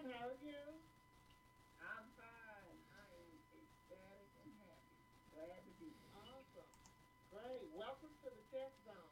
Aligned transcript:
fine. 0.00 0.12
How 0.16 0.28
are 0.28 0.40
you? 0.40 0.64
I'm 1.76 2.06
fine. 2.16 2.80
I 2.96 3.04
am 3.20 3.28
ecstatic 3.52 4.32
and 4.40 4.52
happy. 4.64 4.96
Glad 5.36 5.60
to 5.60 5.72
be 5.76 5.92
here. 5.92 6.16
Awesome. 6.16 6.72
Great. 7.28 7.68
Welcome 7.76 8.12
to 8.24 8.28
the 8.32 8.44
test 8.48 8.76
zone. 8.88 9.09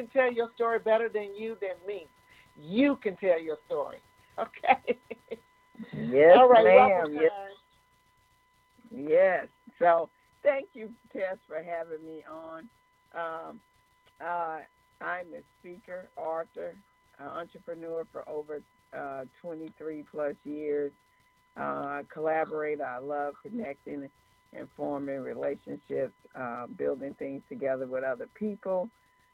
Can 0.00 0.08
tell 0.08 0.32
your 0.32 0.48
story 0.54 0.78
better 0.78 1.08
than 1.08 1.34
you 1.36 1.56
than 1.60 1.76
me. 1.86 2.06
You 2.60 2.96
can 3.02 3.16
tell 3.16 3.40
your 3.40 3.58
story. 3.66 3.98
Okay. 4.38 4.96
Yes, 5.92 6.38
All 6.38 6.48
right. 6.48 6.64
ma'am. 6.64 7.12
Yes, 7.12 7.30
yes. 8.90 9.46
So 9.78 10.08
thank 10.42 10.68
you, 10.72 10.88
Tess, 11.12 11.36
for 11.46 11.62
having 11.62 12.06
me 12.06 12.24
on. 12.30 12.68
Um, 13.14 13.60
uh, 14.24 14.60
I'm 15.02 15.26
a 15.34 15.42
speaker, 15.58 16.08
author, 16.16 16.74
uh, 17.20 17.28
entrepreneur 17.38 18.06
for 18.10 18.26
over 18.26 18.62
uh, 18.96 19.24
23 19.42 20.04
plus 20.10 20.36
years. 20.44 20.92
Uh, 21.60 22.02
collaborator. 22.10 22.84
I 22.84 22.98
love 22.98 23.34
connecting 23.42 24.08
and 24.54 24.68
forming 24.74 25.20
relationships, 25.20 26.14
uh, 26.34 26.66
building 26.78 27.14
things 27.18 27.42
together 27.50 27.86
with 27.86 28.04
other 28.04 28.28
people. 28.34 28.88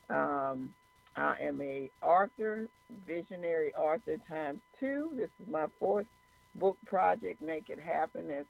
Um, 0.08 0.74
I 1.16 1.36
am 1.40 1.60
a 1.60 1.90
author, 2.02 2.68
visionary 3.06 3.72
author 3.74 4.16
times 4.28 4.60
two. 4.78 5.10
This 5.16 5.30
is 5.40 5.48
my 5.50 5.66
fourth 5.78 6.06
book 6.54 6.76
project, 6.86 7.40
Make 7.40 7.70
It 7.70 7.80
Happen. 7.80 8.30
It's 8.30 8.48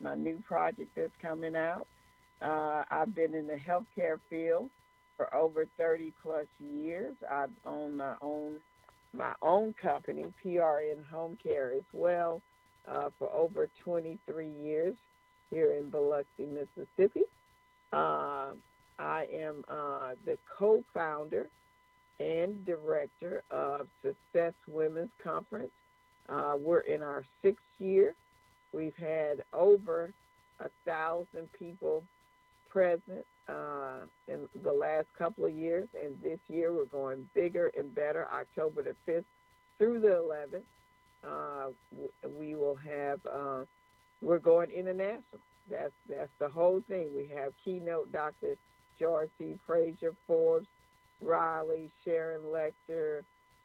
my 0.00 0.14
new 0.14 0.42
project 0.46 0.90
that's 0.96 1.12
coming 1.22 1.56
out. 1.56 1.86
Uh, 2.42 2.84
I've 2.90 3.14
been 3.14 3.34
in 3.34 3.46
the 3.46 3.56
healthcare 3.56 4.18
field 4.28 4.70
for 5.16 5.34
over 5.34 5.66
30 5.78 6.12
plus 6.22 6.46
years. 6.58 7.14
I've 7.30 7.50
owned 7.66 7.98
my 7.98 8.14
own 8.22 8.56
my 9.12 9.32
own 9.42 9.74
company, 9.80 10.24
PRN 10.44 11.04
Home 11.10 11.36
Care, 11.42 11.72
as 11.72 11.82
well, 11.92 12.40
uh, 12.88 13.10
for 13.18 13.28
over 13.32 13.68
23 13.82 14.48
years 14.62 14.94
here 15.50 15.72
in 15.74 15.90
Biloxi, 15.90 16.46
Mississippi. 16.46 17.22
Uh, 17.92 18.52
I 19.00 19.26
am 19.32 19.64
uh, 19.68 20.10
the 20.26 20.36
co-founder 20.58 21.48
and 22.18 22.64
director 22.66 23.42
of 23.50 23.88
Success 24.02 24.52
Women's 24.68 25.10
Conference. 25.22 25.70
Uh, 26.28 26.54
we're 26.58 26.80
in 26.80 27.02
our 27.02 27.24
sixth 27.42 27.64
year. 27.78 28.14
We've 28.72 28.96
had 28.96 29.42
over 29.52 30.12
a 30.60 30.68
thousand 30.84 31.50
people 31.58 32.04
present 32.68 33.24
uh, 33.48 34.04
in 34.28 34.48
the 34.62 34.72
last 34.72 35.06
couple 35.18 35.46
of 35.46 35.52
years, 35.52 35.88
and 36.04 36.14
this 36.22 36.38
year 36.48 36.72
we're 36.72 36.84
going 36.84 37.28
bigger 37.34 37.72
and 37.76 37.92
better. 37.94 38.28
October 38.32 38.82
the 38.82 38.94
5th 39.10 39.24
through 39.78 40.00
the 40.00 40.08
11th, 40.08 40.62
uh, 41.26 41.70
we 42.38 42.54
will 42.54 42.76
have. 42.76 43.18
Uh, 43.26 43.64
we're 44.22 44.38
going 44.38 44.70
international. 44.70 45.22
That's 45.70 45.92
that's 46.08 46.30
the 46.38 46.48
whole 46.48 46.82
thing. 46.88 47.08
We 47.16 47.30
have 47.34 47.52
keynote 47.64 48.12
Dr. 48.12 48.56
George. 49.00 49.30
Fraser, 49.66 50.12
Forbes, 50.26 50.66
Riley, 51.22 51.90
Sharon 52.04 52.42
Lechter, 52.42 53.22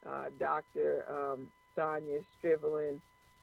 uh, 0.10 0.26
Dr. 0.40 1.06
Um, 1.10 1.48
Sonia 1.76 2.20
Strivelin, 2.42 3.00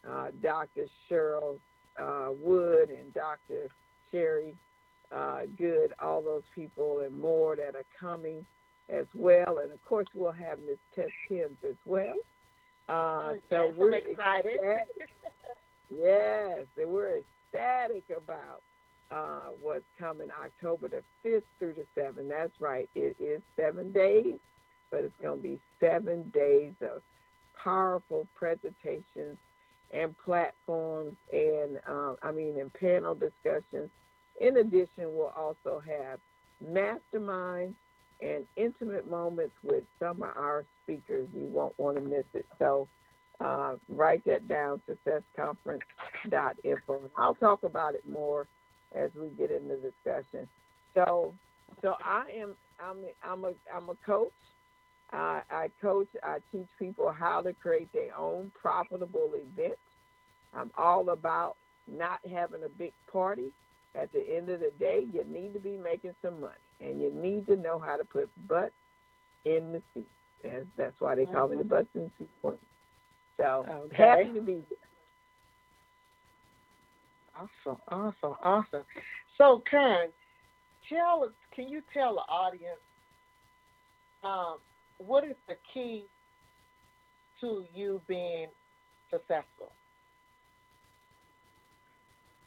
uh, 0.08 0.28
Dr. 0.42 0.86
Cheryl 1.10 1.58
uh, 2.00 2.30
Wood, 2.41 2.88
and 2.91 3.12
Dr. 3.14 3.69
Sherry 4.10 4.54
uh, 5.14 5.42
Good, 5.58 5.92
all 6.00 6.22
those 6.22 6.42
people 6.54 7.00
and 7.00 7.19
more 7.20 7.54
that 7.56 7.75
are 7.76 7.84
coming 8.00 8.44
as 8.88 9.06
well. 9.14 9.59
And 9.62 9.70
of 9.70 9.84
course, 9.84 10.06
we'll 10.14 10.32
have 10.32 10.59
Miss 10.66 10.78
Tess 10.97 11.10
Kim's 11.28 11.59
as 11.69 11.76
well. 11.84 12.14
Uh, 12.88 13.34
so 13.50 13.56
Okay, 13.56 13.74
we're 13.76 13.94
I'm 13.94 14.03
excited. 14.10 14.54
ecstatic. 14.54 15.10
Yes, 15.94 16.64
and 16.78 16.88
we're 16.91 17.19
ecstatic 17.19 18.04
about 18.16 18.62
uh, 19.12 19.50
what's 19.60 19.84
coming 19.98 20.28
October 20.42 20.88
the 20.88 21.02
5th 21.28 21.42
through 21.58 21.74
the 21.74 21.84
7th. 22.00 22.28
That's 22.28 22.58
right. 22.60 22.88
It 22.94 23.16
is 23.20 23.42
seven 23.56 23.92
days, 23.92 24.38
but 24.90 25.00
it's 25.00 25.12
going 25.20 25.36
to 25.38 25.42
be 25.42 25.60
seven 25.80 26.30
days 26.34 26.72
of 26.80 27.02
powerful 27.62 28.26
presentations 28.34 29.36
and 29.92 30.14
platforms 30.24 31.14
and, 31.32 31.78
uh, 31.88 32.14
I 32.22 32.32
mean, 32.32 32.58
and 32.58 32.72
panel 32.72 33.14
discussions. 33.14 33.90
In 34.40 34.56
addition, 34.56 35.14
we'll 35.14 35.34
also 35.36 35.82
have 35.86 36.18
masterminds 36.64 37.74
and 38.22 38.46
intimate 38.56 39.10
moments 39.10 39.54
with 39.62 39.84
some 39.98 40.22
of 40.22 40.30
our 40.36 40.64
speakers. 40.82 41.28
You 41.34 41.44
won't 41.46 41.78
want 41.78 41.98
to 41.98 42.02
miss 42.02 42.24
it. 42.34 42.46
So 42.58 42.88
uh, 43.40 43.76
write 43.88 44.24
that 44.24 44.48
down, 44.48 44.80
successconference.info. 44.88 47.10
I'll 47.16 47.34
talk 47.34 47.62
about 47.64 47.94
it 47.94 48.08
more 48.08 48.46
as 48.94 49.10
we 49.14 49.28
get 49.30 49.50
into 49.50 49.76
the 49.76 49.91
discussion. 49.91 50.48
So, 50.94 51.34
so 51.82 51.94
I 52.04 52.25
am 52.36 52.54
I'm 52.80 52.98
I'm 53.22 53.44
a 53.44 53.53
I'm 53.75 53.88
a 53.88 53.97
coach. 54.04 54.32
Uh, 55.12 55.41
I 55.50 55.70
coach. 55.80 56.08
I 56.22 56.38
teach 56.50 56.69
people 56.78 57.12
how 57.12 57.42
to 57.42 57.53
create 57.54 57.92
their 57.92 58.16
own 58.16 58.50
profitable 58.60 59.32
event. 59.34 59.78
I'm 60.54 60.70
all 60.76 61.10
about 61.10 61.56
not 61.91 62.20
having 62.30 62.64
a 62.64 62.69
big 62.69 62.92
party. 63.10 63.53
At 63.94 64.10
the 64.12 64.20
end 64.20 64.48
of 64.48 64.60
the 64.60 64.72
day, 64.78 65.04
you 65.12 65.22
need 65.30 65.53
to 65.53 65.60
be 65.60 65.76
making 65.76 66.14
some 66.24 66.41
money, 66.41 66.54
and 66.80 67.00
you 67.00 67.12
need 67.12 67.47
to 67.48 67.56
know 67.56 67.78
how 67.78 67.97
to 67.97 68.04
put 68.04 68.30
butts 68.48 68.72
in 69.44 69.72
the 69.72 69.82
seat. 69.92 70.06
That's, 70.42 70.64
that's 70.76 70.98
why 70.98 71.14
they 71.14 71.26
call 71.26 71.48
me 71.48 71.59
the 71.59 71.64
butts 71.64 71.88
in 71.94 72.04
the 72.04 72.10
seat 72.19 72.30
queen. 72.41 72.56
So 73.38 73.66
Okay. 73.69 73.97
happy 73.97 74.32
to 74.32 74.41
be 74.41 74.53
here. 74.69 74.78
Awesome, 77.37 77.81
awesome, 77.88 78.37
awesome. 78.43 78.82
So, 79.38 79.62
Karen, 79.70 80.10
tell 80.88 81.28
can 81.54 81.69
you 81.69 81.82
tell 81.93 82.15
the 82.15 82.32
audience 82.32 82.81
um, 84.22 84.59
what 84.98 85.25
is 85.25 85.37
the 85.48 85.56
key 85.72 86.04
to 87.41 87.65
you 87.75 88.00
being 88.06 88.48
successful? 89.10 89.72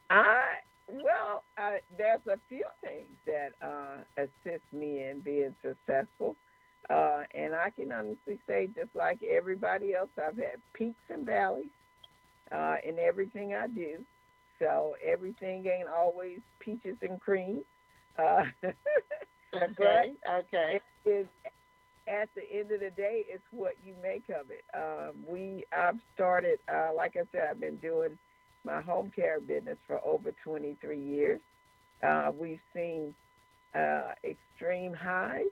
I 0.09 0.41
well, 0.87 1.43
uh, 1.57 1.77
there's 1.97 2.21
a 2.27 2.37
few 2.47 2.63
things 2.81 3.07
that 3.25 3.53
uh, 3.61 4.03
assist 4.17 4.63
me 4.71 5.03
in 5.03 5.21
being 5.21 5.55
successful, 5.63 6.35
uh, 6.89 7.23
and 7.33 7.55
I 7.55 7.71
can 7.71 7.91
honestly 7.91 8.39
say, 8.47 8.67
just 8.67 8.95
like 8.95 9.19
everybody 9.23 9.95
else, 9.95 10.09
I've 10.17 10.37
had 10.37 10.61
peaks 10.73 11.01
and 11.09 11.25
valleys 11.25 11.65
uh, 12.51 12.75
in 12.87 12.99
everything 12.99 13.55
I 13.55 13.67
do. 13.67 13.97
So 14.59 14.95
everything 15.05 15.65
ain't 15.67 15.89
always 15.89 16.39
peaches 16.59 16.97
and 17.01 17.19
cream. 17.19 17.61
Uh, 18.17 18.43
Okay, 19.53 20.11
okay. 20.29 20.81
it 21.05 21.09
is 21.09 21.27
at 22.07 22.29
the 22.35 22.41
end 22.51 22.71
of 22.71 22.81
the 22.81 22.91
day, 22.91 23.25
it's 23.27 23.43
what 23.51 23.73
you 23.83 23.93
make 24.01 24.25
of 24.29 24.47
it. 24.51 24.63
Um, 24.75 25.15
we 25.27 25.63
I've 25.75 25.99
started, 26.13 26.59
uh, 26.71 26.89
like 26.95 27.15
I 27.15 27.23
said, 27.31 27.47
I've 27.49 27.59
been 27.59 27.77
doing 27.77 28.17
my 28.63 28.81
home 28.81 29.11
care 29.15 29.39
business 29.39 29.77
for 29.87 29.99
over 30.05 30.31
23 30.43 30.99
years. 30.99 31.39
Uh, 32.03 32.31
we've 32.37 32.59
seen 32.75 33.13
uh, 33.73 34.11
extreme 34.23 34.93
highs, 34.93 35.45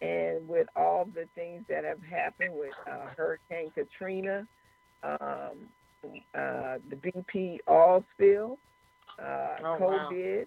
and 0.00 0.46
with 0.48 0.66
all 0.76 1.06
the 1.14 1.26
things 1.34 1.64
that 1.68 1.84
have 1.84 2.02
happened 2.02 2.54
with 2.54 2.72
uh, 2.90 3.06
Hurricane 3.16 3.70
Katrina, 3.74 4.46
um, 5.02 5.68
uh, 6.04 6.78
the 6.88 6.96
BP 6.96 7.58
oil 7.68 8.04
spill, 8.14 8.58
uh, 9.18 9.56
Oh, 9.64 9.76
wow. 9.78 10.08
COVID, 10.10 10.46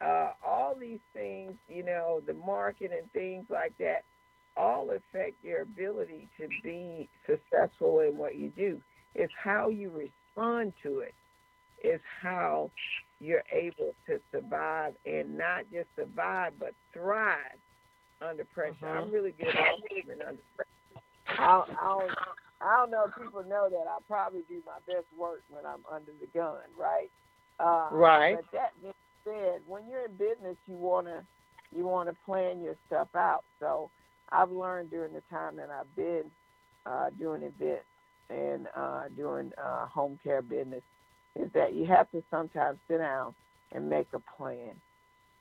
uh, 0.00 0.32
all 0.46 0.74
these 0.78 1.00
things, 1.12 1.52
you 1.68 1.84
know, 1.84 2.20
the 2.26 2.34
market 2.34 2.90
and 2.98 3.10
things 3.12 3.44
like 3.50 3.72
that, 3.78 4.04
all 4.56 4.90
affect 4.90 5.42
your 5.42 5.62
ability 5.62 6.28
to 6.38 6.48
be 6.62 7.08
successful 7.26 8.00
in 8.00 8.16
what 8.16 8.36
you 8.36 8.50
do. 8.56 8.80
It's 9.14 9.32
how 9.42 9.68
you 9.68 9.90
respond 9.90 10.72
to 10.82 11.00
it. 11.00 11.14
It's 11.82 12.02
how 12.22 12.70
you're 13.20 13.44
able 13.52 13.94
to 14.06 14.20
survive 14.32 14.94
and 15.06 15.36
not 15.36 15.64
just 15.72 15.88
survive, 15.96 16.52
but 16.58 16.74
thrive 16.92 17.58
under 18.20 18.44
pressure. 18.44 18.88
I'm 18.88 19.10
really 19.10 19.32
good 19.32 19.48
at 19.48 19.56
living 19.96 20.20
under 20.26 20.42
pressure. 20.56 21.40
I'll, 21.40 21.66
I'll 21.80 22.08
I 22.60 22.76
don't 22.76 22.90
know 22.90 23.06
if 23.08 23.14
people 23.14 23.42
know 23.44 23.68
that 23.70 23.86
I 23.88 23.98
probably 24.06 24.42
do 24.48 24.62
my 24.66 24.78
best 24.86 25.06
work 25.16 25.42
when 25.48 25.64
I'm 25.64 25.80
under 25.90 26.12
the 26.20 26.26
gun, 26.26 26.58
right? 26.78 27.10
Uh, 27.58 27.88
right. 27.90 28.36
But 28.36 28.52
that 28.52 28.72
being 28.82 28.94
said, 29.24 29.60
when 29.66 29.82
you're 29.88 30.06
in 30.06 30.12
business, 30.12 30.56
you 30.66 30.74
wanna 30.74 31.24
you 31.74 31.86
wanna 31.86 32.14
plan 32.26 32.60
your 32.62 32.76
stuff 32.86 33.08
out. 33.14 33.44
So 33.60 33.90
I've 34.30 34.50
learned 34.50 34.90
during 34.90 35.12
the 35.12 35.22
time 35.30 35.56
that 35.56 35.70
I've 35.70 35.94
been 35.96 36.24
uh, 36.86 37.10
doing 37.18 37.42
events 37.42 37.84
and 38.28 38.68
uh, 38.76 39.04
doing 39.16 39.52
uh, 39.62 39.86
home 39.86 40.18
care 40.22 40.42
business 40.42 40.82
is 41.36 41.50
that 41.52 41.74
you 41.74 41.86
have 41.86 42.10
to 42.10 42.22
sometimes 42.30 42.78
sit 42.88 42.98
down 42.98 43.34
and 43.72 43.88
make 43.88 44.08
a 44.12 44.20
plan. 44.36 44.74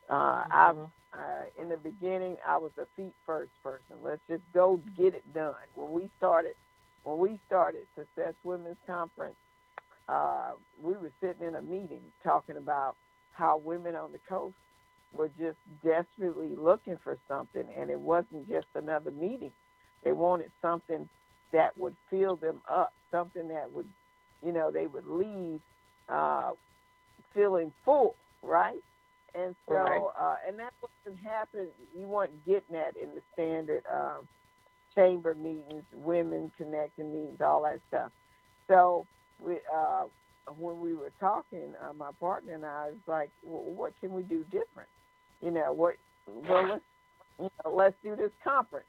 Uh, 0.10 0.14
mm-hmm. 0.14 0.52
I've 0.52 0.90
uh, 1.12 1.62
in 1.62 1.70
the 1.70 1.78
beginning, 1.78 2.38
I 2.48 2.58
was 2.58 2.72
a 2.78 2.86
feet 2.96 3.14
first 3.26 3.52
person. 3.64 3.96
Let's 4.04 4.22
just 4.30 4.44
go 4.54 4.80
get 4.96 5.16
it 5.16 5.34
done. 5.34 5.56
When 5.74 5.92
we 5.92 6.10
started, 6.18 6.54
when 7.04 7.18
we 7.18 7.40
started 7.48 7.82
Success 7.96 8.34
Women's 8.44 8.78
Conference, 8.88 9.36
uh, 10.08 10.52
we 10.82 10.94
were 10.94 11.12
sitting 11.22 11.48
in 11.48 11.56
a 11.56 11.62
meeting 11.62 12.02
talking 12.24 12.58
about 12.58 12.96
how 13.34 13.62
women 13.64 13.96
on 13.96 14.12
the 14.12 14.20
coast 14.28 14.56
were 15.14 15.30
just 15.40 15.58
desperately 15.84 16.50
looking 16.56 16.98
for 17.04 17.18
something, 17.28 17.64
and 17.78 17.90
it 17.90 18.00
wasn't 18.00 18.48
just 18.48 18.68
another 18.76 19.12
meeting. 19.12 19.52
They 20.04 20.12
wanted 20.12 20.52
something 20.62 21.10
that 21.52 21.78
would 21.78 21.96
fill 22.10 22.36
them 22.36 22.62
up, 22.70 22.94
something 23.12 23.48
that 23.50 23.72
would, 23.72 23.88
you 24.46 24.52
know, 24.52 24.72
they 24.72 24.88
would 24.88 25.08
leave 25.08 25.62
uh, 26.08 26.52
feeling 27.34 27.72
full, 27.86 28.16
right? 28.44 28.80
And 29.36 29.56
so, 29.68 29.76
right. 29.76 30.02
uh, 30.20 30.36
and 30.48 30.60
that 30.60 30.74
wasn't 30.82 31.24
happening. 31.24 31.68
You 31.98 32.08
weren't 32.08 32.46
getting 32.46 32.74
that 32.74 32.96
in 33.02 33.10
the 33.10 33.22
standard 33.34 33.84
um, 33.92 34.28
chamber 34.96 35.36
meetings, 35.36 35.84
women 35.94 36.52
connecting 36.58 37.12
meetings, 37.14 37.42
all 37.42 37.64
that 37.64 37.80
stuff. 37.88 38.12
So, 38.68 39.06
we, 39.40 39.58
uh, 39.74 40.06
when 40.58 40.80
we 40.80 40.94
were 40.94 41.12
talking, 41.20 41.74
uh, 41.82 41.94
my 41.94 42.10
partner 42.20 42.54
and 42.54 42.66
I 42.66 42.88
was 42.88 42.96
like, 43.08 43.30
well, 43.44 43.64
"What 43.64 43.94
can 44.00 44.14
we 44.14 44.24
do 44.24 44.44
different? 44.46 44.90
You 45.42 45.52
know, 45.52 45.74
what? 45.74 45.96
Well, 46.28 46.68
let's 46.68 46.84
you 47.40 47.50
know, 47.64 47.74
let's 47.74 47.96
do 48.04 48.16
this 48.16 48.32
conference." 48.44 48.88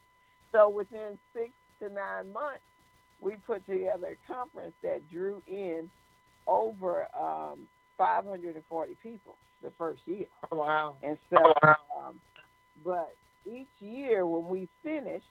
So 0.52 0.68
within 0.68 1.18
six 1.32 1.50
to 1.80 1.88
nine 1.88 2.32
months, 2.32 2.62
we 3.20 3.36
put 3.46 3.66
together 3.66 4.16
a 4.16 4.32
conference 4.32 4.74
that 4.82 5.08
drew 5.10 5.42
in 5.46 5.90
over 6.46 7.06
um, 7.18 7.68
540 7.98 8.96
people 9.02 9.36
the 9.62 9.70
first 9.78 10.00
year. 10.06 10.26
Oh, 10.50 10.56
wow. 10.56 10.96
And 11.02 11.18
so, 11.28 11.52
um, 11.98 12.20
but 12.84 13.14
each 13.46 13.68
year 13.80 14.26
when 14.26 14.48
we 14.48 14.68
finished, 14.82 15.26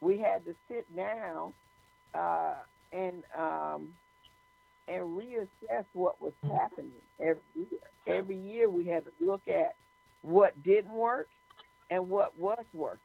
we 0.00 0.18
had 0.18 0.44
to 0.46 0.54
sit 0.68 0.94
down 0.94 1.54
uh, 2.14 2.56
and 2.92 3.24
um, 3.38 3.90
and 4.88 5.02
reassess 5.04 5.86
what 5.92 6.20
was 6.20 6.34
happening 6.50 7.02
every 7.20 7.42
year. 7.54 7.80
Every 8.06 8.38
year 8.38 8.70
we 8.70 8.86
had 8.86 9.04
to 9.06 9.12
look 9.20 9.42
at 9.48 9.76
what 10.22 10.62
didn't 10.62 10.92
work 10.94 11.28
and 11.90 12.08
what 12.08 12.38
was 12.38 12.64
working. 12.72 13.00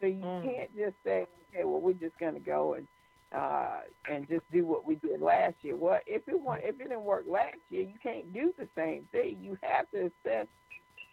So 0.00 0.06
you 0.08 0.26
Mm. 0.26 0.42
can't 0.42 0.74
just 0.76 0.96
say, 1.04 1.26
okay, 1.54 1.64
well, 1.64 1.80
we're 1.80 1.94
just 1.94 2.18
going 2.18 2.34
to 2.34 2.40
go 2.40 2.74
and 2.74 2.88
uh, 3.36 3.80
and 4.08 4.28
just 4.28 4.44
do 4.52 4.66
what 4.66 4.86
we 4.86 4.96
did 4.96 5.20
last 5.20 5.56
year. 5.62 5.76
Well, 5.76 6.00
if 6.06 6.22
it 6.28 6.40
wa- 6.40 6.58
if 6.62 6.76
it 6.76 6.78
didn't 6.78 7.02
work 7.04 7.24
last 7.28 7.58
year, 7.70 7.82
you 7.82 7.98
can't 8.02 8.32
do 8.32 8.54
the 8.58 8.68
same 8.76 9.08
thing. 9.12 9.38
You 9.42 9.58
have 9.62 9.90
to 9.90 10.06
assess 10.26 10.48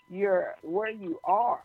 your 0.09 0.55
where 0.63 0.91
you 0.91 1.19
are, 1.23 1.63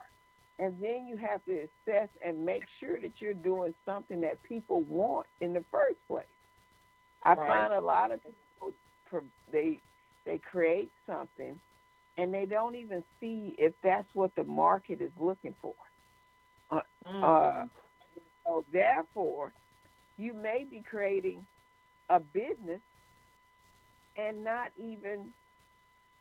and 0.58 0.81
then 0.81 1.06
you 1.06 1.17
have 1.17 1.44
to 1.44 1.53
assess 1.53 2.08
and 2.25 2.44
make 2.44 2.64
sure 2.81 3.00
that 3.00 3.12
you're 3.20 3.35
doing 3.35 3.75
something 3.85 4.20
that 4.23 4.43
people 4.43 4.82
want 4.82 5.26
in 5.41 5.53
the 5.53 5.64
first 5.70 5.99
place. 6.08 6.26
I 7.25 7.35
Right. 7.35 7.47
find 7.49 7.73
a 7.73 7.81
lot 7.81 8.12
of 8.12 8.20
people 8.23 8.75
they 9.53 9.81
they 10.25 10.38
create 10.38 10.91
something, 11.06 11.61
and 12.17 12.32
they 12.35 12.47
don't 12.47 12.75
even 12.76 13.05
see 13.20 13.55
if 13.58 13.75
that's 13.82 14.08
what 14.14 14.35
the 14.37 14.44
market 14.44 15.00
is 15.00 15.12
looking 15.19 15.55
for. 15.62 15.75
Mm. 17.06 17.23
Uh, 17.23 17.67
so 18.47 18.64
therefore, 18.73 19.53
you 20.19 20.35
may 20.35 20.64
be 20.69 20.82
creating 20.82 21.47
a 22.08 22.20
business 22.20 22.81
and 24.17 24.44
not 24.44 24.70
even, 24.76 25.32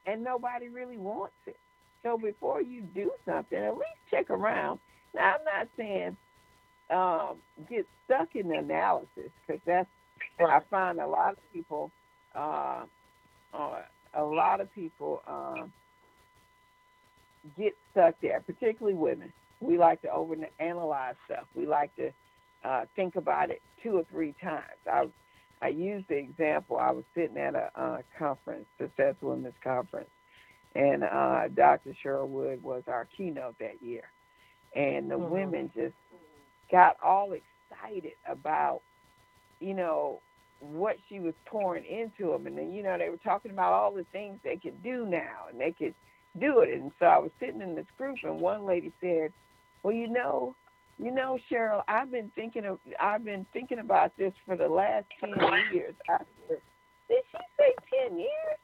and 0.06 0.24
nobody 0.24 0.70
really 0.70 0.98
wants 0.98 1.36
it. 1.48 1.58
So 2.06 2.20
before 2.20 2.62
you 2.62 2.82
do 2.82 3.12
something, 3.26 3.58
at 3.58 3.74
least 3.74 3.98
check 4.12 4.30
around. 4.30 4.80
Now, 5.16 5.36
I'm 5.36 5.44
not 5.44 5.68
saying 5.76 6.18
um, 6.92 7.38
get 7.68 7.88
stuck 8.06 8.36
in 8.36 8.48
the 8.50 8.60
analysis 8.60 9.32
because 9.46 9.62
that's 9.66 9.90
I 10.40 10.60
find 10.70 11.00
a 11.00 11.08
lot 11.08 11.32
of 11.32 11.54
people, 11.54 11.92
uh, 12.36 12.84
uh, 13.54 13.82
a 14.14 14.24
lot 14.24 14.62
of 14.62 14.74
people 14.74 15.22
um, 15.28 15.74
get 17.58 17.74
stuck 17.92 18.16
there, 18.22 18.42
particularly 18.42 18.96
women. 18.96 19.34
We 19.60 19.78
like 19.80 20.02
to 20.04 20.08
overanalyze 20.10 21.16
stuff. 21.26 21.46
We 21.56 21.66
like 21.66 21.96
to 21.96 22.12
uh, 22.64 22.86
think 22.96 23.16
about 23.16 23.50
it 23.50 23.62
two 23.82 23.98
or 23.98 24.04
three 24.12 24.36
times. 24.42 24.64
I 24.92 25.08
I 25.62 25.70
used 25.70 26.08
the 26.10 26.18
example. 26.18 26.78
I 26.78 26.92
was 26.92 27.06
sitting 27.16 27.38
at 27.38 27.56
a 27.56 27.72
uh, 27.76 27.98
conference, 28.20 28.66
Success 28.78 29.16
Women's 29.22 29.56
Conference, 29.64 30.10
and 30.76 31.04
uh, 31.04 31.50
Dr. 31.56 31.96
Cheryl 32.04 32.30
Wood 32.30 32.64
was 32.64 32.84
our 32.88 33.08
keynote 33.18 33.58
that 33.60 33.82
year, 33.82 34.12
and 34.76 35.10
the 35.12 35.20
Mhm. 35.20 35.32
women 35.32 35.72
just 35.74 35.96
got 36.72 36.98
all 37.04 37.34
excited 37.34 38.14
about, 38.28 38.84
you 39.60 39.74
know, 39.76 40.22
what 40.60 40.98
she 41.10 41.20
was 41.20 41.36
pouring 41.46 41.86
into 41.86 42.32
them, 42.32 42.48
and 42.48 42.58
then 42.58 42.72
you 42.74 42.84
know 42.84 42.98
they 42.98 43.10
were 43.10 43.18
talking 43.18 43.52
about 43.52 43.74
all 43.74 43.94
the 43.94 44.06
things 44.06 44.40
they 44.44 44.58
could 44.58 44.82
do 44.84 45.06
now, 45.06 45.48
and 45.50 45.60
they 45.60 45.74
could 45.74 45.96
do 46.40 46.62
it. 46.62 46.70
And 46.74 46.92
so 47.00 47.08
I 47.08 47.20
was 47.20 47.32
sitting 47.40 47.62
in 47.62 47.76
this 47.76 47.88
group, 47.98 48.18
and 48.24 48.40
one 48.42 48.66
lady 48.66 48.94
said, 49.02 49.34
"Well, 49.84 49.94
you 49.94 50.08
know, 50.08 50.56
you 50.98 51.12
know, 51.12 51.40
Cheryl, 51.52 51.84
I've 51.88 52.12
been 52.12 52.32
thinking 52.36 52.66
of, 52.66 52.80
I've 53.00 53.26
been 53.26 53.46
thinking 53.54 53.80
about 53.80 54.16
this 54.18 54.34
for 54.46 54.58
the 54.58 54.70
last 54.70 55.08
ten 55.20 55.34
years." 55.74 55.96
I 56.10 56.20
said, 56.48 56.62
"Did 57.10 57.24
she 57.32 57.40
say 57.58 57.74
ten 57.92 58.18
years?" 58.18 58.60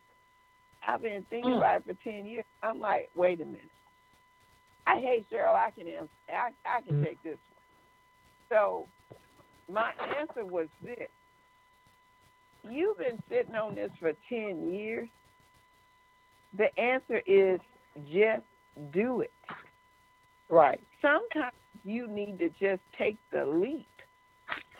I've 0.87 1.01
been 1.01 1.23
thinking 1.29 1.51
Mm. 1.51 1.57
about 1.57 1.77
it 1.81 1.85
for 1.85 1.93
ten 2.03 2.25
years. 2.25 2.45
I'm 2.63 2.79
like, 2.79 3.09
wait 3.15 3.41
a 3.41 3.45
minute. 3.45 3.71
I 4.87 4.99
hate 4.99 5.29
Cheryl, 5.29 5.55
I 5.55 5.71
can 5.71 5.87
ans- 5.87 6.09
I 6.29 6.51
I 6.65 6.81
can 6.81 6.95
Mm. 7.01 7.05
take 7.05 7.21
this 7.23 7.37
one. 7.37 7.57
So 8.49 8.89
my 9.69 9.93
answer 10.17 10.45
was 10.45 10.67
this. 10.81 11.09
You've 12.63 12.97
been 12.97 13.21
sitting 13.29 13.55
on 13.55 13.75
this 13.75 13.91
for 13.99 14.13
ten 14.29 14.71
years. 14.73 15.09
The 16.53 16.77
answer 16.79 17.21
is 17.25 17.59
just 18.11 18.43
do 18.91 19.21
it. 19.21 19.31
Right. 20.49 20.81
Sometimes 21.01 21.55
you 21.83 22.07
need 22.07 22.39
to 22.39 22.49
just 22.49 22.81
take 22.97 23.17
the 23.31 23.45
leap. 23.45 23.87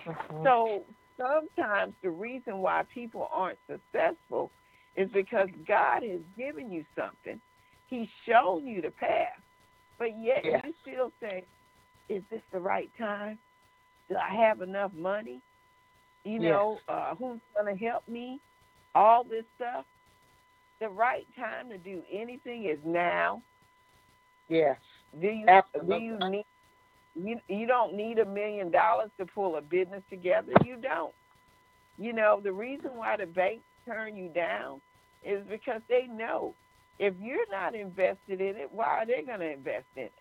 Mhm. 0.05 0.43
So 0.43 0.85
sometimes 1.17 1.95
the 2.01 2.09
reason 2.09 2.59
why 2.59 2.83
people 2.83 3.27
aren't 3.31 3.59
successful 3.67 4.51
is 4.95 5.09
because 5.11 5.49
God 5.67 6.03
has 6.03 6.21
given 6.37 6.71
you 6.71 6.85
something. 6.97 7.39
He's 7.87 8.07
shown 8.27 8.65
you 8.67 8.81
the 8.81 8.91
path. 8.91 9.39
But 9.99 10.17
yet 10.19 10.43
Yes. 10.43 10.63
you 10.65 10.73
still 10.81 11.11
say, 11.21 11.47
Is 12.09 12.23
this 12.29 12.41
the 12.51 12.59
right 12.59 12.91
time? 12.97 13.39
Do 14.09 14.15
I 14.17 14.33
have 14.35 14.61
enough 14.61 14.93
money? 14.93 15.41
You 16.25 16.39
Yes. 16.39 16.51
know, 16.51 16.81
uh, 16.87 17.15
who's 17.15 17.39
gonna 17.55 17.75
help 17.75 18.07
me? 18.07 18.41
All 18.95 19.23
this 19.23 19.45
stuff. 19.55 19.85
The 20.79 20.89
right 20.89 21.27
time 21.35 21.69
to 21.69 21.77
do 21.77 22.03
anything 22.11 22.65
is 22.65 22.79
now. 22.83 23.43
Yes. 24.49 24.77
Do 25.19 25.27
you 25.27 25.45
Absolutely. 25.47 25.99
do 25.99 26.03
you 26.03 26.17
need 26.29 26.45
you 27.15 27.39
you 27.47 27.67
don't 27.67 27.93
need 27.95 28.19
a 28.19 28.25
million 28.25 28.71
dollars 28.71 29.11
to 29.19 29.25
pull 29.25 29.55
a 29.57 29.61
business 29.61 30.03
together. 30.09 30.53
You 30.65 30.77
don't. 30.77 31.13
You 31.97 32.13
know, 32.13 32.39
the 32.41 32.53
reason 32.53 32.91
why 32.95 33.17
the 33.17 33.25
banks 33.25 33.63
turn 33.85 34.15
you 34.15 34.29
down 34.29 34.81
is 35.23 35.45
because 35.49 35.81
they 35.89 36.07
know 36.07 36.53
if 36.99 37.13
you're 37.19 37.49
not 37.51 37.75
invested 37.75 38.41
in 38.41 38.55
it, 38.57 38.69
why 38.71 38.99
are 38.99 39.05
they 39.05 39.23
gonna 39.25 39.45
invest 39.45 39.85
in 39.95 40.03
it? 40.03 40.13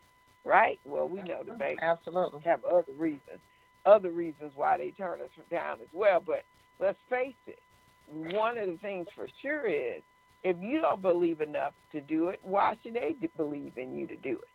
Right? 0.45 0.79
Well 0.85 1.09
we 1.09 1.23
know 1.23 1.43
the 1.47 1.53
banks 1.53 1.83
Absolutely. 1.83 2.41
have 2.45 2.65
other 2.65 2.93
reasons. 2.97 3.41
Other 3.87 4.11
reasons 4.11 4.53
why 4.55 4.79
they 4.79 4.91
turn 4.91 5.21
us 5.21 5.31
down 5.51 5.79
as 5.81 5.89
well. 5.93 6.23
But 6.25 6.45
let's 6.79 6.99
face 7.09 7.35
it, 7.47 7.59
one 8.07 8.59
of 8.59 8.69
the 8.69 8.79
things 8.79 9.07
for 9.15 9.27
sure 9.43 9.67
is 9.67 10.03
if 10.43 10.57
you 10.61 10.81
don't 10.81 11.03
believe 11.03 11.41
enough 11.41 11.73
to 11.93 12.01
do 12.01 12.29
it, 12.29 12.41
why 12.43 12.77
should 12.83 12.95
they 12.95 13.15
believe 13.37 13.73
in 13.77 13.97
you 13.97 14.07
to 14.07 14.17
do 14.17 14.33
it? 14.33 14.49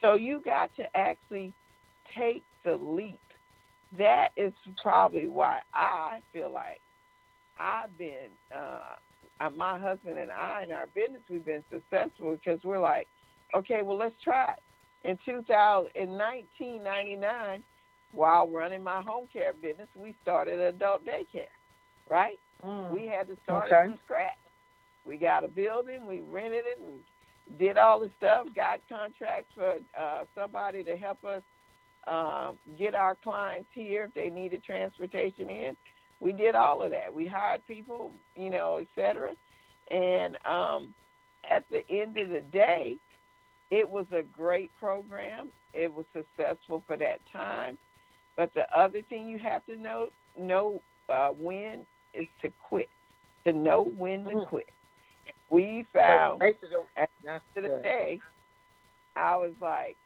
So 0.00 0.14
you 0.14 0.42
got 0.44 0.74
to 0.76 0.84
actually 0.96 1.52
take 2.16 2.42
the 2.64 2.76
leap. 2.76 3.18
That 3.98 4.28
is 4.36 4.52
probably 4.82 5.28
why 5.28 5.60
I 5.72 6.20
feel 6.32 6.52
like 6.52 6.80
I've 7.58 7.96
been, 7.98 8.30
uh, 8.54 8.96
uh, 9.40 9.50
my 9.50 9.78
husband 9.78 10.18
and 10.18 10.30
I 10.30 10.64
in 10.64 10.72
our 10.72 10.86
business, 10.94 11.22
we've 11.30 11.44
been 11.44 11.64
successful 11.70 12.36
because 12.36 12.60
we're 12.64 12.80
like, 12.80 13.08
okay, 13.54 13.82
well, 13.82 13.98
let's 13.98 14.14
try 14.22 14.52
it. 14.54 15.08
In 15.08 15.18
2000, 15.24 15.90
in 15.94 16.10
1999, 16.10 17.62
while 18.12 18.48
running 18.48 18.82
my 18.82 19.02
home 19.02 19.28
care 19.32 19.52
business, 19.54 19.88
we 19.96 20.14
started 20.22 20.60
adult 20.60 21.04
daycare, 21.06 21.52
right? 22.10 22.38
Mm. 22.64 22.90
We 22.92 23.06
had 23.06 23.28
to 23.28 23.36
start 23.44 23.66
Okay. 23.66 23.76
it 23.84 23.88
from 23.90 23.98
scratch. 24.04 24.32
We 25.06 25.18
got 25.18 25.44
a 25.44 25.48
building, 25.48 26.06
we 26.06 26.20
rented 26.20 26.64
it, 26.66 26.78
and 26.80 27.58
did 27.58 27.78
all 27.78 28.00
the 28.00 28.10
stuff. 28.18 28.46
Got 28.54 28.80
contracts 28.88 29.52
for 29.54 29.76
uh, 29.98 30.24
somebody 30.34 30.84
to 30.84 30.96
help 30.96 31.24
us 31.24 31.42
um, 32.06 32.58
get 32.78 32.94
our 32.94 33.16
clients 33.22 33.68
here 33.74 34.04
if 34.04 34.14
they 34.14 34.30
needed 34.30 34.64
transportation 34.64 35.50
in. 35.50 35.76
We 36.20 36.32
did 36.32 36.54
all 36.54 36.82
of 36.82 36.90
that. 36.92 37.12
We 37.12 37.26
hired 37.26 37.66
people, 37.66 38.12
you 38.36 38.50
know, 38.50 38.78
et 38.80 38.88
cetera. 38.94 39.32
And 39.90 40.36
um, 40.46 40.94
at 41.50 41.64
the 41.70 41.82
end 41.90 42.16
of 42.16 42.30
the 42.30 42.42
day, 42.52 42.96
it 43.70 43.88
was 43.88 44.06
a 44.12 44.22
great 44.22 44.70
program. 44.80 45.48
It 45.74 45.92
was 45.92 46.06
successful 46.14 46.82
for 46.86 46.96
that 46.96 47.20
time. 47.32 47.76
But 48.36 48.52
the 48.54 48.64
other 48.76 49.02
thing 49.02 49.28
you 49.28 49.38
have 49.38 49.64
to 49.66 49.76
know 49.76 50.08
know 50.38 50.80
uh, 51.08 51.28
when 51.28 51.86
is 52.14 52.26
to 52.42 52.50
quit. 52.68 52.88
To 53.46 53.52
know 53.52 53.84
when 53.96 54.24
to 54.24 54.30
Mm. 54.30 54.46
quit. 54.48 54.68
We 55.50 55.86
found 55.92 56.42
at 56.42 57.08
the 57.22 57.30
end 57.30 57.40
of 57.56 57.62
the 57.62 57.68
day, 57.82 58.20
I 59.14 59.36
was 59.36 59.52
like, 59.60 59.96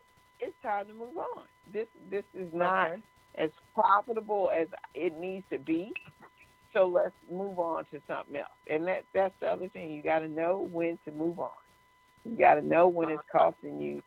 it's 0.40 0.54
time 0.62 0.86
to 0.86 0.92
move 0.94 1.16
on. 1.16 1.44
This 1.72 1.86
this 2.10 2.24
is 2.34 2.52
not. 2.52 2.92
As 3.36 3.50
profitable 3.74 4.50
as 4.54 4.68
it 4.94 5.18
needs 5.18 5.44
to 5.50 5.58
be. 5.58 5.92
So 6.72 6.86
let's 6.86 7.14
move 7.30 7.58
on 7.58 7.84
to 7.92 8.00
something 8.06 8.36
else. 8.36 8.48
And 8.68 8.86
that 8.86 9.04
that's 9.12 9.34
the 9.40 9.46
other 9.46 9.68
thing. 9.68 9.90
You 9.90 10.02
got 10.02 10.20
to 10.20 10.28
know 10.28 10.68
when 10.70 10.98
to 11.04 11.10
move 11.10 11.40
on. 11.40 11.50
You 12.24 12.36
got 12.36 12.54
to 12.54 12.62
know 12.62 12.86
when 12.86 13.10
it's 13.10 13.22
costing 13.32 13.80
you 13.80 14.02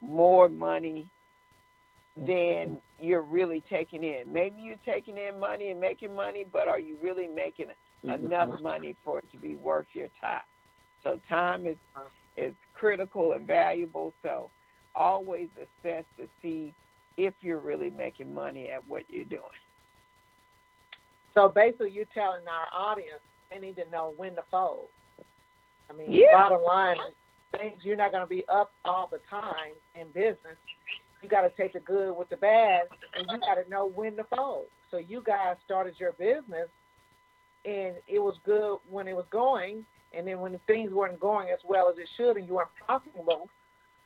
more 0.00 0.48
money 0.48 1.08
than 2.16 2.78
you're 3.00 3.22
really 3.22 3.62
taking 3.70 4.04
in. 4.04 4.24
Maybe 4.30 4.56
you're 4.60 4.76
taking 4.84 5.16
in 5.16 5.40
money 5.40 5.70
and 5.70 5.80
making 5.80 6.14
money, 6.14 6.44
but 6.52 6.68
are 6.68 6.78
you 6.78 6.96
really 7.02 7.26
making 7.26 7.66
enough 8.02 8.48
mm-hmm. 8.48 8.62
money 8.62 8.96
for 9.04 9.18
it 9.18 9.24
to 9.32 9.38
be 9.38 9.56
worth 9.56 9.86
your 9.94 10.08
time? 10.20 10.42
So 11.02 11.20
time 11.28 11.66
is 11.66 11.76
is 12.36 12.54
critical 12.74 13.32
and 13.32 13.46
valuable. 13.46 14.12
So 14.22 14.50
always 14.94 15.48
assess 15.56 16.04
to 16.18 16.28
see 16.42 16.72
if 17.16 17.34
you're 17.40 17.58
really 17.58 17.90
making 17.90 18.32
money 18.34 18.70
at 18.70 18.86
what 18.88 19.04
you're 19.08 19.24
doing. 19.24 19.42
So 21.34 21.48
basically, 21.48 21.90
you're 21.90 22.06
telling 22.14 22.42
our 22.48 22.66
audience 22.72 23.20
they 23.50 23.58
need 23.58 23.76
to 23.76 23.88
know 23.90 24.14
when 24.16 24.34
to 24.36 24.42
fold. 24.50 24.88
I 25.90 25.92
mean, 25.92 26.10
Yeah. 26.12 26.32
bottom 26.32 26.62
line, 26.62 26.98
things 27.52 27.84
you're 27.84 27.96
not 27.96 28.10
going 28.10 28.22
to 28.22 28.28
be 28.28 28.46
up 28.48 28.72
all 28.84 29.06
the 29.06 29.18
time 29.30 29.74
in 29.94 30.08
business. 30.08 30.56
You 31.22 31.28
got 31.28 31.42
to 31.42 31.50
take 31.50 31.72
the 31.72 31.80
good 31.80 32.12
with 32.16 32.28
the 32.28 32.36
bad, 32.36 32.88
and 33.14 33.26
you 33.30 33.38
got 33.38 33.54
to 33.54 33.68
know 33.68 33.86
when 33.86 34.16
to 34.16 34.24
fold. 34.24 34.66
So 34.90 34.98
you 34.98 35.22
guys 35.22 35.56
started 35.64 35.98
your 35.98 36.12
business, 36.12 36.68
and 37.64 37.96
it 38.06 38.18
was 38.18 38.38
good 38.44 38.78
when 38.88 39.08
it 39.08 39.16
was 39.16 39.26
going, 39.30 39.84
and 40.12 40.26
then 40.26 40.40
when 40.40 40.58
things 40.66 40.92
weren't 40.92 41.18
going 41.18 41.48
as 41.50 41.58
well 41.64 41.88
as 41.88 41.96
it 41.98 42.08
should, 42.16 42.36
and 42.36 42.46
you 42.46 42.54
weren't 42.54 42.74
profitable 42.86 43.48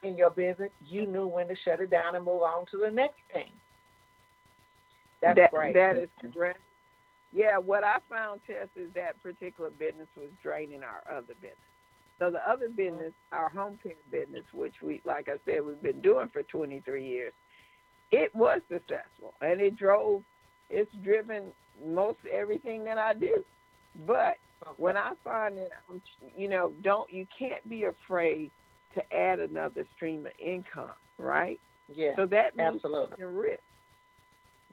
in 0.03 0.17
your 0.17 0.31
business, 0.31 0.71
you 0.87 1.07
knew 1.07 1.27
when 1.27 1.49
to 1.49 1.57
shut 1.65 1.81
it 1.81 1.91
down 1.91 2.15
and 2.15 2.25
move 2.25 2.43
on 2.43 2.67
to 2.71 2.79
the 2.79 2.91
next 2.91 3.21
thing. 3.33 3.51
That's 5.21 5.37
that, 5.37 5.51
great. 5.51 5.75
That 5.75 5.97
is 5.97 6.09
correct. 6.33 6.61
Yeah, 7.33 7.59
what 7.59 7.85
I 7.85 7.99
found, 8.09 8.41
Tess, 8.47 8.69
is 8.77 8.89
that 8.95 9.23
particular 9.23 9.71
business 9.71 10.07
was 10.17 10.29
draining 10.43 10.83
our 10.83 11.03
other 11.11 11.35
business. 11.41 11.57
So 12.19 12.31
the 12.31 12.49
other 12.49 12.67
mm-hmm. 12.67 12.77
business, 12.77 13.13
our 13.33 13.49
home 13.49 13.79
care 13.83 13.93
business, 14.11 14.45
which 14.53 14.75
we, 14.83 15.01
like 15.05 15.29
I 15.29 15.37
said, 15.45 15.65
we've 15.65 15.83
been 15.83 16.01
doing 16.01 16.29
for 16.33 16.43
23 16.43 17.07
years, 17.07 17.33
it 18.11 18.35
was 18.35 18.61
successful 18.71 19.35
and 19.41 19.61
it 19.61 19.77
drove, 19.77 20.23
it's 20.71 20.91
driven 21.05 21.45
most 21.87 22.19
everything 22.33 22.85
that 22.85 22.99
I 22.99 23.15
do. 23.15 23.45
But 24.07 24.37
when 24.77 24.97
I 24.97 25.13
find 25.23 25.57
that, 25.59 25.71
I'm, 25.89 26.01
you 26.37 26.49
know, 26.49 26.73
don't 26.83 27.13
you 27.13 27.27
can't 27.39 27.67
be 27.69 27.85
afraid 27.85 28.51
to 28.95 29.15
add 29.15 29.41
another 29.41 29.85
stream 29.95 30.27
of 30.27 30.33
income, 30.39 30.93
right? 31.19 31.61
yeah, 31.95 32.13
So 32.17 32.27
that 32.27 32.57
means 32.57 32.83
absolutely. 32.85 33.17
risk. 33.19 33.61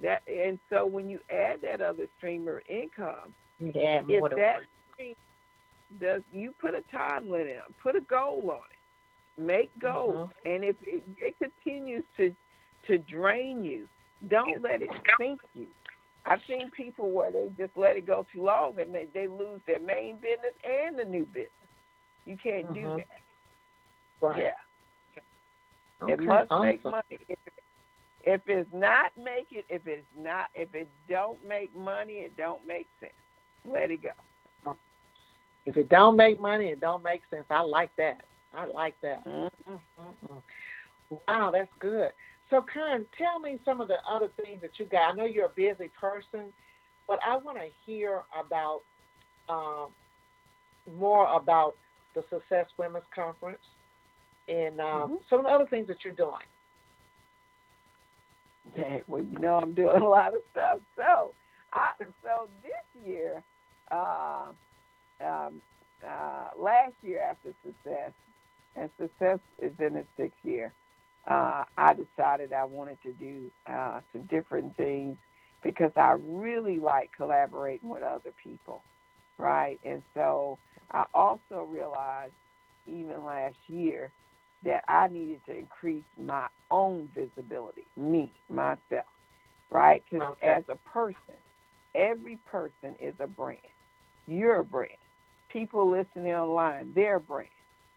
That 0.02 0.22
and 0.28 0.60
so 0.70 0.86
when 0.86 1.10
you 1.10 1.20
add 1.30 1.62
that 1.62 1.82
other 1.82 2.08
stream 2.18 2.48
of 2.48 2.60
income, 2.70 3.34
Yeah, 3.60 4.02
if 4.08 4.22
that 4.36 4.58
stream 4.94 5.16
does 6.00 6.22
you 6.32 6.54
put 6.60 6.74
a 6.76 6.82
time 6.92 7.30
limit 7.30 7.58
on, 7.66 7.74
put 7.82 7.96
a 7.96 8.02
goal 8.02 8.52
on 8.52 8.58
it, 8.72 9.42
make 9.42 9.72
goals, 9.80 10.30
and 10.46 10.64
if 10.64 10.76
it, 10.82 11.04
it 11.18 11.36
continues 11.38 12.04
to 12.18 12.36
to 12.88 12.98
drain 13.00 13.64
you, 13.64 13.88
don't 14.28 14.62
let 14.62 14.82
it 14.82 14.90
sink 15.20 15.40
you. 15.54 15.68
I've 16.26 16.42
seen 16.48 16.70
people 16.72 17.12
where 17.12 17.32
they 17.32 17.50
just 17.58 17.76
let 17.78 17.96
it 17.98 18.06
go 18.06 18.26
too 18.34 18.44
long 18.44 18.80
and 18.80 18.94
they, 18.94 19.08
they 19.14 19.28
lose 19.28 19.62
their 19.68 19.80
main 19.80 20.16
business 20.16 20.54
and 20.64 20.98
the 20.98 21.06
new 21.06 21.26
business. 21.26 21.50
You 22.26 22.38
can't 22.38 22.74
do 22.74 22.82
Mhm. 22.88 22.98
that. 22.98 23.22
Right. 24.22 24.44
Yeah. 24.44 24.52
It 26.08 26.20
must 26.20 26.52
awesome. 26.52 26.66
make 26.66 26.84
money. 26.84 27.04
If, 27.10 27.40
if 28.24 28.42
it's 28.48 28.70
not 28.74 29.12
make 29.18 29.48
it, 29.52 29.66
if 29.70 29.88
it's 29.88 30.06
not, 30.18 30.48
if 30.56 30.74
it 30.74 30.88
don't 31.10 31.38
make 31.48 31.76
money, 31.76 32.14
it 32.14 32.36
don't 32.38 32.66
make 32.68 32.88
sense. 33.00 33.14
Let 33.66 33.92
it 33.92 34.02
go. 34.04 34.76
If 35.66 35.78
it 35.78 35.90
don't 35.90 36.16
make 36.16 36.40
money, 36.40 36.68
it 36.68 36.80
don't 36.80 37.04
make 37.04 37.22
sense. 37.32 37.46
I 37.50 37.62
like 37.62 37.90
that. 37.98 38.22
I 38.54 38.66
like 38.68 38.96
that. 39.02 39.26
Mm-hmm. 39.26 39.74
Mm-mm. 39.74 40.42
Wow, 41.28 41.52
that's 41.52 41.70
good. 41.80 42.12
So, 42.50 42.64
Karen, 42.72 43.06
tell 43.18 43.40
me 43.40 43.60
some 43.66 43.82
of 43.82 43.88
the 43.88 43.98
other 44.10 44.30
things 44.44 44.62
that 44.62 44.72
you 44.78 44.86
got. 44.86 45.14
I 45.14 45.16
know 45.16 45.26
you're 45.26 45.48
a 45.48 45.50
busy 45.56 45.90
person, 46.00 46.54
but 47.08 47.20
I 47.26 47.38
want 47.38 47.58
to 47.58 47.68
hear 47.86 48.22
about 48.40 48.82
um, 49.50 49.88
more 50.98 51.28
about 51.36 51.76
the 52.14 52.24
Success 52.30 52.68
Women's 52.78 53.06
Conference 53.14 53.60
and 54.48 54.80
um, 54.82 55.14
Mhm. 55.14 55.20
some 55.30 55.40
of 55.40 55.46
the 55.46 55.52
other 55.52 55.68
things 55.68 55.88
that 55.88 56.04
you're 56.04 56.14
doing. 56.14 56.46
Okay, 58.70 59.04
well, 59.08 59.24
you 59.24 59.40
know 59.40 59.56
I'm 59.58 59.74
doing 59.74 60.02
a 60.02 60.08
lot 60.10 60.36
of 60.36 60.42
stuff. 60.52 60.80
So, 60.96 61.36
I, 61.74 61.92
so 62.24 62.50
this 62.64 63.04
year, 63.06 63.44
uh, 63.92 64.48
um, 65.24 65.62
uh, 66.08 66.50
last 66.58 66.94
year 67.02 67.22
after 67.22 67.54
success, 67.66 68.14
and 68.76 68.90
success 69.00 69.40
is 69.62 69.74
in 69.80 69.96
its 69.98 70.10
sixth 70.18 70.40
year, 70.44 70.74
uh, 71.30 71.64
I 71.78 71.94
decided 71.94 72.54
I 72.54 72.66
wanted 72.66 73.02
to 73.04 73.14
do 73.14 73.52
uh, 73.70 74.02
some 74.12 74.24
different 74.26 74.76
things 74.78 75.18
because 75.64 75.92
I 75.96 76.16
really 76.20 76.80
like 76.80 77.12
collaborating 77.16 77.90
with 77.90 78.04
other 78.04 78.34
people, 78.44 78.84
right? 79.38 79.80
And 79.84 80.04
so 80.16 80.60
I 80.92 81.06
also 81.14 81.64
realized 81.68 82.34
even 82.88 83.24
last 83.26 83.58
year 83.68 84.12
that 84.64 84.84
I 84.88 85.08
needed 85.08 85.42
to 85.46 85.58
increase 85.58 86.06
my 86.18 86.48
own 86.72 87.10
visibility, 87.16 87.88
me, 87.98 88.34
myself, 88.50 89.06
right? 89.72 90.04
Because 90.10 90.28
Okay. 90.34 90.56
as 90.58 90.64
a 90.70 90.76
person, 90.90 91.36
every 91.96 92.38
person 92.46 92.96
is 93.00 93.16
a 93.20 93.28
brand. 93.28 93.60
You're 94.28 94.62
a 94.62 94.66
brand. 94.66 94.92
People 95.50 95.90
listening 95.90 96.34
online, 96.34 96.92
they're 96.96 97.18
a 97.18 97.22
brand. 97.22 97.50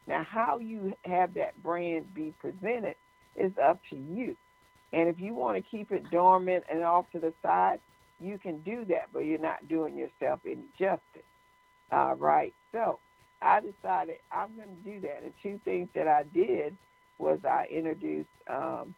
Now, 0.07 0.25
how 0.29 0.59
you 0.59 0.95
have 1.05 1.35
that 1.35 1.63
brand 1.63 2.15
be 2.15 2.35
presented 2.39 2.97
is 3.37 3.53
up 3.63 3.81
to 3.91 3.97
you. 3.97 4.37
And 4.93 5.09
if 5.09 5.21
you 5.21 5.35
want 5.35 5.57
to 5.57 5.71
keep 5.71 5.91
it 5.93 6.11
dormant 6.11 6.65
and 6.71 6.83
off 6.83 7.11
to 7.13 7.21
the 7.21 7.35
side, 7.43 7.81
you 8.21 8.39
can 8.39 8.63
do 8.63 8.85
that, 8.87 9.09
but 9.13 9.21
you're 9.21 9.39
not 9.39 9.69
doing 9.69 9.97
yourself 9.97 10.41
any 10.47 10.69
justice. 10.79 11.27
All 11.93 12.15
right. 12.17 12.55
So 12.73 13.01
I 13.43 13.61
decided 13.61 14.17
I'm 14.33 14.57
going 14.57 14.69
to 14.69 14.91
do 14.93 15.01
that. 15.03 15.23
And 15.25 15.33
two 15.43 15.61
things 15.65 15.89
that 15.95 16.09
I 16.09 16.25
did 16.35 16.77
was 17.19 17.41
I 17.45 17.67
introduced 17.71 18.29
um, 18.51 18.95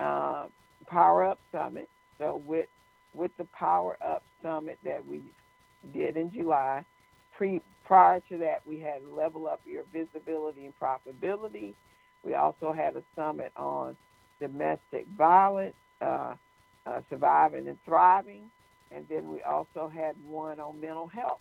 uh, 0.00 0.46
Power 0.88 1.24
Up 1.26 1.38
Summit. 1.52 1.88
So 2.18 2.42
with 2.46 2.66
with 3.14 3.30
the 3.38 3.46
Power 3.58 3.96
Up 4.04 4.22
Summit 4.42 4.78
that 4.84 5.06
we 5.06 5.22
did 5.92 6.16
in 6.16 6.32
July, 6.32 6.84
pre 7.36 7.60
prior 7.86 8.20
to 8.30 8.38
that 8.38 8.62
we 8.66 8.80
had 8.80 9.02
Level 9.04 9.46
Up 9.48 9.60
Your 9.66 9.84
Visibility 9.92 10.66
and 10.66 10.74
Profitability. 10.80 11.74
We 12.24 12.34
also 12.34 12.72
had 12.72 12.96
a 12.96 13.02
summit 13.16 13.52
on 13.56 13.96
domestic 14.40 15.06
violence, 15.16 15.76
uh, 16.00 16.34
uh, 16.86 17.00
surviving 17.10 17.68
and 17.68 17.78
thriving, 17.84 18.50
and 18.90 19.06
then 19.08 19.30
we 19.30 19.42
also 19.42 19.90
had 19.94 20.16
one 20.26 20.60
on 20.60 20.80
mental 20.80 21.06
health. 21.08 21.40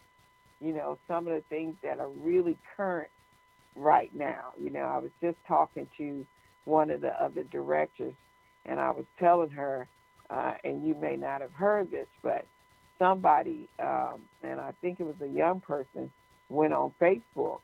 You 0.65 0.74
know, 0.74 0.98
some 1.07 1.27
of 1.27 1.34
the 1.34 1.43
things 1.50 1.75
that 1.84 2.00
are 2.00 2.10
really 2.10 2.57
current 2.75 3.10
right 3.75 4.10
now. 4.15 4.53
You 4.60 4.72
know, 4.72 4.81
I 4.81 4.98
was 4.98 5.12
just 5.22 5.38
talking 5.48 5.88
to 5.98 6.25
one 6.65 6.89
of 6.89 7.01
the 7.01 7.12
other 7.24 7.43
directors, 7.43 8.13
and 8.65 8.79
I 8.79 8.89
was 8.89 9.05
telling 9.19 9.51
her, 9.51 9.88
uh, 10.29 10.53
and 10.63 10.88
you 10.88 10.95
may 10.95 11.17
not 11.17 11.41
have 11.41 11.51
heard 11.51 11.91
this, 11.91 12.07
but 12.24 12.45
somebody, 12.98 13.69
um, 13.79 14.22
and 14.43 14.60
I 14.60 14.72
think 14.81 15.00
it 15.00 15.03
was 15.05 15.15
a 15.22 15.27
young 15.27 15.62
person, 15.62 16.12
went 16.50 16.74
on 16.74 16.93
Facebook 17.00 17.60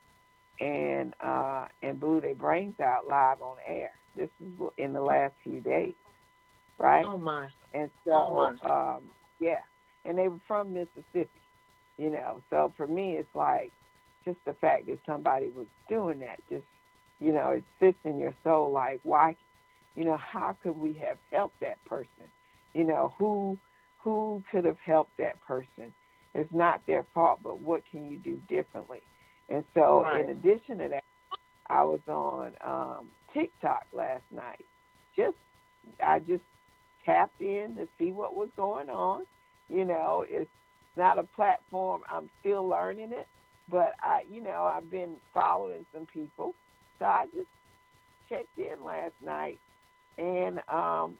and 0.59 1.13
uh, 1.23 1.65
and 1.81 1.99
blew 1.99 2.21
their 2.21 2.35
brains 2.35 2.79
out 2.79 3.07
live 3.09 3.41
on 3.41 3.57
air. 3.67 3.91
This 4.15 4.29
is 4.39 4.51
in 4.77 4.93
the 4.93 5.01
last 5.01 5.33
few 5.43 5.59
days, 5.61 5.95
right? 6.77 7.05
Oh 7.07 7.17
my. 7.17 7.47
And 7.73 7.89
so, 8.05 8.11
Oh, 8.13 8.69
um, 8.69 9.03
yeah, 9.39 9.61
and 10.05 10.17
they 10.17 10.27
were 10.27 10.41
from 10.47 10.73
Mississippi, 10.73 11.29
you 11.97 12.09
know. 12.11 12.41
So 12.49 12.73
for 12.77 12.87
me, 12.87 13.13
it's 13.17 13.33
like 13.35 13.73
just 14.25 14.39
the 14.45 14.53
fact 14.55 14.87
that 14.87 14.99
somebody 15.05 15.49
was 15.49 15.67
doing 15.89 16.19
that, 16.19 16.39
just 16.49 16.65
you 17.19 17.33
know, 17.33 17.51
it 17.51 17.65
sits 17.79 17.99
in 18.05 18.19
your 18.19 18.35
soul. 18.43 18.71
Like, 18.71 18.99
why, 19.03 19.35
you 19.95 20.05
know, 20.05 20.17
how 20.17 20.57
could 20.63 20.77
we 20.77 20.93
have 20.95 21.17
helped 21.31 21.59
that 21.61 21.83
person? 21.85 22.31
You 22.73 22.85
know, 22.85 23.15
who 23.19 23.59
who 24.03 24.43
could 24.51 24.65
have 24.65 24.79
helped 24.85 25.17
that 25.19 25.41
person? 25.41 25.93
It's 26.33 26.53
not 26.53 26.81
their 26.87 27.05
fault, 27.13 27.39
but 27.43 27.61
what 27.61 27.83
can 27.91 28.05
you 28.09 28.19
do 28.19 28.41
differently? 28.49 29.01
And 29.49 29.65
so, 29.73 30.05
Right. 30.05 30.13
in 30.13 30.29
addition 30.29 30.79
to 30.79 30.89
that, 30.89 31.03
I 31.69 31.83
was 31.83 32.01
on 32.07 32.53
um, 32.65 33.09
TikTok 33.33 33.83
last 33.93 34.23
night. 34.31 34.65
Just 35.17 35.37
I 36.03 36.19
just 36.19 36.43
tapped 37.05 37.41
in 37.41 37.75
to 37.77 37.87
see 37.99 38.11
what 38.11 38.35
was 38.35 38.49
going 38.57 38.89
on. 38.89 39.23
You 39.69 39.85
know, 39.85 40.25
it's 40.29 40.51
not 40.97 41.17
a 41.17 41.23
platform. 41.23 42.01
I'm 42.11 42.29
still 42.39 42.67
learning 42.67 43.11
it, 43.11 43.27
but 43.69 43.93
I, 44.01 44.23
you 44.29 44.41
know, 44.41 44.71
I've 44.73 44.89
been 44.89 45.15
following 45.33 45.85
some 45.93 46.05
people, 46.05 46.53
so 46.99 47.05
I 47.05 47.25
just 47.33 47.47
checked 48.29 48.57
in 48.57 48.83
last 48.83 49.13
night 49.23 49.59
and 50.17 50.59
um, 50.69 51.15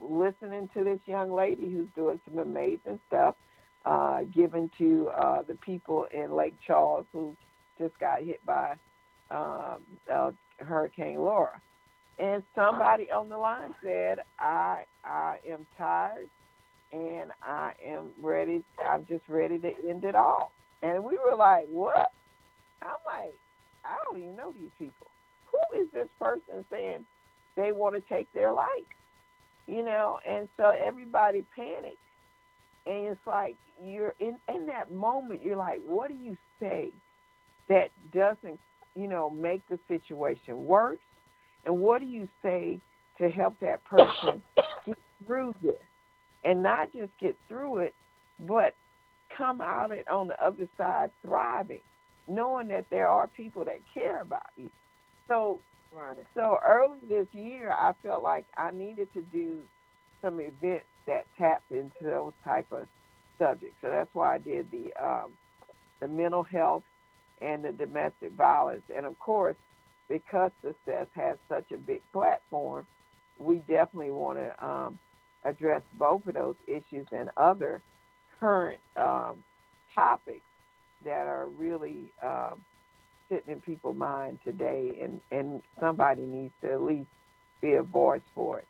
listening 0.00 0.68
to 0.74 0.84
this 0.84 1.00
young 1.06 1.32
lady 1.32 1.70
who's 1.70 1.88
doing 1.94 2.20
some 2.28 2.38
amazing 2.38 3.00
stuff, 3.08 3.34
uh, 3.84 4.20
given 4.34 4.70
to 4.78 5.08
uh, 5.16 5.42
the 5.42 5.54
people 5.54 6.06
in 6.12 6.34
Lake 6.34 6.54
Charles 6.66 7.06
who 7.12 7.36
just 7.78 7.98
got 7.98 8.22
hit 8.22 8.44
by 8.44 8.74
um, 9.30 9.78
uh, 10.12 10.30
Hurricane 10.58 11.18
Laura. 11.18 11.60
And 12.18 12.42
somebody 12.54 13.10
on 13.10 13.28
the 13.28 13.36
line 13.36 13.74
said, 13.82 14.20
I 14.38 14.84
I 15.04 15.36
am 15.48 15.66
tired 15.76 16.30
and 16.92 17.30
I 17.42 17.72
am 17.84 18.10
ready 18.20 18.64
I'm 18.88 19.06
just 19.06 19.24
ready 19.28 19.58
to 19.58 19.72
end 19.88 20.04
it 20.04 20.14
all. 20.14 20.52
And 20.82 21.04
we 21.04 21.18
were 21.18 21.36
like, 21.36 21.66
What? 21.70 22.12
I'm 22.82 22.88
like, 23.06 23.34
I 23.84 23.96
don't 24.04 24.22
even 24.22 24.36
know 24.36 24.52
these 24.52 24.70
people. 24.78 25.08
Who 25.52 25.80
is 25.80 25.88
this 25.92 26.08
person 26.20 26.64
saying 26.70 27.04
they 27.56 27.72
want 27.72 27.94
to 27.94 28.02
take 28.14 28.32
their 28.32 28.52
life? 28.52 28.68
You 29.66 29.84
know, 29.84 30.18
and 30.28 30.48
so 30.56 30.70
everybody 30.70 31.44
panicked. 31.56 31.96
And 32.86 33.06
it's 33.08 33.26
like 33.26 33.56
you're 33.82 34.14
in, 34.20 34.36
in 34.54 34.66
that 34.66 34.92
moment 34.92 35.42
you're 35.44 35.56
like, 35.56 35.80
what 35.84 36.08
do 36.08 36.14
you 36.14 36.36
say 36.60 36.90
that 37.68 37.90
doesn't, 38.12 38.60
you 38.94 39.08
know, 39.08 39.28
make 39.30 39.62
the 39.68 39.78
situation 39.88 40.66
worse? 40.66 40.98
And 41.64 41.80
what 41.80 42.00
do 42.00 42.06
you 42.06 42.28
say 42.42 42.80
to 43.18 43.28
help 43.28 43.58
that 43.60 43.84
person 43.84 44.42
get 44.86 44.98
through 45.26 45.54
this? 45.62 45.74
And 46.46 46.62
not 46.64 46.92
just 46.94 47.12
get 47.20 47.36
through 47.48 47.80
it, 47.80 47.96
but 48.40 48.74
come 49.36 49.62
out 49.62 49.92
it 49.92 50.08
on 50.08 50.28
the 50.28 50.44
other 50.44 50.68
side 50.78 51.10
thriving, 51.26 51.82
knowing 52.28 52.68
that 52.70 52.86
there 52.90 53.08
are 53.08 53.28
people 53.28 53.66
that 53.66 53.80
care 53.94 54.22
about 54.22 54.42
you. 54.56 54.70
So 55.28 55.62
Right. 55.92 56.26
so 56.34 56.58
early 56.66 57.00
this 57.08 57.28
year, 57.32 57.72
I 57.72 57.92
felt 58.02 58.24
like 58.24 58.46
I 58.56 58.72
needed 58.72 59.08
to 59.14 59.22
do 59.22 59.64
some 60.22 60.40
events 60.40 60.86
that 61.06 61.26
tapped 61.38 61.70
into 61.72 62.04
those 62.04 62.34
type 62.44 62.68
of 62.72 62.88
subjects. 63.40 63.76
So 63.82 63.90
that's 63.90 64.10
why 64.14 64.36
I 64.36 64.38
did 64.38 64.70
the 64.72 64.92
um, 65.04 65.34
the 66.00 66.08
mental 66.08 66.44
health 66.44 66.84
and 67.40 67.64
the 67.64 67.72
domestic 67.72 68.32
violence. 68.36 68.84
And 68.94 69.06
of 69.06 69.18
course, 69.18 69.56
because 70.10 70.52
Success 70.64 71.08
has 71.14 71.38
such 71.48 71.72
a 71.72 71.78
big 71.78 72.02
platform, 72.12 72.86
we 73.38 73.58
definitely 73.60 74.12
want 74.12 74.38
to 74.38 74.66
um, 74.66 75.00
address 75.46 75.82
both 75.98 76.26
of 76.26 76.34
those 76.34 76.56
issues 76.66 77.06
and 77.12 77.30
other 77.36 77.82
current 78.40 78.80
um, 78.96 79.42
topics 79.94 80.40
that 81.04 81.26
are 81.26 81.46
really 81.58 82.12
um, 82.22 82.60
sitting 83.28 83.54
in 83.54 83.60
people's 83.60 83.96
mind 83.96 84.38
today, 84.44 84.98
and 85.02 85.20
and 85.30 85.62
somebody 85.80 86.22
needs 86.22 86.52
to 86.62 86.72
at 86.72 86.82
least 86.82 87.08
be 87.60 87.74
a 87.74 87.82
voice 87.82 88.22
for 88.34 88.58
it. 88.58 88.68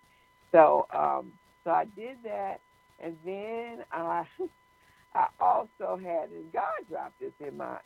So 0.52 0.86
um, 0.94 1.32
so 1.64 1.70
I 1.70 1.84
did 1.96 2.18
that, 2.24 2.60
and 3.02 3.16
then 3.24 3.84
I 3.92 4.24
I 5.14 5.26
also 5.40 5.98
had, 6.02 6.30
and 6.30 6.52
God 6.52 6.88
dropped 6.88 7.18
this 7.20 7.32
in 7.40 7.56
my 7.56 7.78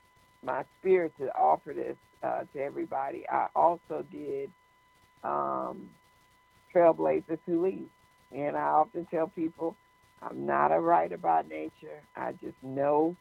my 0.42 0.64
spirit 0.80 1.12
to 1.18 1.26
offer 1.36 1.72
this 1.72 1.96
uh, 2.22 2.42
to 2.52 2.60
everybody. 2.60 3.24
I 3.28 3.48
also 3.54 4.04
did 4.10 4.50
um, 5.22 5.90
Trailblazers 6.74 7.38
Who 7.46 7.64
Lead, 7.64 7.88
and 8.34 8.56
I 8.56 8.62
often 8.62 9.06
tell 9.10 9.28
people 9.28 9.76
I'm 10.22 10.46
not 10.46 10.72
a 10.72 10.80
writer 10.80 11.16
by 11.16 11.42
nature. 11.42 12.02
I 12.16 12.32
just 12.32 12.56
know 12.62 13.16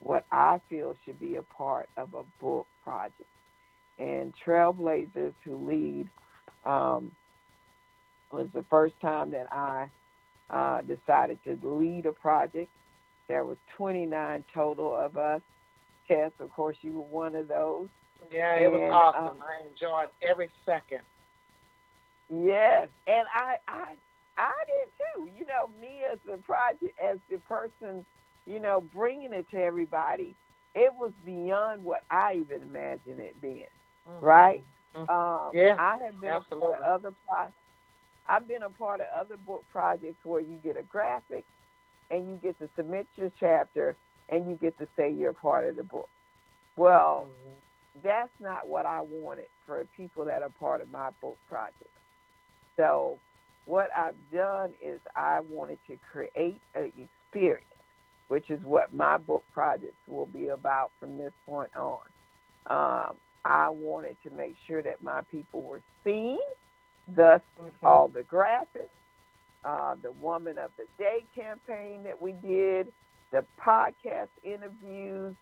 what 0.00 0.24
I 0.30 0.60
feel 0.68 0.96
should 1.04 1.20
be 1.20 1.36
a 1.36 1.42
part 1.42 1.88
of 1.96 2.14
a 2.14 2.22
book 2.40 2.66
project. 2.84 3.28
And 3.98 4.34
Trailblazers 4.44 5.34
Who 5.44 5.68
Lead 5.68 6.08
um, 6.64 7.12
was 8.30 8.48
the 8.52 8.64
first 8.68 8.94
time 9.00 9.30
that 9.30 9.46
I 9.52 9.88
uh, 10.50 10.82
decided 10.82 11.38
to 11.44 11.58
lead 11.62 12.06
a 12.06 12.12
project. 12.12 12.68
There 13.28 13.44
were 13.44 13.56
29 13.76 14.44
total 14.52 14.94
of 14.94 15.16
us. 15.16 15.40
Tess, 16.08 16.32
of 16.40 16.50
course, 16.50 16.76
you 16.82 16.92
were 16.92 17.02
one 17.02 17.34
of 17.34 17.48
those. 17.48 17.88
Yeah, 18.30 18.56
it 18.56 18.70
was 18.70 18.90
awesome. 18.92 19.28
um, 19.28 19.36
I 19.42 19.66
enjoyed 19.68 20.08
every 20.28 20.50
second. 20.66 21.00
Yes, 22.28 22.88
and 23.06 23.26
I, 23.34 23.56
I, 23.68 23.94
I 24.38 24.52
did 24.66 24.92
too. 24.98 25.30
You 25.38 25.46
know, 25.46 25.68
me 25.80 26.02
as 26.12 26.18
the 26.26 26.38
project, 26.38 26.98
as 27.02 27.18
the 27.30 27.38
person, 27.38 28.06
you 28.46 28.60
know, 28.60 28.80
bringing 28.80 29.32
it 29.32 29.48
to 29.50 29.58
everybody, 29.58 30.36
it 30.74 30.92
was 30.94 31.12
beyond 31.24 31.84
what 31.84 32.02
I 32.10 32.34
even 32.36 32.62
imagined 32.62 33.20
it 33.20 33.40
being. 33.40 33.66
Mhm. 34.06 34.22
Right? 34.22 34.64
Mhm. 34.94 35.08
Um, 35.08 35.52
Yeah, 35.52 35.78
I 35.78 35.98
have 36.04 36.20
been 36.20 36.34
a 36.36 36.40
part 36.60 36.80
of 36.80 36.84
other 36.84 37.12
pro- 37.28 37.52
I've 38.28 38.48
been 38.48 38.62
a 38.62 38.70
part 38.70 39.00
of 39.00 39.06
other 39.18 39.36
book 39.36 39.66
projects 39.70 40.24
where 40.24 40.40
you 40.40 40.58
get 40.58 40.76
a 40.78 40.82
graphic, 40.84 41.46
and 42.10 42.28
you 42.28 42.36
get 42.42 42.58
to 42.60 42.70
submit 42.76 43.08
your 43.16 43.30
chapter, 43.40 43.98
and 44.28 44.48
you 44.48 44.56
get 44.56 44.78
to 44.78 44.88
say 44.96 45.10
you're 45.12 45.34
part 45.34 45.68
of 45.68 45.76
the 45.76 45.84
book. 45.84 46.10
Well, 46.76 47.28
Mhm. 47.28 47.62
that's 48.02 48.32
not 48.40 48.68
what 48.68 48.86
I 48.86 49.02
wanted 49.02 49.48
for 49.66 49.84
people 49.96 50.24
that 50.26 50.42
are 50.42 50.50
part 50.50 50.80
of 50.82 50.90
my 50.90 51.10
book 51.22 51.38
project. 51.48 51.90
So, 52.76 53.20
what 53.66 53.88
I've 53.96 54.16
done 54.32 54.72
is 54.82 55.00
I 55.14 55.40
wanted 55.40 55.78
to 55.88 55.96
create 56.10 56.60
an 56.74 56.92
experience, 56.96 57.64
which 58.28 58.50
is 58.50 58.60
what 58.64 58.92
my 58.94 59.18
book 59.18 59.44
projects 59.52 59.96
will 60.08 60.26
be 60.26 60.48
about 60.48 60.90
from 60.98 61.18
this 61.18 61.32
point 61.46 61.70
on. 61.76 62.00
Um, 62.66 63.16
I 63.44 63.68
wanted 63.70 64.16
to 64.24 64.30
make 64.30 64.56
sure 64.66 64.82
that 64.82 65.02
my 65.02 65.22
people 65.30 65.62
were 65.62 65.82
seen, 66.04 66.38
thus, 67.08 67.40
Mhm. 67.58 67.72
all 67.82 68.08
the 68.08 68.22
graphics, 68.24 68.88
uh, 69.64 69.94
the 69.96 70.12
Woman 70.12 70.58
of 70.58 70.74
the 70.76 70.86
Day 70.98 71.24
campaign 71.34 72.02
that 72.04 72.20
we 72.20 72.32
did, 72.32 72.92
the 73.30 73.44
podcast 73.58 74.28
interviews. 74.42 75.36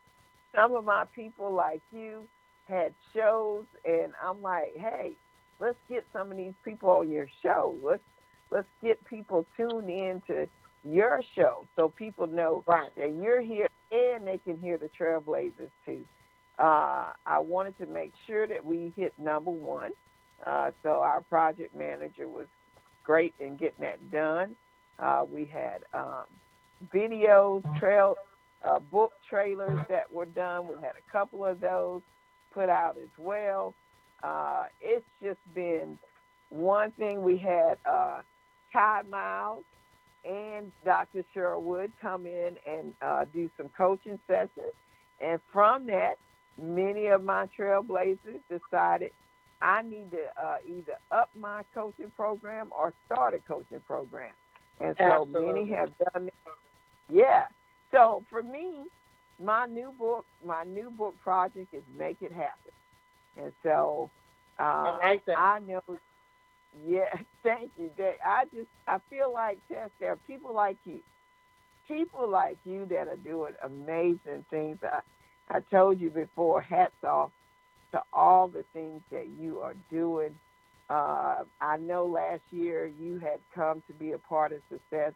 Some 0.55 0.75
of 0.75 0.85
my 0.85 1.05
people, 1.15 1.53
like 1.53 1.83
you, 1.93 2.29
had 2.67 2.95
shows, 3.13 3.67
and 3.85 4.15
I'm 4.23 4.41
like, 4.43 4.75
hey, 4.77 5.17
let's 5.59 5.79
get 5.89 6.05
some 6.13 6.31
of 6.31 6.37
these 6.37 6.55
people 6.65 6.91
on 6.91 7.11
your 7.11 7.27
show. 7.43 7.77
Let's 7.83 8.03
let's 8.51 8.69
get 8.83 9.03
people 9.05 9.47
tuned 9.57 9.89
in 9.91 10.23
to 10.27 10.49
your 10.85 11.23
show 11.35 11.67
so 11.77 11.89
people 11.89 12.27
know 12.27 12.65
Right. 12.67 12.91
that 12.97 13.13
you're 13.15 13.41
here 13.41 13.69
and 13.93 14.27
they 14.27 14.39
can 14.39 14.59
hear 14.59 14.79
the 14.79 14.89
Trailblazers 14.99 15.71
too. 15.85 16.05
Uh, 16.59 17.13
I 17.27 17.39
wanted 17.39 17.77
to 17.79 17.87
make 17.87 18.13
sure 18.27 18.47
that 18.47 18.65
we 18.65 18.93
hit 18.97 19.13
number 19.19 19.51
one. 19.51 19.93
Uh, 20.45 20.71
so 20.83 20.91
our 21.01 21.21
project 21.23 21.75
manager 21.75 22.29
was 22.29 22.47
great 23.05 23.35
in 23.41 23.57
getting 23.57 23.81
that 23.81 24.11
done. 24.11 24.55
Uh, 24.99 25.25
we 25.31 25.45
had 25.45 25.85
um, 25.95 26.25
videos, 26.95 27.63
trail, 27.79 28.17
uh, 28.65 28.79
book 28.79 29.13
trailers 29.29 29.79
that 29.89 30.11
were 30.13 30.27
done. 30.27 30.69
We 30.69 30.75
had 30.75 30.93
a 30.97 31.13
couple 31.13 31.45
of 31.45 31.61
those 31.61 32.03
put 32.53 32.69
out 32.69 32.97
as 33.03 33.09
well. 33.19 33.75
Uh, 34.23 34.65
it's 34.81 35.05
just 35.23 35.39
been 35.55 35.99
one 36.51 36.91
thing. 36.93 37.23
We 37.23 37.39
had 37.39 37.79
Ty 38.73 39.03
Miles 39.11 39.65
and 40.25 40.71
Dr. 40.85 41.25
Cheryl 41.35 41.63
Wood 41.63 41.93
come 42.01 42.27
in 42.27 42.57
and 42.67 42.93
uh, 43.01 43.25
do 43.33 43.51
some 43.57 43.69
coaching 43.77 44.19
sessions. 44.27 44.75
And 45.21 45.41
from 45.53 45.87
that, 45.87 46.15
many 46.61 47.07
of 47.07 47.25
my 47.25 47.49
trailblazers 47.59 48.41
decided 48.49 49.13
I 49.63 49.83
need 49.83 50.11
to 50.13 50.43
uh, 50.43 50.57
either 50.67 50.95
up 51.11 51.31
my 51.39 51.63
coaching 51.75 52.11
program 52.17 52.71
or 52.77 52.93
start 53.07 53.35
a 53.35 53.39
coaching 53.41 53.81
program. 53.87 54.33
And 54.81 54.95
so 54.99 55.05
Absolutely. 55.05 55.47
many 55.47 55.71
have 55.73 55.91
done 56.13 56.29
it. 56.29 56.35
Yeah. 57.11 57.45
So 57.93 58.25
for 58.31 58.43
me, 58.43 58.85
my 59.43 59.67
new 59.67 59.93
book, 59.99 60.25
my 60.45 60.65
new 60.65 60.91
book 60.91 61.15
project 61.23 61.75
is 61.75 61.83
Make 61.99 62.19
It 62.23 62.33
Happen. 62.33 62.73
And 63.37 63.53
so 63.63 64.11
uh, 64.59 64.63
I 64.63 64.99
like. 65.03 65.23
I 65.37 65.59
know, 65.61 65.83
Yeah, 66.79 67.11
thank 67.45 67.73
you, 67.77 67.91
Dave. 67.97 68.17
I 68.25 68.45
just 68.55 68.69
I 68.87 68.99
feel 69.11 69.33
like 69.33 69.61
Tess, 69.71 69.91
there 70.01 70.13
are 70.13 70.21
people 70.27 70.55
like 70.55 70.79
you, 70.85 71.01
people 71.89 72.31
like 72.31 72.59
you 72.65 72.87
that 72.91 73.09
are 73.09 73.17
doing 73.17 73.55
amazing 73.65 74.47
things. 74.51 74.79
I 74.83 75.01
I 75.51 75.61
told 75.71 76.01
you 76.01 76.11
before, 76.11 76.63
hats 76.63 76.95
off 77.05 77.33
to 77.93 78.03
all 78.13 78.49
the 78.49 78.65
things 78.75 79.03
that 79.13 79.29
you 79.29 79.61
are 79.61 79.77
doing. 79.91 80.39
Uh, 80.91 81.45
I 81.61 81.79
know 81.79 82.07
last 82.07 82.43
year 82.51 82.87
you 82.87 83.19
had 83.19 83.41
come 83.55 83.83
to 83.89 83.95
be 83.95 84.13
a 84.13 84.19
part 84.19 84.53
of 84.53 84.63
success, 84.71 85.15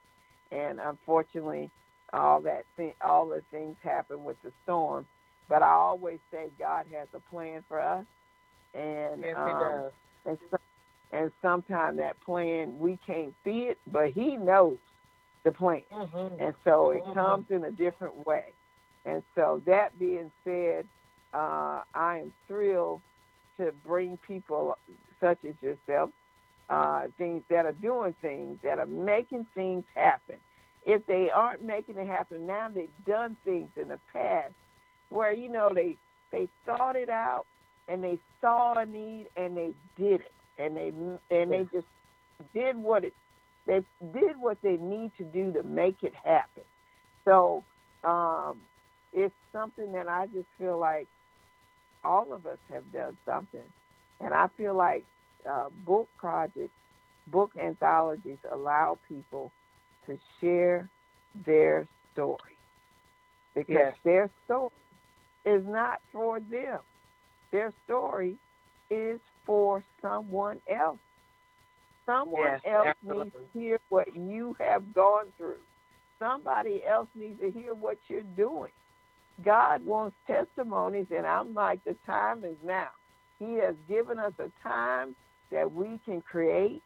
and 0.52 0.80
unfortunately, 0.80 1.70
all 2.12 2.42
that 2.42 2.64
all 3.02 3.28
the 3.28 3.42
things 3.52 3.76
happened 3.82 4.24
with 4.24 4.38
the 4.42 4.52
storm. 4.64 5.06
But 5.48 5.62
I 5.62 5.72
always 5.72 6.20
say 6.32 6.50
God 6.58 6.86
has 6.92 7.08
a 7.14 7.20
plan 7.30 7.64
for 7.68 7.80
us, 7.80 8.06
and 8.74 9.24
Yes, 9.24 9.36
um, 9.36 9.44
he 9.44 9.54
does. 9.54 9.82
and 10.26 10.38
so, 10.50 10.58
and 11.14 11.32
sometimes 11.42 11.98
that 11.98 12.20
plan 12.20 12.78
we 12.78 12.98
can't 13.06 13.34
see 13.44 13.68
it, 13.70 13.78
but 13.92 14.10
He 14.10 14.36
knows 14.36 14.78
the 15.44 15.52
plan, 15.52 15.82
Mm-hmm. 15.92 16.42
and 16.42 16.54
so 16.64 16.90
it 16.90 17.04
Mhm. 17.04 17.14
comes 17.14 17.50
in 17.50 17.64
a 17.64 17.70
different 17.70 18.26
way. 18.26 18.52
And 19.06 19.22
so 19.34 19.62
that 19.66 19.98
being 19.98 20.32
said, 20.44 20.86
uh, 21.34 21.82
I 21.94 22.18
am 22.18 22.32
thrilled 22.48 23.02
to 23.58 23.72
bring 23.86 24.18
people 24.18 24.76
such 25.20 25.44
as 25.44 25.54
yourself, 25.62 26.10
uh, 26.70 27.08
things 27.18 27.44
that 27.48 27.66
are 27.66 27.72
doing 27.72 28.14
things 28.22 28.60
that 28.62 28.78
are 28.78 28.86
making 28.86 29.46
things 29.54 29.84
happen. 29.94 30.36
If 30.86 31.06
they 31.06 31.30
aren't 31.30 31.62
making 31.62 31.98
it 31.98 32.06
happen 32.06 32.46
now, 32.46 32.68
they've 32.68 33.04
done 33.06 33.36
things 33.44 33.70
in 33.76 33.88
the 33.88 34.00
past 34.12 34.54
where 35.10 35.32
you 35.32 35.48
know 35.48 35.70
they 35.74 35.96
they 36.32 36.48
thought 36.66 36.96
it 36.96 37.10
out 37.10 37.46
and 37.88 38.02
they 38.02 38.18
saw 38.40 38.74
a 38.78 38.86
need 38.86 39.28
and 39.36 39.56
they 39.56 39.74
did 39.96 40.22
it 40.22 40.33
and 40.58 40.76
they 40.76 40.92
and 41.30 41.52
they 41.52 41.64
just 41.72 41.86
did 42.54 42.76
what 42.76 43.04
it 43.04 43.14
they 43.66 43.80
did 44.12 44.36
what 44.38 44.58
they 44.62 44.76
need 44.76 45.12
to 45.18 45.24
do 45.24 45.52
to 45.52 45.62
make 45.62 46.02
it 46.02 46.14
happen. 46.24 46.64
So 47.24 47.64
um, 48.04 48.62
it's 49.12 49.34
something 49.52 49.92
that 49.92 50.08
I 50.08 50.26
just 50.26 50.48
feel 50.58 50.78
like 50.78 51.08
all 52.04 52.32
of 52.32 52.46
us 52.46 52.58
have 52.70 52.90
done 52.92 53.16
something, 53.26 53.64
and 54.20 54.34
I 54.34 54.46
feel 54.56 54.74
like 54.76 55.04
uh, 55.48 55.68
book 55.70 56.08
projects, 56.18 56.74
book 57.26 57.52
anthologies 57.60 58.38
allow 58.52 58.98
people 59.08 59.52
to 60.06 60.16
share 60.40 60.90
their 61.34 61.86
story 62.12 62.58
because 63.54 63.92
Yes. 63.92 63.94
their 64.04 64.30
story 64.44 64.70
is 65.44 65.62
not 65.66 65.98
for 66.12 66.40
them. 66.40 66.80
Their 67.52 67.72
story 67.84 68.38
is 68.90 69.20
for 69.46 69.84
someone 70.02 70.60
else. 70.70 71.00
Someone 72.06 72.54
Yes, 72.54 72.60
else 72.66 72.94
absolutely. 73.02 73.24
needs 73.24 73.34
to 73.54 73.58
hear 73.58 73.80
what 73.88 74.14
you 74.14 74.56
have 74.60 74.92
gone 74.94 75.26
through. 75.38 75.62
Somebody 76.20 76.82
else 76.88 77.08
needs 77.14 77.40
to 77.40 77.50
hear 77.50 77.74
what 77.74 77.98
you're 78.08 78.22
doing. 78.22 78.72
God 79.44 79.84
wants 79.84 80.16
testimonies, 80.26 81.08
and 81.10 81.26
I'm 81.26 81.54
like, 81.54 81.82
the 81.84 81.96
time 82.06 82.44
is 82.44 82.56
now. 82.64 82.90
He 83.38 83.54
has 83.54 83.76
given 83.88 84.18
us 84.18 84.34
a 84.38 84.50
time 84.62 85.16
that 85.50 85.72
we 85.72 86.00
can 86.04 86.22
create 86.22 86.82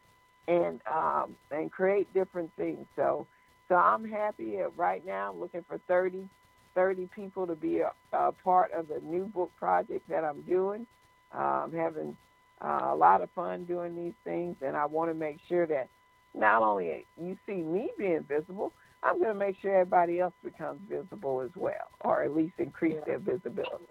and 0.49 0.81
um, 0.93 1.37
and 1.51 1.71
create 1.71 2.13
different 2.15 2.53
things. 2.57 2.87
So, 2.97 3.29
so 3.69 3.77
I'm 3.77 4.05
happy. 4.09 4.59
Right 4.77 5.05
now, 5.05 5.33
I'm 5.33 5.41
looking 5.41 5.65
for 5.69 5.79
30, 5.89 6.29
30 6.75 7.09
people 7.15 7.47
to 7.49 7.57
be 7.57 7.81
a, 7.81 7.93
a 8.17 8.33
part 8.33 8.73
of 8.73 8.89
the 8.89 9.01
new 9.03 9.27
book 9.27 9.53
project 9.59 10.09
that 10.09 10.25
I'm 10.25 10.43
doing. 10.43 10.87
Uh, 11.35 11.65
I'm 11.67 11.73
having 11.75 12.17
uh, 12.61 12.89
a 12.91 12.95
lot 12.97 13.23
of 13.23 13.31
fun 13.33 13.65
doing 13.65 13.95
these 13.95 14.15
things, 14.25 14.57
and 14.63 14.77
I 14.77 14.87
want 14.87 15.11
to 15.11 15.15
make 15.15 15.39
sure 15.49 15.67
that 15.67 15.89
not 16.35 16.63
only 16.63 17.07
you 17.21 17.37
see 17.47 17.63
me 17.63 17.91
being 17.99 18.25
visible, 18.29 18.73
I'm 19.03 19.19
going 19.19 19.29
to 19.29 19.35
make 19.35 19.57
sure 19.61 19.75
everybody 19.75 20.21
else 20.21 20.35
becomes 20.43 20.81
visible 20.89 21.41
as 21.41 21.51
well, 21.55 21.91
or 22.01 22.23
at 22.23 22.35
least 22.35 22.55
increase 22.59 22.97
Yeah. 23.07 23.19
their 23.19 23.19
visibility. 23.19 23.87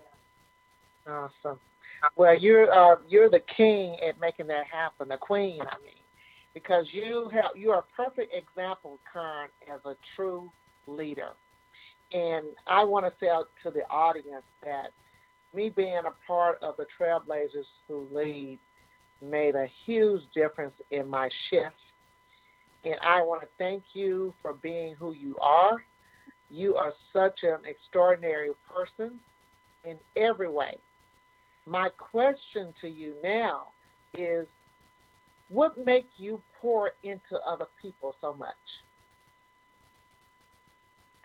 Awesome. 1.08 1.60
Well, 2.16 2.38
you're 2.38 2.72
uh, 2.72 2.98
you're 3.08 3.30
the 3.30 3.42
king 3.56 3.98
at 4.08 4.20
making 4.20 4.48
that 4.48 4.66
happen, 4.68 5.08
the 5.08 5.18
queen, 5.18 5.62
I 5.62 5.78
mean, 5.84 6.04
because 6.54 6.86
you 6.92 7.30
have 7.34 7.52
you 7.56 7.72
are 7.72 7.80
a 7.80 7.96
perfect 7.96 8.34
example, 8.36 9.00
Karen, 9.12 9.50
as 9.74 9.80
a 9.86 9.96
true 10.16 10.52
leader. 10.86 11.32
And 12.14 12.46
I 12.68 12.84
want 12.84 13.06
to 13.06 13.14
say 13.20 13.30
out 13.30 13.50
to 13.64 13.72
the 13.72 13.84
audience 13.90 14.46
that 14.64 14.92
me 15.54 15.70
being 15.70 16.02
a 16.06 16.28
part 16.28 16.62
of 16.62 16.76
the 16.78 16.86
Trailblazers 17.00 17.66
who 17.88 18.08
lead 18.12 18.60
made 19.22 19.56
a 19.56 19.68
huge 19.86 20.22
difference 20.34 20.76
in 20.92 21.08
my 21.08 21.30
shift. 21.50 21.76
And 22.84 22.96
I 23.02 23.22
want 23.24 23.42
to 23.42 23.48
thank 23.58 23.84
you 23.94 24.34
for 24.42 24.54
being 24.54 24.96
who 24.96 25.14
you 25.14 25.36
are. 25.42 25.84
You 26.50 26.76
are 26.76 26.94
such 27.12 27.40
an 27.44 27.58
extraordinary 27.66 28.52
person 28.74 29.20
in 29.84 29.98
every 30.16 30.50
way. 30.50 30.78
My 31.66 31.90
question 31.98 32.74
to 32.82 32.88
you 32.88 33.16
now 33.24 33.68
is 34.18 34.48
what 35.50 35.84
makes 35.86 36.10
you 36.18 36.42
pour 36.62 36.92
into 37.04 37.38
other 37.46 37.68
people 37.82 38.16
so 38.22 38.34
much? 38.34 38.56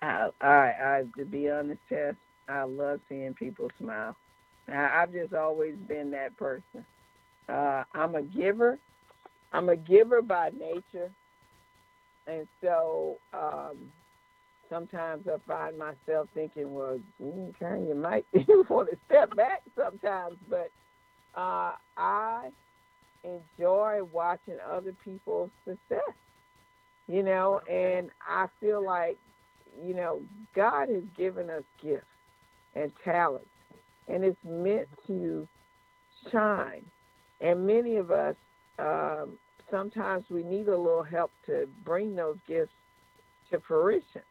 I, 0.01 0.31
I, 0.41 0.47
I, 0.49 1.05
to 1.17 1.25
be 1.25 1.49
honest, 1.49 1.81
Tess, 1.89 2.15
I 2.53 2.65
love 2.65 3.01
seeing 3.09 3.35
people 3.35 3.71
smile. 3.81 4.17
I've 4.73 5.13
just 5.13 5.35
always 5.35 5.77
been 5.89 6.11
that 6.13 6.37
person. 6.37 6.85
Uh, 7.49 7.85
I'm 7.95 8.15
a 8.15 8.23
giver. 8.23 8.79
I'm 9.53 9.69
a 9.69 9.77
giver 9.77 10.23
by 10.23 10.51
nature, 10.59 11.11
and 12.27 12.47
so 12.63 13.19
um, 13.35 13.77
sometimes 14.71 15.27
I 15.29 15.37
find 15.47 15.79
myself 15.79 16.29
thinking, 16.35 16.73
well, 16.75 16.99
mm, 17.23 17.59
Karen, 17.59 17.87
you 17.89 17.95
might 17.95 18.27
want 18.71 18.91
to 18.91 18.99
step 19.07 19.35
back 19.37 19.63
sometimes, 19.77 20.37
but 20.49 20.71
uh, 21.37 21.73
I 21.97 22.51
enjoy 23.25 24.01
watching 24.13 24.59
other 24.71 24.95
people's 25.05 25.51
success. 25.67 26.15
You 27.09 27.23
know, 27.23 27.61
and 27.71 28.11
I 28.27 28.47
feel 28.61 28.85
like 28.85 29.19
you 29.85 29.95
know, 29.95 30.21
God 30.55 30.89
has 30.89 31.05
given 31.17 31.51
us 31.51 31.65
gifts 31.83 32.05
and 32.75 32.93
talents, 33.05 33.47
and 34.09 34.25
it's 34.25 34.39
meant 34.45 34.89
to 35.07 35.47
shine. 36.31 36.85
And 37.41 37.67
many 37.67 37.97
of 37.97 38.11
us, 38.11 38.37
um, 38.79 39.39
sometimes 39.71 40.25
we 40.31 40.43
need 40.43 40.69
a 40.69 40.77
little 40.77 41.03
help 41.03 41.31
to 41.47 41.69
bring 41.85 42.15
those 42.15 42.37
gifts 42.47 42.73
to 43.51 43.61
fruition. 43.67 44.23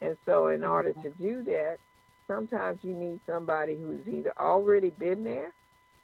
And 0.00 0.16
so, 0.26 0.48
in 0.48 0.64
order 0.64 0.92
to 0.92 1.10
do 1.20 1.42
that, 1.44 1.78
sometimes 2.26 2.78
you 2.82 2.94
need 2.94 3.20
somebody 3.26 3.76
who's 3.76 4.06
either 4.06 4.32
already 4.38 4.90
been 4.90 5.24
there 5.24 5.52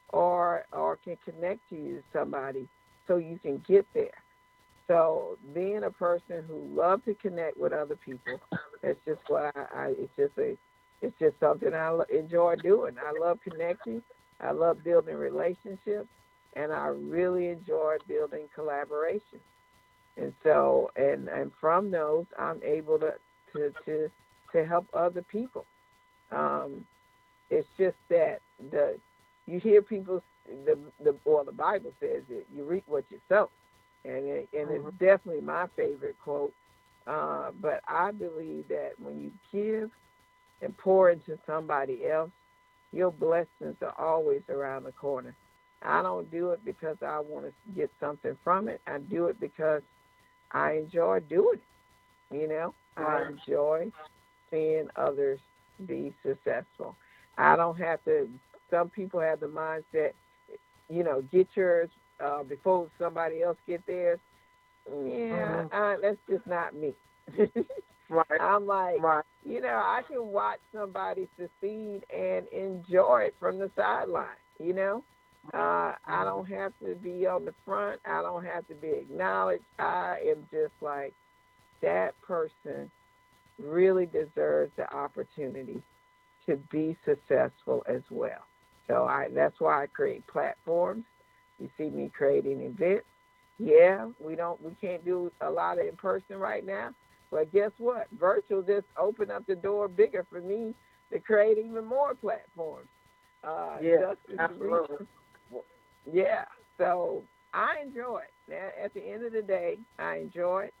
or 0.09 0.65
or 0.71 0.97
can 0.97 1.17
connect 1.25 1.59
you 1.69 1.95
to 1.95 2.03
somebody 2.13 2.67
so 3.07 3.17
you 3.17 3.39
can 3.41 3.63
get 3.67 3.85
there. 3.93 4.11
So 4.87 5.37
being 5.53 5.83
a 5.83 5.91
person 5.91 6.43
who 6.47 6.67
loves 6.75 7.05
to 7.05 7.13
connect 7.15 7.57
with 7.57 7.73
other 7.73 7.95
people, 7.95 8.39
that's 8.81 8.97
just 9.05 9.21
what 9.27 9.55
I, 9.55 9.65
I 9.75 9.87
it's 9.97 10.11
just 10.17 10.37
a 10.37 10.57
it's 11.01 11.17
just 11.19 11.39
something 11.39 11.73
I 11.73 11.97
enjoy 12.09 12.55
doing. 12.57 12.95
I 12.99 13.17
love 13.19 13.39
connecting. 13.43 14.01
I 14.41 14.51
love 14.51 14.83
building 14.83 15.15
relationships, 15.15 16.07
and 16.55 16.71
I 16.71 16.87
really 16.87 17.47
enjoy 17.47 17.97
building 18.07 18.47
collaboration. 18.53 19.39
And 20.17 20.33
so, 20.43 20.91
and 20.95 21.29
and 21.29 21.51
from 21.59 21.91
those, 21.91 22.25
I'm 22.37 22.61
able 22.63 22.99
to 22.99 23.13
to 23.53 23.73
to, 23.85 24.09
to 24.53 24.65
help 24.65 24.87
other 24.93 25.21
people. 25.21 25.65
Um, 26.31 26.85
it's 27.49 27.67
just 27.77 27.97
that 28.09 28.39
the 28.71 28.97
you 29.47 29.59
hear 29.59 29.81
people 29.81 30.21
the 30.65 30.77
the 31.03 31.15
well 31.25 31.43
the 31.45 31.51
Bible 31.51 31.93
says 31.99 32.23
that 32.29 32.45
you 32.53 32.63
reap 32.65 32.83
what 32.87 33.05
you 33.09 33.19
sow, 33.29 33.49
and 34.03 34.25
it, 34.25 34.49
and 34.53 34.69
it's 34.71 34.97
definitely 34.99 35.41
my 35.41 35.67
favorite 35.75 36.17
quote. 36.23 36.53
Uh, 37.07 37.51
but 37.61 37.81
I 37.87 38.11
believe 38.11 38.67
that 38.67 38.91
when 38.99 39.19
you 39.21 39.31
give 39.51 39.89
and 40.61 40.77
pour 40.77 41.09
into 41.11 41.37
somebody 41.45 42.07
else, 42.07 42.31
your 42.91 43.11
blessings 43.11 43.75
are 43.81 43.95
always 43.97 44.41
around 44.49 44.83
the 44.83 44.91
corner. 44.91 45.35
I 45.83 46.01
don't 46.01 46.29
do 46.31 46.51
it 46.51 46.63
because 46.65 46.97
I 47.01 47.19
want 47.19 47.45
to 47.45 47.51
get 47.75 47.91
something 47.99 48.37
from 48.43 48.67
it. 48.67 48.81
I 48.87 48.99
do 48.99 49.27
it 49.27 49.39
because 49.39 49.81
I 50.51 50.73
enjoy 50.73 51.21
doing 51.21 51.59
it. 51.59 52.35
You 52.35 52.47
know, 52.47 52.73
I 52.97 53.23
enjoy 53.29 53.91
seeing 54.51 54.87
others 54.95 55.39
be 55.87 56.13
successful. 56.25 56.95
I 57.37 57.55
don't 57.55 57.79
have 57.79 58.03
to. 58.05 58.29
Some 58.69 58.89
people 58.89 59.19
have 59.19 59.39
the 59.39 59.47
mindset, 59.47 60.11
you 60.89 61.03
know, 61.03 61.21
get 61.31 61.47
yours 61.55 61.89
uh, 62.23 62.43
before 62.43 62.87
somebody 62.99 63.41
else 63.41 63.57
get 63.67 63.85
theirs. 63.87 64.19
Yeah, 64.87 65.65
Mhm. 65.65 65.73
uh, 65.73 65.97
that's 66.01 66.17
just 66.29 66.45
not 66.47 66.73
me. 66.75 66.93
Right. 68.09 68.25
I'm 68.39 68.65
like, 68.65 69.01
Right. 69.01 69.23
you 69.43 69.61
know, 69.61 69.67
I 69.69 70.01
can 70.07 70.25
watch 70.27 70.59
somebody 70.73 71.27
succeed 71.37 72.01
and 72.15 72.47
enjoy 72.47 73.23
it 73.27 73.35
from 73.39 73.59
the 73.59 73.71
sideline. 73.75 74.27
You 74.59 74.73
know, 74.73 75.03
Uh, 75.53 75.93
I 76.05 76.23
don't 76.25 76.47
have 76.49 76.73
to 76.83 76.95
be 76.95 77.25
on 77.25 77.45
the 77.45 77.53
front. 77.65 78.01
I 78.05 78.21
don't 78.21 78.45
have 78.45 78.67
to 78.67 78.75
be 78.75 78.89
acknowledged. 78.89 79.63
I 79.79 80.17
am 80.27 80.47
just 80.51 80.73
like 80.81 81.13
that 81.81 82.19
person 82.21 82.91
really 83.57 84.05
deserves 84.07 84.71
the 84.77 84.91
opportunity 84.93 85.81
to 86.45 86.57
be 86.71 86.97
successful 87.05 87.83
as 87.87 88.01
well. 88.09 88.45
So 88.87 89.05
I 89.05 89.27
that's 89.33 89.59
why 89.59 89.83
I 89.83 89.87
create 89.87 90.25
platforms. 90.27 91.05
You 91.59 91.69
see 91.77 91.89
me 91.89 92.09
creating 92.15 92.61
events. 92.61 93.05
Yeah, 93.59 94.07
we 94.19 94.35
don't 94.35 94.61
we 94.61 94.73
can't 94.81 95.03
do 95.05 95.31
a 95.41 95.49
lot 95.49 95.79
of 95.79 95.85
in 95.87 95.95
person 95.95 96.37
right 96.37 96.65
now. 96.65 96.91
But 97.31 97.51
guess 97.53 97.71
what? 97.77 98.07
Virtual 98.19 98.61
just 98.61 98.87
opened 98.97 99.31
up 99.31 99.45
the 99.45 99.55
door 99.55 99.87
bigger 99.87 100.25
for 100.29 100.41
me 100.41 100.73
to 101.11 101.19
create 101.19 101.57
even 101.57 101.85
more 101.85 102.15
platforms. 102.15 102.87
Uh, 103.43 103.77
yeah, 103.81 104.13
absolutely. 104.37 104.97
Yeah, 106.11 106.45
so 106.77 107.23
I 107.53 107.75
enjoy 107.85 108.21
it. 108.47 108.73
At 108.83 108.93
the 108.93 109.01
end 109.01 109.23
of 109.25 109.33
the 109.33 109.41
day, 109.41 109.77
I 109.97 110.17
enjoy 110.17 110.65
it. 110.65 110.73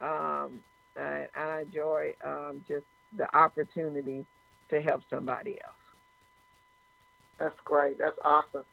Um, 0.00 0.60
I, 0.96 1.26
I 1.36 1.62
enjoy 1.62 2.14
um, 2.24 2.64
just 2.68 2.84
the 3.16 3.34
opportunity 3.36 4.24
to 4.70 4.80
help 4.80 5.02
somebody 5.10 5.58
else. 5.64 5.74
That's 7.38 7.54
great. 7.64 7.98
That's 7.98 8.18
awesome. 8.24 8.64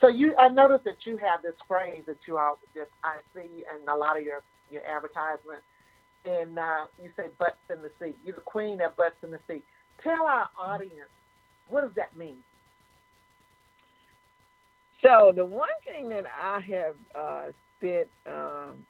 So 0.00 0.08
you, 0.08 0.34
I 0.36 0.48
noticed 0.48 0.84
that 0.84 1.04
you 1.04 1.18
have 1.18 1.42
this 1.42 1.54
phrase 1.68 2.02
that 2.06 2.16
you 2.26 2.38
all 2.38 2.58
just 2.74 2.90
I 3.04 3.16
see 3.34 3.64
in 3.64 3.88
a 3.88 3.94
lot 3.94 4.16
of 4.18 4.24
your 4.24 4.40
your 4.70 4.82
advertisements, 4.86 5.62
and 6.24 6.58
uh, 6.58 6.86
you 7.02 7.10
say 7.16 7.24
"butts 7.38 7.56
in 7.70 7.82
the 7.82 7.90
seat." 8.00 8.16
You're 8.24 8.36
the 8.36 8.40
queen 8.42 8.78
that 8.78 8.96
butts 8.96 9.16
in 9.22 9.30
the 9.30 9.40
seat. 9.48 9.64
Tell 10.02 10.26
our 10.26 10.48
audience 10.58 11.10
what 11.68 11.82
does 11.82 11.94
that 11.96 12.16
mean. 12.16 12.38
So 15.02 15.32
the 15.34 15.44
one 15.44 15.68
thing 15.84 16.08
that 16.10 16.24
I 16.26 16.60
have 16.60 16.94
uh, 17.14 17.52
spent 17.78 18.08
um, 18.26 18.84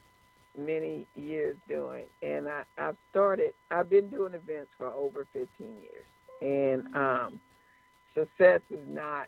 many 0.59 1.07
years 1.15 1.57
doing, 1.69 2.05
and 2.23 2.49
I, 2.49 2.63
I've 2.79 2.97
started. 3.11 3.53
I've 3.71 3.89
been 3.89 4.09
doing 4.09 4.35
events 4.35 4.71
for 4.77 4.89
over 4.89 5.27
15 5.33 5.49
years, 5.59 6.05
and 6.43 6.95
um, 6.97 7.41
success 8.15 8.61
is 8.71 8.87
not 8.89 9.27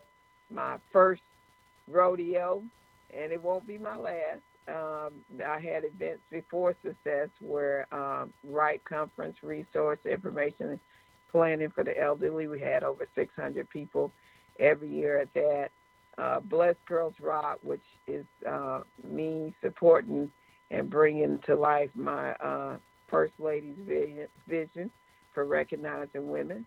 my 0.51 0.77
first 0.93 1.23
rodeo, 1.89 2.63
and 3.17 3.33
it 3.33 3.43
won't 3.43 3.67
be 3.67 3.79
my 3.79 3.97
last. 3.97 4.41
Um, 4.69 5.13
I 5.45 5.59
had 5.61 5.85
events 5.85 6.23
before 6.31 6.75
success 6.85 7.29
where 7.41 7.87
um, 7.93 8.33
Right 8.45 8.83
Conference 8.85 9.37
Resource 9.43 9.99
Information 10.05 10.79
Planning 11.31 11.71
for 11.71 11.83
the 11.83 11.99
Elderly. 11.99 12.47
We 12.47 12.61
had 12.61 12.85
over 12.85 13.09
600 13.15 13.69
people 13.71 14.13
every 14.61 14.89
year 14.89 15.19
at 15.19 15.33
that. 15.35 15.71
Uh, 16.19 16.41
Blessed 16.41 16.85
Girls 16.87 17.15
Rock, 17.21 17.59
which 17.63 17.83
is 18.07 18.27
uh, 18.49 18.81
me 19.03 19.55
supporting 19.63 20.31
and 20.71 20.91
bringing 20.91 21.39
to 21.47 21.55
life 21.57 21.91
my 21.95 22.33
uh, 22.33 22.77
First 23.09 23.35
Lady's 23.39 23.77
vision, 24.47 24.91
for 25.35 25.45
recognizing 25.45 26.31
women. 26.31 26.67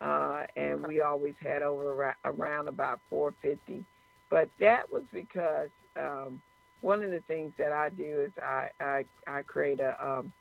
Uh, 0.00 0.44
and 0.56 0.86
we 0.86 1.00
always 1.00 1.34
had 1.42 1.62
over 1.62 2.14
around 2.24 2.68
about 2.68 3.00
450. 3.08 3.84
But 4.30 4.48
that 4.60 4.90
was 4.90 5.02
because 5.12 5.68
um, 5.98 6.40
one 6.86 7.02
of 7.02 7.10
the 7.10 7.20
things 7.26 7.52
that 7.58 7.72
I 7.72 7.88
do 7.88 8.26
is 8.26 8.30
I 8.40 8.68
I, 8.80 9.04
I 9.26 9.42
create 9.42 9.80
a 9.80 9.96
um, 10.00 10.32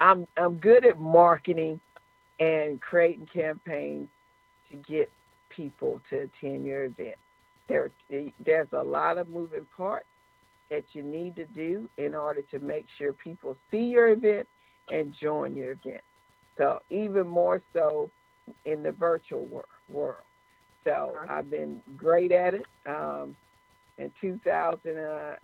I'm 0.00 0.26
I'm 0.38 0.56
good 0.56 0.86
at 0.86 0.98
marketing 0.98 1.78
and 2.40 2.80
creating 2.80 3.28
campaigns 3.32 4.08
to 4.70 4.76
get 4.90 5.10
people 5.50 6.00
to 6.08 6.20
attend 6.20 6.64
your 6.64 6.84
event. 6.84 7.16
There 7.68 7.90
there's 8.42 8.72
a 8.72 8.82
lot 8.82 9.18
of 9.18 9.28
moving 9.28 9.66
parts 9.76 10.06
that 10.70 10.84
you 10.94 11.02
need 11.02 11.36
to 11.36 11.44
do 11.44 11.90
in 11.98 12.14
order 12.14 12.40
to 12.50 12.58
make 12.58 12.86
sure 12.96 13.12
people 13.12 13.54
see 13.70 13.84
your 13.84 14.08
event 14.08 14.48
and 14.90 15.14
join 15.20 15.54
your 15.54 15.72
event. 15.72 16.00
So 16.56 16.80
even 16.88 17.26
more 17.26 17.60
so 17.74 18.10
in 18.64 18.82
the 18.82 18.92
virtual 18.92 19.46
world. 19.90 20.16
So 20.84 21.16
I've 21.28 21.50
been 21.50 21.82
great 21.98 22.32
at 22.32 22.54
it. 22.54 22.64
Um, 22.86 23.36
in 23.98 24.12
2000, 24.20 24.98
uh, 24.98 25.34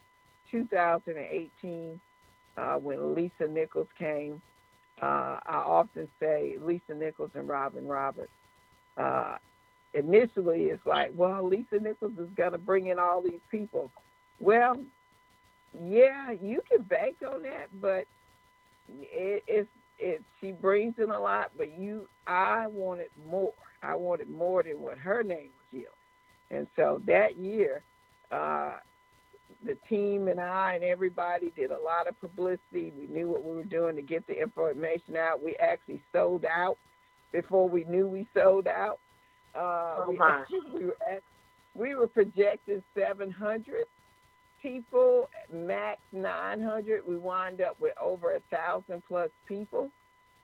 2018, 0.50 2.00
uh, 2.56 2.74
when 2.74 3.14
Lisa 3.14 3.48
Nichols 3.48 3.88
came, 3.98 4.42
uh, 5.00 5.38
I 5.46 5.56
often 5.66 6.08
say 6.20 6.56
Lisa 6.60 6.94
Nichols 6.94 7.30
and 7.34 7.48
Robin 7.48 7.86
Roberts. 7.86 8.30
Uh, 8.96 9.36
initially, 9.94 10.64
it's 10.64 10.84
like, 10.86 11.12
well, 11.14 11.46
Lisa 11.46 11.78
Nichols 11.80 12.12
is 12.18 12.28
going 12.36 12.52
to 12.52 12.58
bring 12.58 12.88
in 12.88 12.98
all 12.98 13.22
these 13.22 13.40
people. 13.50 13.90
Well, 14.38 14.76
yeah, 15.86 16.32
you 16.32 16.62
can 16.70 16.82
bank 16.82 17.16
on 17.26 17.42
that, 17.42 17.68
but 17.80 18.04
it, 18.88 19.42
it's 19.46 19.68
it 19.98 20.22
she 20.40 20.52
brings 20.52 20.94
in 20.98 21.10
a 21.10 21.18
lot, 21.20 21.52
but 21.56 21.78
you 21.78 22.08
I 22.26 22.66
wanted 22.66 23.08
more. 23.28 23.52
I 23.82 23.94
wanted 23.94 24.28
more 24.28 24.62
than 24.62 24.80
what 24.80 24.98
her 24.98 25.22
name 25.22 25.50
was 25.56 25.66
yielding. 25.72 25.88
And 26.50 26.66
so 26.76 27.00
that 27.06 27.36
year, 27.38 27.82
uh, 28.32 28.72
the 29.64 29.76
team 29.88 30.28
and 30.28 30.40
I 30.40 30.74
and 30.74 30.84
everybody 30.84 31.52
did 31.54 31.70
a 31.70 31.78
lot 31.78 32.08
of 32.08 32.18
publicity. 32.20 32.92
We 32.98 33.06
knew 33.08 33.28
what 33.28 33.44
we 33.44 33.54
were 33.54 33.64
doing 33.64 33.96
to 33.96 34.02
get 34.02 34.26
the 34.26 34.40
information 34.40 35.16
out. 35.16 35.42
We 35.42 35.56
actually 35.56 36.02
sold 36.12 36.44
out 36.44 36.78
before 37.32 37.68
we 37.68 37.84
knew 37.84 38.06
we 38.08 38.26
sold 38.34 38.66
out. 38.66 38.98
Uh, 39.54 39.58
oh 39.98 40.06
we, 40.08 40.18
we, 40.78 40.86
were 40.86 40.96
at, 41.10 41.22
we 41.74 41.94
were 41.94 42.06
projected 42.06 42.82
700 42.96 43.84
people, 44.62 45.28
max 45.52 46.00
900. 46.12 47.02
We 47.06 47.16
wind 47.16 47.60
up 47.60 47.78
with 47.80 47.92
over 48.00 48.34
a 48.34 48.40
thousand 48.50 49.02
plus 49.06 49.30
people 49.46 49.90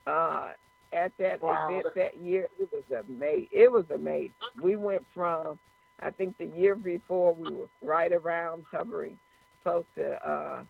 uh, 0.07 0.49
at 0.93 1.13
that 1.19 1.43
wow. 1.43 1.69
event 1.71 1.87
that 1.95 2.17
year. 2.19 2.49
It 2.59 2.69
was 2.73 3.05
amazing. 3.09 3.49
It 3.53 3.71
was 3.71 3.85
amazing. 3.95 4.33
We 4.63 4.77
went 4.77 5.05
from, 5.15 5.59
I 6.01 6.11
think 6.11 6.37
the 6.39 6.47
year 6.47 6.75
before 6.75 7.35
we 7.35 7.53
were 7.53 7.69
right 7.83 8.13
around 8.13 8.65
hovering 8.71 9.19
close 9.63 9.85
to 9.97 10.29
uh, 10.29 10.63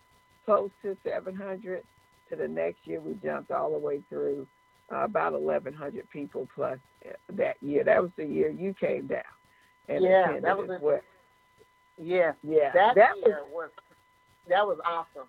close 0.45 0.71
to 0.83 0.97
700. 1.05 1.83
To 2.31 2.37
the 2.37 2.49
next 2.49 2.81
year, 2.85 3.01
we 3.01 3.15
jumped 3.25 3.51
all 3.51 3.73
the 3.73 3.79
way 3.79 4.03
through 4.11 4.47
uh, 4.93 5.05
about 5.05 5.33
1,100 5.33 6.09
people 6.11 6.47
plus 6.55 6.79
uh, 7.07 7.13
that 7.37 7.57
year. 7.63 7.85
That 7.85 8.03
was 8.03 8.11
the 8.17 8.25
year 8.25 8.51
you 8.51 8.75
came 8.79 9.07
down. 9.07 9.23
And 9.89 10.05
yeah, 10.05 10.39
that 10.43 10.57
was 10.57 10.69
as 10.75 10.83
well. 10.83 11.01
Yeah, 11.97 12.33
yeah. 12.43 12.71
That, 12.75 12.95
that 12.97 13.17
year 13.25 13.41
was, 13.51 13.71
was 13.71 13.71
that 14.49 14.67
was 14.67 14.79
awesome. 14.87 15.29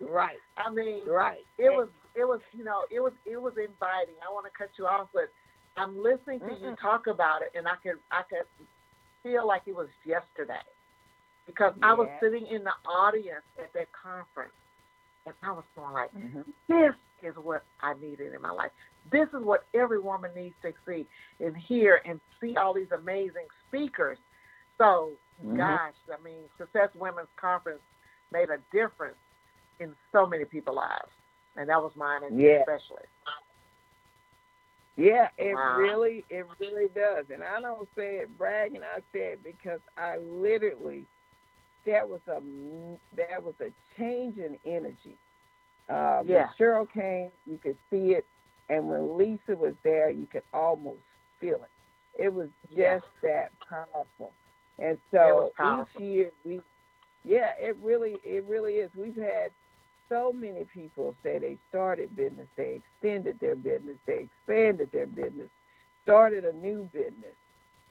right. 0.10 0.38
I 0.56 0.70
mean, 0.70 1.06
right. 1.06 1.44
It 1.58 1.70
was 1.70 1.88
it 2.14 2.24
was 2.24 2.40
you 2.52 2.64
know 2.64 2.82
it 2.90 3.00
was 3.00 3.12
it 3.24 3.36
was 3.36 3.52
inviting. 3.58 4.16
I 4.26 4.32
want 4.32 4.46
to 4.46 4.52
cut 4.56 4.70
you 4.78 4.86
off, 4.86 5.08
but 5.12 5.30
I'm 5.76 6.02
listening 6.02 6.40
to 6.40 6.46
mm 6.46 6.62
you 6.62 6.76
talk 6.80 7.06
about 7.06 7.42
it, 7.42 7.52
and 7.56 7.66
I 7.66 7.76
could 7.82 7.98
I 8.10 8.22
could 8.22 8.46
feel 9.22 9.46
like 9.46 9.62
it 9.66 9.74
was 9.74 9.88
yesterday 10.04 10.64
because 11.46 11.74
yeah. 11.78 11.90
I 11.90 11.94
was 11.94 12.08
sitting 12.20 12.46
in 12.46 12.64
the 12.64 12.72
audience 12.88 13.44
at 13.58 13.72
that 13.74 13.88
conference, 13.92 14.54
and 15.26 15.34
I 15.42 15.52
was 15.52 15.64
going 15.74 15.92
like, 15.92 16.14
mm-hmm. 16.14 16.42
this 16.68 16.94
is 17.22 17.34
what 17.36 17.64
I 17.80 17.94
needed 17.94 18.34
in 18.34 18.42
my 18.42 18.50
life. 18.50 18.70
This 19.10 19.28
is 19.28 19.44
what 19.44 19.66
every 19.74 20.00
woman 20.00 20.30
needs 20.34 20.54
to 20.62 20.72
see 20.86 21.06
and 21.40 21.56
hear 21.56 22.00
and 22.04 22.20
see 22.40 22.56
all 22.56 22.74
these 22.74 22.90
amazing 22.92 23.46
speakers 23.68 24.18
so, 24.78 25.12
mm-hmm. 25.44 25.56
gosh, 25.56 25.94
I 26.12 26.22
mean, 26.22 26.44
Success 26.58 26.88
Women's 26.94 27.28
Conference 27.36 27.80
made 28.32 28.48
a 28.50 28.58
difference 28.72 29.16
in 29.80 29.94
so 30.12 30.26
many 30.26 30.44
people's 30.44 30.76
lives, 30.76 31.10
and 31.56 31.68
that 31.68 31.80
was 31.80 31.92
mine, 31.96 32.22
yeah. 32.38 32.60
especially. 32.60 33.04
Yeah, 34.96 35.28
it 35.36 35.54
wow. 35.54 35.76
really, 35.76 36.24
it 36.30 36.46
really 36.58 36.88
does, 36.94 37.26
and 37.32 37.42
I 37.44 37.60
don't 37.60 37.86
say 37.94 38.16
it 38.16 38.38
bragging. 38.38 38.80
I 38.82 39.00
say 39.12 39.32
it 39.34 39.44
because 39.44 39.80
I 39.98 40.16
literally, 40.18 41.04
that 41.84 42.08
was 42.08 42.20
a 42.28 42.40
that 43.16 43.42
was 43.42 43.54
a 43.60 43.70
change 43.98 44.38
in 44.38 44.56
energy. 44.64 45.16
Uh, 45.90 46.22
yeah. 46.24 46.46
When 46.46 46.48
Cheryl 46.58 46.90
came, 46.90 47.30
you 47.46 47.58
could 47.62 47.76
see 47.90 48.12
it, 48.12 48.24
and 48.70 48.88
when 48.88 49.18
Lisa 49.18 49.54
was 49.54 49.74
there, 49.84 50.10
you 50.10 50.26
could 50.26 50.42
almost 50.54 50.98
feel 51.40 51.56
it. 51.56 52.22
It 52.22 52.32
was 52.32 52.48
just 52.74 53.04
that 53.22 53.50
powerful. 53.68 54.32
And 54.78 54.98
so 55.10 55.52
each 55.60 56.00
year 56.00 56.30
we, 56.44 56.60
yeah, 57.24 57.50
it 57.60 57.76
really, 57.82 58.16
it 58.24 58.44
really 58.48 58.74
is. 58.74 58.90
We've 58.96 59.16
had 59.16 59.50
so 60.08 60.32
many 60.32 60.64
people 60.72 61.14
say 61.22 61.38
they 61.38 61.58
started 61.68 62.16
business, 62.16 62.46
they 62.56 62.80
extended 62.82 63.38
their 63.40 63.56
business, 63.56 63.96
they 64.06 64.28
expanded 64.28 64.90
their 64.92 65.06
business, 65.06 65.48
started 66.02 66.44
a 66.44 66.52
new 66.52 66.88
business. 66.92 67.34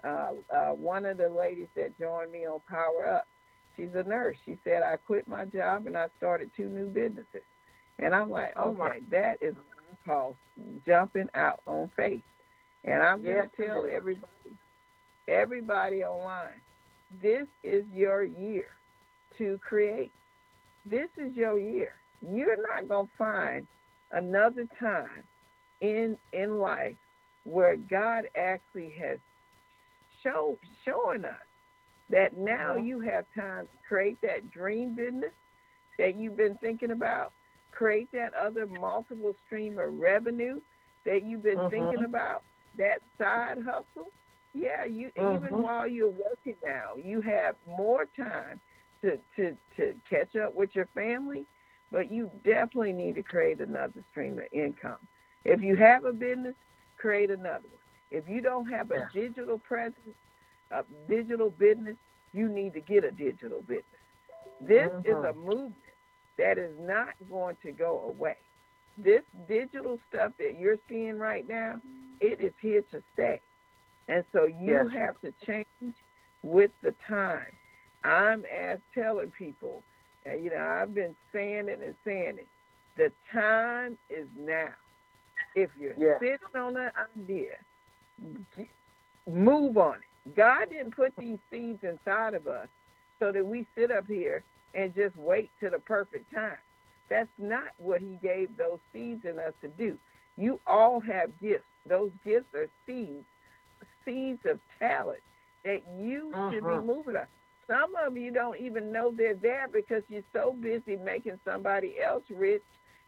Uh, 0.03 0.31
uh, 0.53 0.69
one 0.69 1.05
of 1.05 1.17
the 1.17 1.29
ladies 1.29 1.67
that 1.75 1.97
joined 1.99 2.31
me 2.31 2.45
on 2.45 2.59
Power 2.69 3.15
Up, 3.15 3.27
she's 3.75 3.89
a 3.95 4.03
nurse. 4.03 4.37
She 4.45 4.57
said, 4.63 4.83
I 4.83 4.97
quit 4.97 5.27
my 5.27 5.45
job 5.45 5.87
and 5.87 5.97
I 5.97 6.07
started 6.17 6.51
two 6.55 6.69
new 6.69 6.87
businesses. 6.87 7.41
And 7.99 8.13
I'm 8.13 8.29
like, 8.29 8.53
oh 8.55 8.69
okay, 8.71 8.77
my. 8.79 8.99
that 9.11 9.37
is 9.41 9.55
called 10.05 10.35
jumping 10.85 11.29
out 11.33 11.61
on 11.65 11.89
faith. 11.95 12.21
And 12.83 13.01
I'm 13.01 13.23
going 13.23 13.49
to 13.49 13.65
tell 13.65 13.85
everybody 13.91 14.27
everybody 15.27 16.03
online, 16.03 16.61
this 17.21 17.47
is 17.63 17.83
your 17.93 18.23
year 18.23 18.65
to 19.37 19.59
create. 19.67 20.11
This 20.85 21.09
is 21.17 21.35
your 21.35 21.57
year. 21.59 21.93
You're 22.31 22.57
not 22.73 22.87
going 22.87 23.07
to 23.07 23.13
find 23.17 23.67
another 24.11 24.65
time 24.79 25.23
in 25.81 26.17
in 26.33 26.57
life 26.59 26.95
where 27.43 27.75
God 27.75 28.25
actually 28.35 28.93
has 28.99 29.19
show 30.23 30.57
showing 30.83 31.25
us 31.25 31.35
that 32.09 32.37
now 32.37 32.75
you 32.75 32.99
have 32.99 33.25
time 33.35 33.65
to 33.65 33.77
create 33.87 34.17
that 34.21 34.49
dream 34.51 34.95
business 34.95 35.31
that 35.97 36.15
you've 36.15 36.37
been 36.37 36.57
thinking 36.57 36.91
about, 36.91 37.33
create 37.71 38.11
that 38.11 38.33
other 38.33 38.65
multiple 38.67 39.35
stream 39.45 39.77
of 39.79 39.93
revenue 39.93 40.59
that 41.05 41.23
you've 41.23 41.43
been 41.43 41.59
Mhm. 41.59 41.69
thinking 41.69 42.03
about, 42.03 42.43
that 42.77 43.01
side 43.17 43.57
hustle. 43.63 44.11
Yeah, 44.53 44.85
you 44.85 45.11
Mhm. 45.17 45.35
even 45.35 45.61
while 45.61 45.87
you're 45.87 46.09
working 46.09 46.55
now, 46.65 46.95
you 46.95 47.21
have 47.21 47.55
more 47.67 48.05
time 48.17 48.59
to, 49.01 49.17
to, 49.35 49.57
to 49.77 49.93
catch 50.09 50.35
up 50.35 50.55
with 50.55 50.75
your 50.75 50.87
family, 50.87 51.45
but 51.95 52.11
you 52.11 52.29
definitely 52.43 52.91
need 52.93 53.15
to 53.15 53.23
create 53.23 53.61
another 53.61 54.03
stream 54.11 54.37
of 54.37 54.45
income. 54.51 54.99
If 55.45 55.61
you 55.61 55.77
have 55.77 56.03
a 56.05 56.11
business, 56.11 56.55
create 56.99 57.31
another 57.31 57.69
one. 57.71 57.81
If 58.11 58.27
you 58.27 58.41
don't 58.41 58.69
have 58.69 58.91
a 58.91 58.99
Yeah. 58.99 59.09
digital 59.13 59.59
presence, 59.59 60.17
a 60.71 60.83
digital 61.09 61.49
business, 61.51 61.95
you 62.33 62.49
need 62.49 62.73
to 62.73 62.81
get 62.81 63.05
a 63.05 63.11
digital 63.11 63.61
business. 63.61 63.85
This 64.59 64.91
is 65.05 65.23
a 65.23 65.33
Mhm. 65.33 65.35
movement 65.35 65.75
that 66.37 66.57
is 66.57 66.75
not 66.79 67.09
going 67.29 67.55
to 67.63 67.71
go 67.71 68.01
away. 68.09 68.37
This 68.97 69.23
digital 69.47 69.99
stuff 70.09 70.33
that 70.39 70.59
you're 70.59 70.79
seeing 70.89 71.17
right 71.17 71.47
now, 71.47 71.81
it 72.19 72.41
is 72.41 72.53
here 72.61 72.83
to 72.91 73.01
stay. 73.13 73.41
And 74.09 74.25
so 74.33 74.45
you 74.45 74.87
Yes. 74.87 74.89
have 74.89 75.19
to 75.21 75.33
change 75.45 75.95
with 76.43 76.71
the 76.83 76.93
time. 77.07 77.47
I'm 78.03 78.43
as 78.45 78.79
telling 78.93 79.31
people, 79.31 79.83
you 80.33 80.49
know, 80.49 80.57
I've 80.81 80.93
been 80.93 81.15
saying 81.31 81.67
it 81.69 81.79
and 81.83 81.95
saying 82.03 82.37
it. 82.39 82.47
The 82.97 83.11
time 83.31 83.97
is 84.09 84.27
now. 84.37 84.69
If 85.55 85.69
you're 85.79 85.93
Yes. 85.97 86.19
sitting 86.19 86.55
on 86.55 86.75
an 86.77 86.91
idea, 87.17 87.57
move 89.27 89.77
on 89.77 89.95
it. 89.95 90.35
God 90.35 90.69
didn't 90.69 90.95
put 90.95 91.15
these 91.17 91.39
seeds 91.49 91.83
inside 91.83 92.33
of 92.33 92.47
us 92.47 92.67
so 93.19 93.31
that 93.31 93.45
we 93.45 93.65
sit 93.75 93.91
up 93.91 94.07
here 94.07 94.43
and 94.73 94.93
just 94.95 95.15
wait 95.15 95.51
to 95.61 95.69
the 95.69 95.79
perfect 95.79 96.33
time. 96.33 96.57
That's 97.09 97.29
not 97.37 97.69
what 97.77 98.01
He 98.01 98.17
gave 98.21 98.55
those 98.57 98.79
seeds 98.91 99.23
in 99.25 99.39
us 99.39 99.53
to 99.61 99.67
do. 99.69 99.97
You 100.37 100.59
all 100.67 100.99
have 101.01 101.39
gifts. 101.39 101.63
Those 101.87 102.11
gifts 102.25 102.53
are 102.55 102.67
seeds, 102.85 103.25
seeds 104.03 104.39
of 104.45 104.59
talent 104.79 105.21
that 105.63 105.81
you 105.97 106.31
should 106.49 106.63
be 106.63 106.69
Mhm. 106.69 106.85
moving 106.85 107.15
on. 107.15 107.27
Some 107.67 107.93
of 107.95 108.15
you 108.17 108.31
don't 108.31 108.59
even 108.59 108.91
know 108.91 109.11
they're 109.15 109.35
there 109.35 109.67
because 109.71 110.03
you're 110.07 110.21
so 110.33 110.53
busy 110.59 110.97
making 110.97 111.39
somebody 111.45 111.95
else 112.03 112.23
rich 112.29 112.63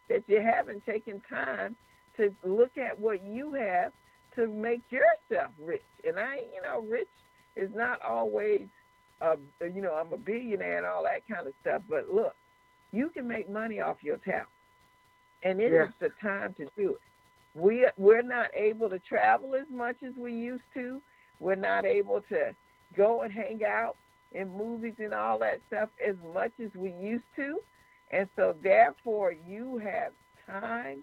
that 0.08 0.24
you 0.26 0.40
haven't 0.40 0.84
taken 0.84 1.20
time 1.30 1.76
to 2.16 2.34
look 2.44 2.76
at 2.76 2.98
what 2.98 3.22
you 3.24 3.52
have 3.54 3.92
to 4.34 4.48
make 4.48 4.82
yourself 4.90 5.52
rich. 5.60 5.82
And 6.04 6.18
I, 6.18 6.36
you 6.54 6.62
know, 6.62 6.82
rich 6.88 7.08
is 7.56 7.70
not 7.74 8.00
always, 8.02 8.62
uh, 9.20 9.36
you 9.60 9.80
know, 9.82 9.94
I'm 9.94 10.12
a 10.12 10.16
billionaire 10.18 10.78
and 10.78 10.86
all 10.86 11.04
that 11.04 11.26
kind 11.32 11.46
of 11.46 11.54
stuff. 11.60 11.82
But 11.88 12.08
look, 12.12 12.34
you 12.92 13.10
can 13.10 13.28
make 13.28 13.48
money 13.48 13.80
off 13.80 13.98
your 14.02 14.16
talent, 14.18 14.48
and 15.42 15.60
it 15.60 15.72
is 15.72 15.88
Yes. 15.90 15.92
the 16.00 16.10
time 16.20 16.54
to 16.54 16.66
do 16.76 16.94
it. 16.94 17.00
We 17.54 17.86
we're 17.96 18.22
not 18.22 18.50
able 18.54 18.88
to 18.90 18.98
travel 19.00 19.54
as 19.54 19.66
much 19.70 19.96
as 20.02 20.14
we 20.16 20.32
used 20.32 20.64
to. 20.74 21.00
We're 21.40 21.54
not 21.56 21.84
able 21.84 22.20
to 22.28 22.54
go 22.96 23.22
and 23.22 23.32
hang 23.32 23.64
out 23.64 23.96
in 24.32 24.48
movies 24.56 24.94
and 24.98 25.14
all 25.14 25.38
that 25.38 25.60
stuff 25.68 25.88
as 26.06 26.16
much 26.34 26.52
as 26.62 26.70
we 26.74 26.92
used 26.92 27.24
to. 27.36 27.60
And 28.10 28.28
so 28.36 28.54
therefore 28.62 29.34
you 29.46 29.78
have 29.78 30.12
time 30.46 31.02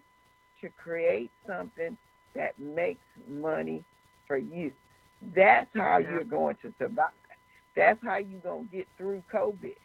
to 0.60 0.68
create 0.70 1.30
something 1.46 1.96
that 2.34 2.58
makes 2.58 3.04
money 3.28 3.84
for 4.26 4.36
you. 4.36 4.72
That's 5.34 5.68
how 5.74 5.98
you're 5.98 6.24
going 6.24 6.56
to 6.62 6.72
survive. 6.78 7.10
That's 7.74 8.02
how 8.02 8.16
you're 8.16 8.40
going 8.40 8.68
to 8.68 8.76
get 8.76 8.88
through 8.96 9.22
COVID. 9.32 9.76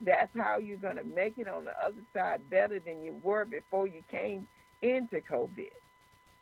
That's 0.00 0.30
how 0.36 0.58
you're 0.58 0.76
going 0.78 0.96
to 0.96 1.04
make 1.04 1.38
it 1.38 1.48
on 1.48 1.64
the 1.64 1.72
other 1.84 2.02
side 2.12 2.40
better 2.50 2.80
than 2.80 3.04
you 3.04 3.20
were 3.22 3.44
before 3.44 3.86
you 3.86 4.02
came 4.10 4.46
into 4.82 5.20
COVID. 5.20 5.70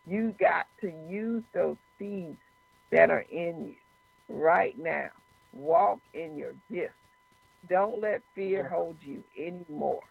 You 0.06 0.34
got 0.40 0.66
to 0.80 0.92
use 1.08 1.42
those 1.52 1.76
seeds 1.98 2.38
that 2.90 3.10
are 3.10 3.24
in 3.30 3.66
you 3.66 4.34
right 4.34 4.76
now. 4.78 5.10
Walk 5.52 6.00
in 6.14 6.36
your 6.36 6.54
gifts. 6.70 6.94
Don't 7.68 8.00
let 8.00 8.22
fear 8.34 8.68
hold 8.68 8.96
you 9.00 9.24
anymore. 9.38 10.02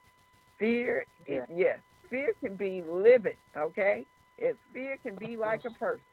Fear, 0.60 1.06
Yeah. 1.28 1.46
yes, 1.50 1.80
fear 2.10 2.34
can 2.40 2.56
be 2.56 2.82
living, 2.84 3.38
okay? 3.58 4.06
If 4.38 4.58
fear 4.74 4.98
can 4.98 5.16
be 5.16 5.38
like 5.38 5.66
a 5.66 5.72
person, 5.72 6.06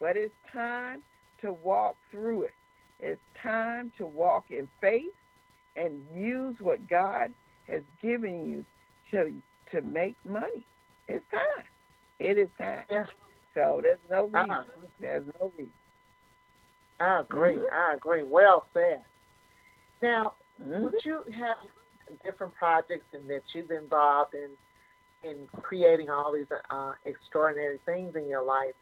but 0.00 0.16
it's 0.16 0.34
time 0.52 1.02
to 1.42 1.52
walk 1.52 1.96
through 2.10 2.42
it. 2.44 2.54
It's 2.98 3.20
time 3.42 3.92
to 3.98 4.06
walk 4.06 4.50
in 4.50 4.68
faith 4.80 5.12
and 5.76 6.06
use 6.14 6.56
what 6.60 6.88
God 6.88 7.32
has 7.66 7.82
given 8.02 8.46
you 8.48 8.64
to 9.10 9.42
to 9.72 9.82
make 9.82 10.16
money. 10.24 10.66
It's 11.08 11.24
time. 11.30 11.64
It 12.18 12.38
is 12.38 12.48
time. 12.58 12.84
Yeah. 12.90 13.06
So 13.54 13.80
there's 13.82 13.98
no 14.10 14.26
uh-uh. 14.34 14.42
reason. 14.42 14.50
Uh-uh. 14.50 14.64
There's 15.00 15.26
no 15.40 15.52
reason. 15.56 15.72
I 17.00 17.20
agree. 17.20 17.56
Mhm. 17.56 17.72
I 17.72 17.94
agree. 17.94 18.22
Well 18.22 18.68
said. 18.74 19.04
Now, 20.02 20.34
Mhm. 20.60 20.82
would 20.82 21.04
you 21.04 21.22
have 21.34 21.56
different 22.22 22.54
projects 22.54 23.12
and 23.12 23.28
that 23.30 23.42
you've 23.54 23.70
involved 23.70 24.34
in 24.34 24.56
in 25.22 25.46
creating 25.62 26.08
all 26.08 26.32
these 26.32 26.50
uh, 26.70 26.94
extraordinary 27.04 27.78
things 27.84 28.16
in 28.16 28.26
your 28.26 28.42
life? 28.42 28.74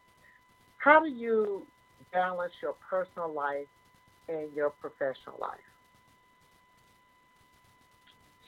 How 0.79 1.01
do 1.01 1.09
you 1.09 1.67
balance 2.13 2.53
your 2.63 2.75
personal 2.75 3.33
life 3.33 3.67
and 4.29 4.53
your 4.53 4.71
professional 4.71 5.37
life? 5.41 5.59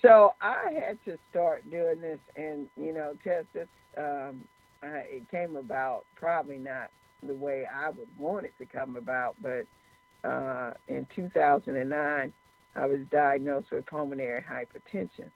So 0.02 0.34
I 0.40 0.70
had 0.72 0.98
to 1.04 1.18
start 1.30 1.68
doing 1.70 2.00
this, 2.00 2.20
and 2.36 2.68
you 2.76 2.92
know, 2.92 3.14
test 3.22 3.46
this. 3.52 3.68
Um, 3.98 4.44
I, 4.82 5.04
it 5.10 5.30
came 5.30 5.56
about 5.56 6.06
probably 6.16 6.58
not 6.58 6.90
the 7.22 7.34
way 7.34 7.66
I 7.72 7.90
would 7.90 8.08
want 8.18 8.46
it 8.46 8.54
to 8.58 8.66
come 8.66 8.96
about, 8.96 9.36
but 9.42 9.66
uh, 10.28 10.72
in 10.88 11.06
2009, 11.14 12.32
I 12.76 12.86
was 12.86 13.00
diagnosed 13.10 13.70
with 13.72 13.86
pulmonary 13.86 14.42
hypertension. 14.42 15.30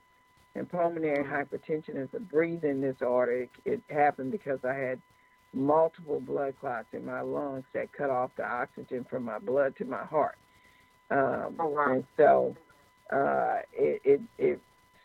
And 0.54 0.68
pulmonary 0.70 1.24
hypertension 1.24 1.96
is 2.02 2.08
a 2.14 2.20
breathing 2.20 2.80
disorder. 2.80 3.42
It, 3.42 3.50
it 3.64 3.82
happened 3.90 4.32
because 4.32 4.60
I 4.64 4.74
had 4.74 5.00
multiple 5.52 6.20
blood 6.20 6.54
clots 6.60 6.88
in 6.92 7.04
my 7.04 7.20
lungs 7.20 7.64
that 7.74 7.92
cut 7.92 8.10
off 8.10 8.30
the 8.36 8.44
oxygen 8.46 9.04
from 9.08 9.24
my 9.24 9.38
blood 9.38 9.74
to 9.78 9.84
my 9.84 10.04
heart. 10.04 10.36
Um, 11.10 11.56
Oh, 11.58 11.68
wow. 11.68 11.92
And 11.92 12.04
so 12.16 12.56
uh, 13.12 13.58
it, 13.72 14.00
it 14.04 14.20
it 14.38 14.60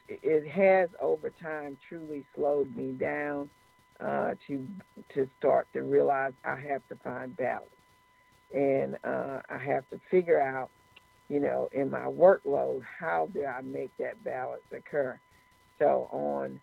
it 0.07 0.47
has 0.49 0.89
over 1.01 1.29
time 1.29 1.77
truly 1.87 2.25
slowed 2.35 2.75
me 2.75 2.93
down 2.93 3.49
uh, 3.99 4.33
to 4.47 4.67
to 5.13 5.29
start 5.37 5.67
to 5.73 5.83
realize 5.83 6.33
I 6.43 6.55
have 6.55 6.87
to 6.89 6.95
find 7.03 7.35
balance, 7.35 7.69
and 8.53 8.97
uh, 9.03 9.41
I 9.49 9.57
have 9.57 9.89
to 9.89 9.99
figure 10.09 10.41
out, 10.41 10.69
you 11.27 11.39
know, 11.39 11.69
in 11.71 11.89
my 11.89 12.05
workload 12.05 12.81
how 12.99 13.29
do 13.33 13.45
I 13.45 13.61
make 13.61 13.91
that 13.97 14.23
balance 14.23 14.63
occur. 14.71 15.19
So 15.79 16.09
on 16.11 16.59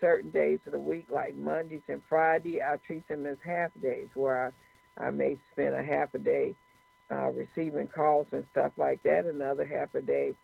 certain 0.00 0.30
days 0.30 0.58
of 0.66 0.72
the 0.72 0.78
week, 0.78 1.06
like 1.10 1.36
Mondays 1.36 1.82
and 1.88 2.02
Friday, 2.08 2.60
I 2.62 2.76
treat 2.86 3.06
them 3.08 3.26
as 3.26 3.38
half 3.44 3.70
days, 3.80 4.08
where 4.14 4.52
I, 4.98 5.06
I 5.06 5.10
may 5.10 5.38
spend 5.52 5.74
a 5.74 5.82
half 5.82 6.14
a 6.14 6.18
day 6.18 6.54
uh, 7.10 7.30
receiving 7.30 7.88
calls 7.88 8.26
and 8.32 8.44
stuff 8.52 8.72
like 8.76 9.02
that, 9.04 9.26
another 9.26 9.64
half 9.64 9.94
a 9.94 10.02
day 10.02 10.34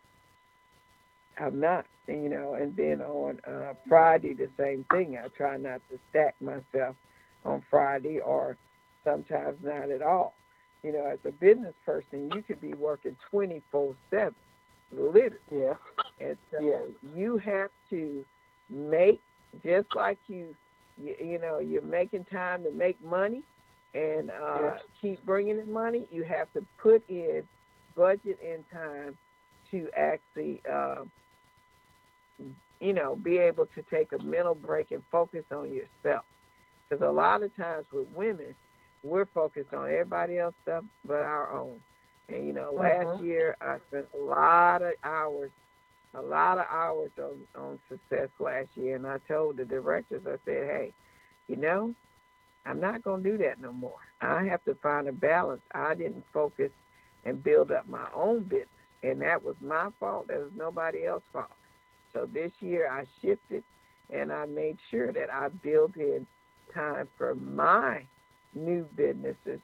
I'm 1.38 1.60
not, 1.60 1.86
you 2.08 2.28
know. 2.28 2.54
And 2.54 2.76
then 2.76 3.00
on 3.02 3.38
uh, 3.46 3.74
Friday, 3.88 4.34
the 4.34 4.50
same 4.58 4.84
thing. 4.90 5.18
I 5.22 5.28
try 5.28 5.56
not 5.56 5.82
to 5.90 5.98
stack 6.10 6.34
myself 6.40 6.96
on 7.44 7.62
Friday, 7.70 8.20
or 8.20 8.56
sometimes 9.04 9.58
not 9.62 9.90
at 9.90 10.02
all. 10.02 10.36
You 10.82 10.92
know, 10.92 11.06
as 11.06 11.18
a 11.26 11.32
business 11.32 11.74
person, 11.84 12.30
you 12.30 12.42
could 12.42 12.60
be 12.60 12.74
working 12.74 13.16
24 13.30 13.96
seven, 14.10 14.34
literally. 14.92 15.38
Yeah. 15.50 15.74
And 16.20 16.36
so 16.50 16.58
Yeah. 16.62 16.80
you 17.02 17.38
have 17.38 17.70
to 17.90 18.24
make 18.70 19.20
just 19.62 19.86
like 19.94 20.18
you, 20.28 20.54
you, 20.96 21.14
you 21.20 21.38
know, 21.38 21.58
you're 21.58 21.82
making 21.82 22.24
time 22.26 22.62
to 22.64 22.70
make 22.72 23.02
money 23.02 23.42
and 23.94 24.30
uh, 24.30 24.74
Yes. 24.74 24.80
keep 25.00 25.24
bringing 25.24 25.58
in 25.58 25.72
money. 25.72 26.06
You 26.10 26.24
have 26.24 26.52
to 26.52 26.64
put 26.80 27.02
in 27.08 27.42
budget 27.96 28.38
and 28.44 28.64
time 28.72 29.16
to 29.70 29.88
actually, 29.96 30.62
um, 30.70 31.10
you 32.80 32.92
know, 32.92 33.16
be 33.16 33.38
able 33.38 33.66
to 33.66 33.82
take 33.90 34.12
a 34.12 34.22
mental 34.22 34.54
break 34.54 34.90
and 34.90 35.02
focus 35.10 35.44
on 35.50 35.72
yourself. 35.72 36.24
Because 36.88 37.04
a 37.06 37.10
lot 37.10 37.42
of 37.42 37.54
times 37.56 37.84
with 37.92 38.06
women, 38.14 38.54
we're 39.02 39.26
focused 39.26 39.72
on 39.74 39.86
everybody 39.86 40.38
else 40.38 40.54
stuff 40.62 40.84
but 41.04 41.22
our 41.22 41.52
own. 41.52 41.80
And 42.28 42.46
you 42.46 42.52
know, 42.52 42.72
last 42.72 43.06
mm-hmm. 43.06 43.26
year 43.26 43.56
I 43.60 43.78
spent 43.88 44.06
a 44.14 44.22
lot 44.22 44.82
of 44.82 44.92
hours, 45.02 45.50
a 46.14 46.22
lot 46.22 46.58
of 46.58 46.66
hours 46.70 47.10
on 47.18 47.60
on 47.60 47.78
success 47.88 48.28
last 48.38 48.68
year, 48.74 48.96
and 48.96 49.06
I 49.06 49.18
told 49.28 49.56
the 49.56 49.64
directors, 49.64 50.22
I 50.26 50.36
said, 50.44 50.66
hey, 50.66 50.92
you 51.48 51.56
know, 51.56 51.94
I'm 52.66 52.80
not 52.80 53.02
gonna 53.02 53.22
do 53.22 53.38
that 53.38 53.60
no 53.60 53.72
more. 53.72 53.98
I 54.20 54.44
have 54.44 54.62
to 54.64 54.74
find 54.76 55.08
a 55.08 55.12
balance. 55.12 55.62
I 55.74 55.94
didn't 55.94 56.24
focus 56.32 56.70
and 57.24 57.42
build 57.42 57.70
up 57.70 57.88
my 57.88 58.06
own 58.14 58.42
business, 58.44 58.68
and 59.02 59.22
that 59.22 59.42
was 59.42 59.56
my 59.60 59.88
fault. 59.98 60.28
That 60.28 60.38
was 60.38 60.52
nobody 60.56 61.06
else's 61.06 61.28
fault. 61.32 61.50
So 62.18 62.26
this 62.32 62.50
year 62.60 62.88
I 62.90 63.04
shifted, 63.22 63.62
and 64.12 64.32
I 64.32 64.46
made 64.46 64.76
sure 64.90 65.12
that 65.12 65.32
I 65.32 65.48
built 65.48 65.96
in 65.96 66.26
time 66.74 67.08
for 67.16 67.34
my 67.36 68.02
new 68.54 68.88
businesses 68.96 69.60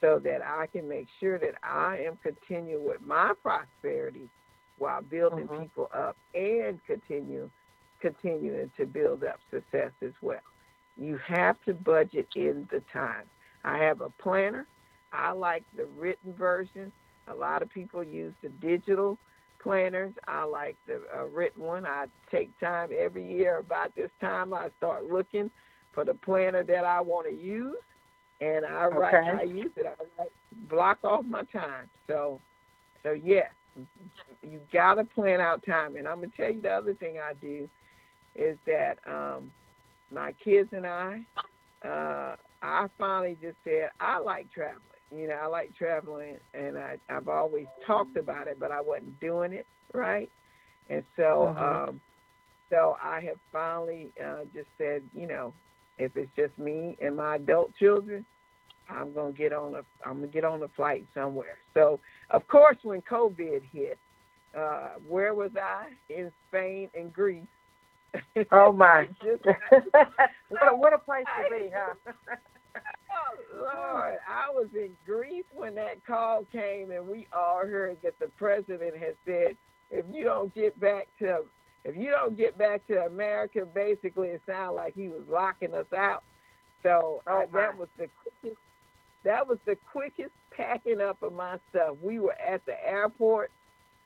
so 0.00 0.18
that 0.18 0.42
I 0.42 0.66
can 0.66 0.86
make 0.86 1.08
sure 1.20 1.38
that 1.38 1.54
I 1.62 1.98
am 2.06 2.18
continuing 2.22 2.84
with 2.84 3.00
my 3.00 3.32
prosperity 3.42 4.28
while 4.76 5.00
building 5.00 5.48
Mhm. 5.48 5.62
people 5.62 5.88
up 5.94 6.18
and 6.34 6.84
continue 6.84 7.50
continuing 8.00 8.70
to 8.76 8.84
build 8.84 9.24
up 9.24 9.40
success 9.50 9.92
as 10.02 10.12
well. 10.20 10.42
You 10.98 11.16
have 11.16 11.62
to 11.62 11.72
budget 11.72 12.28
in 12.36 12.68
the 12.70 12.80
time. 12.92 13.30
I 13.64 13.78
have 13.78 14.02
a 14.02 14.10
planner. 14.10 14.66
I 15.12 15.30
like 15.30 15.64
the 15.74 15.86
written 15.86 16.34
version. 16.34 16.92
A 17.28 17.34
lot 17.34 17.62
of 17.62 17.70
people 17.70 18.04
use 18.04 18.34
the 18.42 18.50
digital 18.50 19.18
planners. 19.66 20.12
I 20.28 20.44
like 20.44 20.76
the 20.86 21.02
uh, 21.12 21.24
written 21.24 21.64
one. 21.64 21.84
I 21.84 22.06
take 22.30 22.56
time 22.60 22.90
every 22.96 23.26
year 23.26 23.58
about 23.58 23.94
this 23.96 24.10
time. 24.20 24.54
I 24.54 24.68
start 24.78 25.10
looking 25.10 25.50
for 25.92 26.04
the 26.04 26.14
planner 26.14 26.62
that 26.62 26.84
I 26.84 27.00
want 27.00 27.26
to 27.28 27.34
use, 27.34 27.74
and 28.40 28.64
I 28.64 28.86
write. 28.86 29.14
Okay. 29.14 29.38
I 29.40 29.42
use 29.42 29.72
it. 29.74 29.86
I 29.86 30.22
write, 30.22 30.30
block 30.70 30.98
off 31.02 31.24
my 31.24 31.42
time. 31.52 31.90
So, 32.06 32.40
so 33.02 33.10
yes, 33.10 33.50
you 34.40 34.60
gotta 34.72 35.02
plan 35.02 35.40
out 35.40 35.66
time. 35.66 35.96
And 35.96 36.06
I'm 36.06 36.20
gonna 36.20 36.28
tell 36.36 36.52
you 36.52 36.62
the 36.62 36.70
other 36.70 36.94
thing 36.94 37.16
I 37.18 37.34
do 37.34 37.68
is 38.36 38.56
that 38.66 38.98
um, 39.04 39.50
my 40.12 40.32
kids 40.44 40.68
and 40.70 40.86
I, 40.86 41.22
uh, 41.84 42.36
I 42.62 42.86
finally 42.98 43.36
just 43.42 43.56
said 43.64 43.90
I 43.98 44.18
like 44.18 44.46
traveling. 44.52 44.80
You 45.12 45.28
know, 45.28 45.34
I 45.34 45.46
like 45.46 45.74
traveling, 45.76 46.38
and 46.54 46.78
I, 46.78 46.96
I've 47.10 47.28
always 47.28 47.68
talked 47.86 48.16
about 48.16 48.48
it, 48.48 48.58
but 48.60 48.72
I 48.72 48.80
wasn't 48.80 49.20
doing 49.20 49.52
it 49.52 49.66
right. 49.94 50.30
And 50.88 51.04
so, 51.16 51.52
Mhm. 51.52 51.88
um, 51.90 52.00
so 52.70 52.96
I 53.02 53.20
have 53.22 53.38
finally 53.52 54.12
uh, 54.24 54.44
just 54.54 54.68
said, 54.78 55.02
you 55.14 55.26
know, 55.28 55.54
if 55.98 56.16
it's 56.16 56.32
just 56.36 56.58
me 56.58 56.96
and 57.00 57.16
my 57.16 57.36
adult 57.36 57.74
children, 57.76 58.26
I'm 58.88 59.14
gonna 59.14 59.32
get 59.32 59.52
on 59.52 59.74
a 59.76 59.82
I'm 60.06 60.16
gonna 60.20 60.28
get 60.28 60.44
on 60.44 60.62
a 60.62 60.68
flight 60.70 61.06
somewhere. 61.14 61.58
So, 61.74 62.00
of 62.30 62.46
course, 62.48 62.78
when 62.82 63.02
COVID 63.02 63.62
hit, 63.72 63.98
uh, 64.58 64.90
where 65.06 65.34
was 65.34 65.52
I? 65.60 65.88
In 66.10 66.32
Spain 66.48 66.90
and 66.94 67.12
Greece. 67.12 67.46
Oh 68.52 68.72
my! 68.72 69.08
What, 70.48 70.72
a, 70.72 70.76
what 70.76 70.94
a 70.94 70.98
place 70.98 71.28
to 71.38 71.44
be, 71.44 71.70
huh? 71.74 71.94
Oh, 73.52 73.56
Lord, 73.58 74.18
I 74.28 74.50
was 74.50 74.68
in 74.74 74.90
Greece 75.04 75.44
when 75.52 75.74
that 75.76 76.04
call 76.06 76.44
came, 76.52 76.90
and 76.90 77.06
we 77.08 77.26
all 77.32 77.60
heard 77.66 77.96
that 78.02 78.18
the 78.18 78.28
president 78.36 78.96
had 78.96 79.16
said, 79.24 79.56
"If 79.90 80.04
you 80.12 80.24
don't 80.24 80.54
get 80.54 80.78
back 80.80 81.08
to, 81.20 81.44
if 81.84 81.96
you 81.96 82.10
don't 82.10 82.36
get 82.36 82.56
back 82.58 82.86
to 82.88 83.06
America, 83.06 83.64
basically, 83.66 84.28
it 84.28 84.42
sounded 84.46 84.74
like 84.74 84.94
he 84.94 85.08
was 85.08 85.22
locking 85.28 85.74
us 85.74 85.92
out." 85.92 86.22
So 86.82 87.22
Oh, 87.26 87.42
uh, 87.42 87.46
that 87.52 87.76
was 87.76 87.88
the 87.96 88.08
quickest. 88.22 88.60
That 89.24 89.46
was 89.46 89.58
the 89.66 89.76
quickest 89.90 90.32
packing 90.56 91.00
up 91.00 91.22
of 91.22 91.32
my 91.32 91.58
stuff. 91.70 91.96
We 92.00 92.20
were 92.20 92.34
at 92.34 92.64
the 92.64 92.76
airport, 92.88 93.50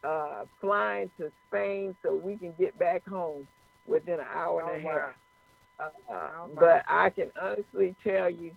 uh, 0.02 0.46
flying 0.60 1.10
to 1.18 1.30
Spain 1.48 1.94
so 2.02 2.14
we 2.14 2.36
can 2.36 2.52
get 2.58 2.78
back 2.78 3.06
home 3.06 3.46
within 3.86 4.14
an 4.20 4.26
hour 4.34 4.62
and 4.62 4.84
a 4.84 4.88
Oh, 4.88 4.92
half. 4.92 5.14
Uh, 5.78 5.90
Oh, 6.10 6.50
but 6.54 6.84
I 6.88 7.10
can 7.10 7.30
honestly 7.40 7.94
tell 8.02 8.30
you, 8.30 8.52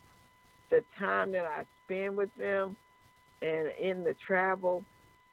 the 0.69 0.83
time 0.97 1.31
that 1.31 1.45
I 1.45 1.63
spend 1.85 2.17
with 2.17 2.33
them, 2.37 2.75
and 3.41 3.69
in 3.79 4.03
the 4.03 4.15
travel, 4.25 4.83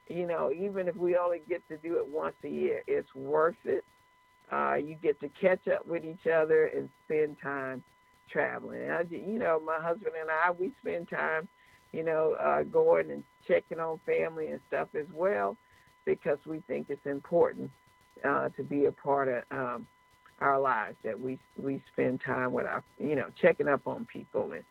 you 0.07 0.27
know, 0.27 0.51
even 0.51 0.87
if 0.87 0.95
we 0.95 1.15
only 1.15 1.41
get 1.47 1.65
to 1.69 1.77
do 1.77 1.97
it 1.97 2.07
once 2.07 2.35
a 2.43 2.49
year, 2.49 2.83
it's 2.87 3.13
worth 3.15 3.55
it. 3.63 3.83
Uh, 4.51 4.75
you 4.75 4.95
get 5.01 5.19
to 5.21 5.29
catch 5.39 5.67
up 5.67 5.87
with 5.87 6.03
each 6.03 6.27
other 6.27 6.65
and 6.65 6.89
spend 7.05 7.37
time 7.41 7.81
traveling. 8.29 8.89
I, 8.89 9.03
you 9.09 9.39
know, 9.39 9.61
my 9.65 9.79
husband 9.79 10.13
and 10.19 10.29
I, 10.29 10.51
we 10.51 10.73
spend 10.81 11.09
time, 11.09 11.47
you 11.93 12.03
know, 12.03 12.35
uh, 12.39 12.63
going 12.63 13.11
and 13.11 13.23
checking 13.47 13.79
on 13.79 13.99
family 14.05 14.47
and 14.47 14.59
stuff 14.67 14.89
as 14.93 15.07
well, 15.13 15.55
because 16.05 16.39
we 16.45 16.61
think 16.67 16.87
it's 16.89 17.05
important 17.05 17.71
uh, 18.25 18.49
to 18.57 18.63
be 18.63 18.85
a 18.85 18.91
part 18.91 19.27
of 19.29 19.43
um, 19.51 19.87
our 20.39 20.59
lives 20.59 20.97
that 21.03 21.19
we 21.19 21.39
we 21.61 21.81
spend 21.93 22.19
time 22.25 22.51
with 22.51 22.65
our, 22.65 22.83
you 22.99 23.15
know, 23.15 23.27
checking 23.41 23.67
up 23.69 23.87
on 23.87 24.05
people 24.11 24.51
and 24.51 24.63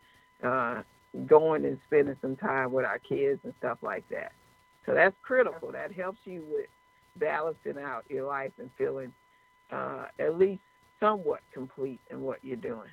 uh, 0.42 0.82
going 1.26 1.64
and 1.64 1.78
spending 1.86 2.16
some 2.20 2.36
time 2.36 2.72
with 2.72 2.84
our 2.84 2.98
kids 2.98 3.40
and 3.44 3.52
stuff 3.58 3.78
like 3.82 4.08
that. 4.10 4.32
So 4.86 4.94
that's 4.94 5.14
critical. 5.22 5.72
That 5.72 5.92
helps 5.92 6.18
you 6.24 6.44
with 6.50 6.66
balancing 7.16 7.78
out 7.82 8.04
your 8.08 8.26
life 8.26 8.52
and 8.58 8.70
feeling 8.78 9.12
uh, 9.70 10.06
at 10.18 10.38
least 10.38 10.62
somewhat 10.98 11.40
complete 11.52 12.00
in 12.10 12.20
what 12.22 12.38
you're 12.42 12.56
doing. 12.56 12.90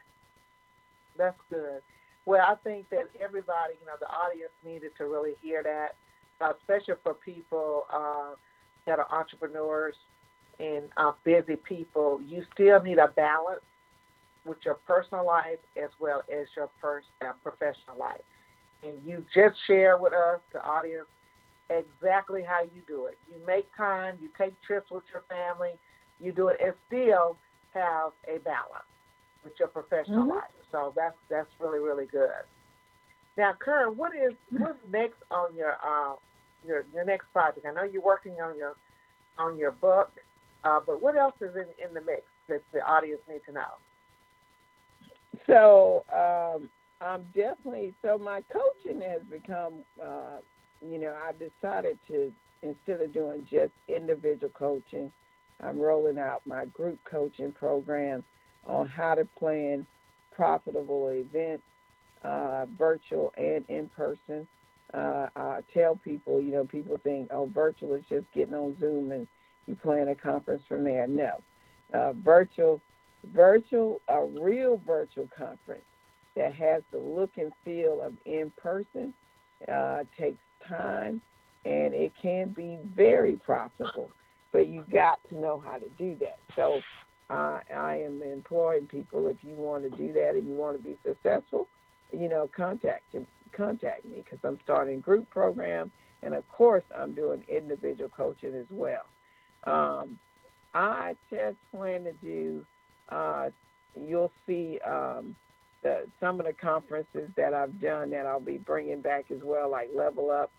That's 1.17 1.37
good. 1.49 1.81
Well, 2.25 2.41
I 2.45 2.55
think 2.63 2.89
that 2.89 3.09
everybody, 3.21 3.73
you 3.79 3.85
know, 3.85 3.93
the 3.99 4.07
audience 4.07 4.51
needed 4.65 4.91
to 4.97 5.05
really 5.05 5.35
hear 5.41 5.63
that, 5.63 5.95
uh, 6.41 6.53
especially 6.59 6.95
for 7.03 7.13
people 7.13 7.85
uh, 7.91 8.35
that 8.85 8.99
are 8.99 9.07
entrepreneurs 9.11 9.95
and 10.59 10.83
uh, 10.97 11.13
busy 11.23 11.55
people. 11.55 12.19
You 12.27 12.43
still 12.53 12.81
need 12.81 12.97
a 12.97 13.07
balance 13.07 13.61
with 14.47 14.59
your 14.65 14.75
personal 14.87 15.25
life 15.25 15.59
as 15.81 15.89
well 15.99 16.23
as 16.31 16.47
your 16.55 16.69
first 16.81 17.07
uh, 17.21 17.33
professional 17.43 17.97
life. 17.99 18.21
And 18.83 18.93
you 19.03 19.25
just 19.33 19.57
share 19.67 19.97
with 19.97 20.13
us, 20.13 20.39
the 20.53 20.63
audience, 20.63 21.07
exactly 21.69 22.43
how 22.43 22.61
you 22.63 22.81
do 22.87 23.07
it. 23.07 23.17
You 23.29 23.37
make 23.45 23.67
time, 23.75 24.17
you 24.21 24.29
take 24.37 24.53
trips 24.61 24.91
with 24.91 25.03
your 25.13 25.23
family, 25.29 25.73
you 26.19 26.31
do 26.31 26.49
it, 26.49 26.57
and 26.63 26.73
still 26.87 27.37
have 27.73 28.11
a 28.27 28.39
balance 28.39 28.87
with 29.43 29.53
your 29.59 29.69
professional 29.69 30.25
Mhm. 30.25 30.29
life. 30.29 30.51
So 30.71 30.93
that's 30.95 31.17
that's 31.29 31.49
really 31.59 31.79
really 31.79 32.05
good. 32.07 32.43
Now, 33.37 33.53
Kern, 33.53 33.97
what 33.97 34.13
is 34.15 34.33
what's 34.51 34.79
next 34.89 35.21
on 35.31 35.55
your 35.55 35.77
uh, 35.83 36.15
your 36.63 36.85
your 36.93 37.05
next 37.05 37.31
project? 37.31 37.65
I 37.65 37.71
know 37.71 37.83
you're 37.83 38.01
working 38.01 38.39
on 38.41 38.57
your 38.57 38.75
on 39.37 39.57
your 39.57 39.71
book, 39.71 40.11
uh, 40.63 40.79
but 40.85 41.01
what 41.01 41.15
else 41.15 41.35
is 41.41 41.55
in, 41.55 41.67
in 41.85 41.93
the 41.93 42.01
mix 42.01 42.23
that 42.47 42.61
the 42.73 42.81
audience 42.85 43.21
need 43.27 43.41
to 43.45 43.51
know? 43.53 43.77
So 45.45 46.03
um, 46.13 46.69
I'm 47.01 47.23
definitely 47.35 47.93
so 48.01 48.17
my 48.17 48.41
coaching 48.51 49.01
has 49.01 49.21
become, 49.29 49.75
uh, 50.03 50.39
you 50.81 50.99
know, 50.99 51.15
I've 51.27 51.37
decided 51.39 51.99
to 52.07 52.31
instead 52.63 53.01
of 53.01 53.13
doing 53.13 53.47
just 53.49 53.71
individual 53.87 54.51
coaching, 54.53 55.11
I'm 55.63 55.79
rolling 55.79 56.17
out 56.17 56.41
my 56.45 56.65
group 56.65 56.99
coaching 57.09 57.51
program 57.51 58.23
on 58.65 58.87
how 58.87 59.15
to 59.15 59.25
plan 59.37 59.85
profitable 60.35 61.09
events, 61.09 61.63
uh, 62.23 62.65
virtual 62.77 63.33
and 63.37 63.63
in 63.69 63.89
person. 63.95 64.47
Uh, 64.93 65.27
I 65.35 65.59
tell 65.73 65.97
people, 65.97 66.41
you 66.41 66.51
know, 66.51 66.65
people 66.65 66.99
think, 67.03 67.29
oh, 67.31 67.49
virtual 67.53 67.95
is 67.95 68.03
just 68.09 68.25
getting 68.33 68.53
on 68.53 68.77
Zoom 68.79 69.11
and 69.11 69.27
you 69.65 69.75
plan 69.75 70.07
a 70.07 70.15
conference 70.15 70.63
from 70.67 70.83
there. 70.83 71.07
No, 71.07 71.41
uh, 71.93 72.13
virtual 72.13 72.81
virtual, 73.33 74.01
a 74.07 74.25
real 74.25 74.81
virtual 74.85 75.29
conference 75.37 75.83
that 76.35 76.53
has 76.53 76.83
the 76.91 76.97
look 76.97 77.31
and 77.37 77.51
feel 77.65 78.01
of 78.01 78.13
in 78.25 78.51
person 78.57 79.13
uh, 79.71 80.03
takes 80.17 80.39
time 80.67 81.21
and 81.65 81.93
it 81.93 82.13
can 82.21 82.49
be 82.49 82.77
very 82.95 83.33
profitable, 83.33 84.09
but 84.51 84.67
you 84.67 84.85
got 84.91 85.19
to 85.29 85.35
know 85.39 85.61
how 85.65 85.77
to 85.77 85.89
do 85.97 86.15
that. 86.19 86.39
So 86.55 86.81
uh, 87.29 87.59
I 87.75 87.97
am 87.97 88.21
employing 88.21 88.87
people 88.87 89.27
if 89.27 89.37
you 89.41 89.55
want 89.55 89.83
to 89.83 89.89
do 89.97 90.13
that 90.13 90.35
and 90.35 90.47
you 90.47 90.53
want 90.53 90.77
to 90.77 90.83
be 90.83 90.97
successful, 91.05 91.67
you 92.11 92.29
know, 92.29 92.49
contact 92.55 93.03
contact 93.51 94.05
me 94.05 94.23
because 94.23 94.39
I'm 94.43 94.59
starting 94.63 94.99
group 94.99 95.29
program 95.29 95.91
and 96.21 96.33
of 96.33 96.47
course 96.49 96.83
I'm 96.95 97.13
doing 97.13 97.43
individual 97.47 98.09
coaching 98.15 98.53
as 98.53 98.67
well. 98.69 99.05
Um, 99.63 100.19
I 100.73 101.15
just 101.29 101.57
plan 101.71 102.03
to 102.03 102.13
do 102.13 102.65
uh, 103.09 103.49
you'll 103.95 104.31
see 104.45 104.79
um, 104.85 105.35
the, 105.83 106.05
some 106.19 106.39
of 106.39 106.45
the 106.45 106.53
conferences 106.53 107.29
that 107.35 107.53
I've 107.53 107.79
done 107.81 108.09
that 108.11 108.25
I'll 108.25 108.39
be 108.39 108.57
bringing 108.57 109.01
back 109.01 109.25
as 109.31 109.39
well, 109.43 109.69
like 109.69 109.89
Level 109.95 110.31
Up, 110.31 110.51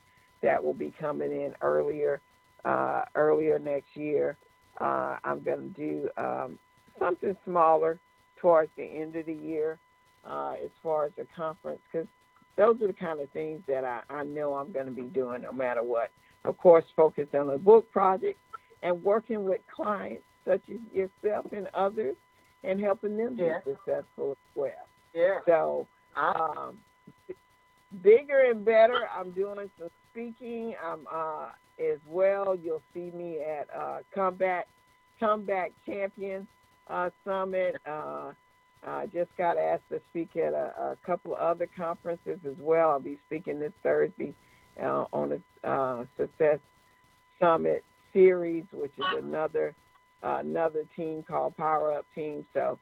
that 0.43 0.63
will 0.63 0.75
be 0.75 0.93
coming 1.01 1.33
in 1.33 1.55
earlier, 1.61 2.21
uh, 2.65 3.03
earlier 3.15 3.59
next 3.59 3.97
year. 3.97 4.37
Uh, 4.81 5.17
I'm 5.25 5.43
going 5.43 5.75
to 5.75 5.81
do 5.81 6.09
um, 6.17 6.59
something 6.99 7.37
smaller 7.45 7.99
towards 8.41 8.71
the 8.77 8.85
end 8.85 9.17
of 9.17 9.27
the 9.27 9.35
year 9.35 9.79
uh, 10.25 10.53
as 10.65 10.71
far 10.83 11.07
as 11.07 11.13
the 11.17 11.27
conference, 11.37 11.81
because 11.91 12.07
those 12.57 12.81
are 12.83 12.87
the 12.87 12.93
kind 12.93 13.21
of 13.21 13.29
things 13.31 13.61
that 13.67 13.85
I, 13.85 14.01
I 14.11 14.25
know 14.25 14.55
I'm 14.55 14.73
going 14.73 14.87
to 14.87 14.93
be 14.93 15.03
doing 15.03 15.43
no 15.43 15.53
matter 15.53 15.83
what. 15.83 16.11
Of 16.45 16.57
course, 16.59 16.85
focus 16.97 17.27
on 17.35 17.49
the 17.49 17.59
book 17.59 17.91
project 17.91 18.39
and 18.83 19.03
working 19.03 19.45
with 19.45 19.61
clients 19.75 20.23
such 20.47 20.63
as 20.71 20.79
yourself 20.93 21.47
and 21.53 21.69
others 21.75 22.17
and 22.65 22.81
helping 22.81 23.17
them 23.17 23.37
Yeah. 23.37 23.61
be 23.65 23.73
successful 23.73 24.33
as 24.33 24.37
well. 24.55 24.89
Yeah. 25.13 25.41
So, 25.47 25.87
um, 26.17 26.79
bigger 28.03 28.41
and 28.51 28.65
better. 28.65 29.09
I'm 29.09 29.31
doing 29.33 29.71
some 29.79 29.91
speaking. 30.11 30.75
I'm 30.83 31.07
uh, 31.11 31.51
as 31.79 31.99
well. 32.07 32.55
You'll 32.55 32.83
see 32.93 33.11
me 33.13 33.41
at 33.41 33.69
uh, 33.75 33.99
Comeback 34.15 34.67
Comeback 35.21 35.73
Champion 35.87 36.47
uh, 36.89 37.11
Summit. 37.25 37.77
Uh, 37.87 38.33
I 38.87 39.07
just 39.07 39.31
got 39.37 39.59
asked 39.59 39.89
to 39.91 40.01
speak 40.11 40.37
at 40.37 40.53
a, 40.53 40.73
a 40.79 40.97
couple 41.05 41.35
of 41.35 41.41
other 41.41 41.69
conferences 41.77 42.39
as 42.47 42.57
well. 42.59 42.91
I'll 42.91 43.01
be 43.01 43.19
speaking 43.27 43.59
this 43.59 43.73
Thursday 43.83 44.35
uh, 44.81 45.05
on 45.13 45.41
a 45.65 45.69
uh, 45.69 46.05
Success 46.17 46.59
Summit 47.41 47.85
series, 48.13 48.65
which 48.73 48.93
is 48.99 49.05
another 49.17 49.75
another 50.23 50.85
team 50.97 51.25
called 51.27 51.57
Power 51.57 51.93
Up 51.95 52.07
Team. 52.15 52.45
So 52.55 52.79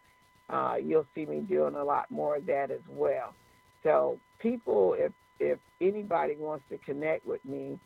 uh, 0.48 0.76
you'll 0.82 1.06
see 1.14 1.26
me 1.26 1.40
doing 1.40 1.74
a 1.74 1.84
lot 1.84 2.10
more 2.10 2.36
of 2.36 2.46
that 2.46 2.70
as 2.70 2.80
well. 2.88 3.34
So 3.82 4.18
people, 4.40 4.96
if 4.98 5.12
if 5.38 5.58
anybody 5.80 6.36
wants 6.36 6.64
to 6.70 6.78
connect 6.78 7.26
with 7.26 7.44
me, 7.44 7.78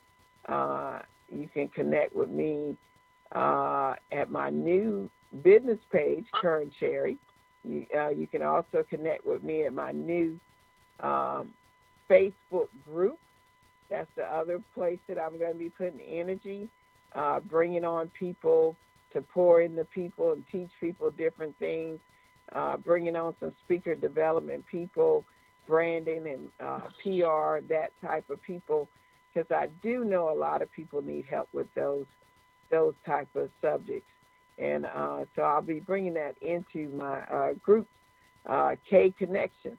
uh, 0.49 1.01
you 1.29 1.49
can 1.53 1.69
connect 1.69 2.15
with 2.15 2.31
me 2.31 2.77
uh, 3.35 3.95
at 4.13 4.31
my 4.31 4.51
new 4.51 5.11
business 5.43 5.79
page, 5.93 6.25
Kern 6.35 6.71
Cherry. 6.79 7.19
You, 7.65 7.87
uh, 7.97 8.09
you 8.11 8.27
can 8.27 8.43
also 8.43 8.85
connect 8.89 9.27
with 9.27 9.43
me 9.43 9.65
at 9.65 9.73
my 9.73 9.93
new 9.93 10.39
um, 11.01 11.51
Facebook 12.09 12.69
group. 12.85 13.19
That's 13.91 14.09
the 14.17 14.25
other 14.25 14.61
place 14.75 14.99
that 15.09 15.19
I'm 15.19 15.39
going 15.39 15.53
to 15.53 15.59
be 15.59 15.71
putting 15.71 16.01
energy, 16.01 16.69
uh, 17.15 17.41
bringing 17.41 17.85
on 17.85 18.11
people 18.19 18.77
to 19.13 19.23
pour 19.23 19.63
into 19.63 19.85
people 19.85 20.33
and 20.33 20.45
teach 20.51 20.71
people 20.81 21.11
different 21.11 21.57
things, 21.59 21.99
uh, 22.55 22.77
bringing 22.77 23.17
on 23.17 23.35
some 23.41 23.53
speaker 23.65 23.95
development 23.95 24.65
people, 24.71 25.25
branding 25.67 26.27
and 26.27 26.49
uh, 26.61 26.81
PR, 27.03 27.65
that 27.69 27.91
type 28.03 28.29
of 28.31 28.43
people, 28.43 28.89
because 29.33 29.51
I 29.51 29.69
do 29.83 30.05
know 30.05 30.31
a 30.31 30.35
lot 30.37 30.63
of 30.63 30.73
people 30.73 31.03
need 31.03 31.25
help 31.31 31.49
with 31.53 31.69
those 31.75 32.07
those 32.71 32.95
type 33.05 33.29
of 33.35 33.51
subjects, 33.61 34.07
and 34.59 34.87
uh, 34.87 35.25
so 35.35 35.43
I'll 35.43 35.63
be 35.63 35.81
bringing 35.81 36.15
that 36.15 36.35
into 36.41 36.89
my 36.91 37.21
uh, 37.23 37.53
group, 37.55 37.89
uh, 38.49 38.77
K 38.89 39.13
Connection. 39.19 39.77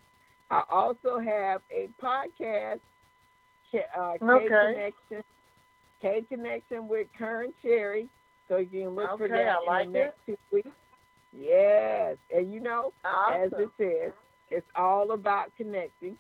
I 0.50 0.64
also 0.70 1.18
have 1.18 1.62
a 1.72 1.88
podcast, 2.04 2.82
K, 3.72 3.82
uh, 3.98 4.14
K 4.20 4.26
Okay. 4.26 4.48
Connection, 4.50 5.24
K 6.02 6.26
Connection 6.28 6.88
with 6.90 7.08
Kern 7.18 7.54
Cherry. 7.62 8.10
So 8.52 8.58
you 8.58 8.68
can 8.68 8.90
look 8.90 9.18
for 9.18 9.26
Okay, 9.26 9.34
that 9.34 9.48
I 9.48 9.60
in 9.62 9.66
like 9.66 9.88
the 9.88 10.00
next 10.00 10.18
two 10.26 10.38
weeks. 10.52 10.68
Yes, 11.32 12.18
and 12.36 12.54
you 12.54 12.60
know, 12.60 12.92
as 13.06 13.50
it 13.58 13.70
says, 13.78 14.12
it's 14.50 14.68
all 14.76 15.14
about 15.14 15.56
connecting. 15.56 16.18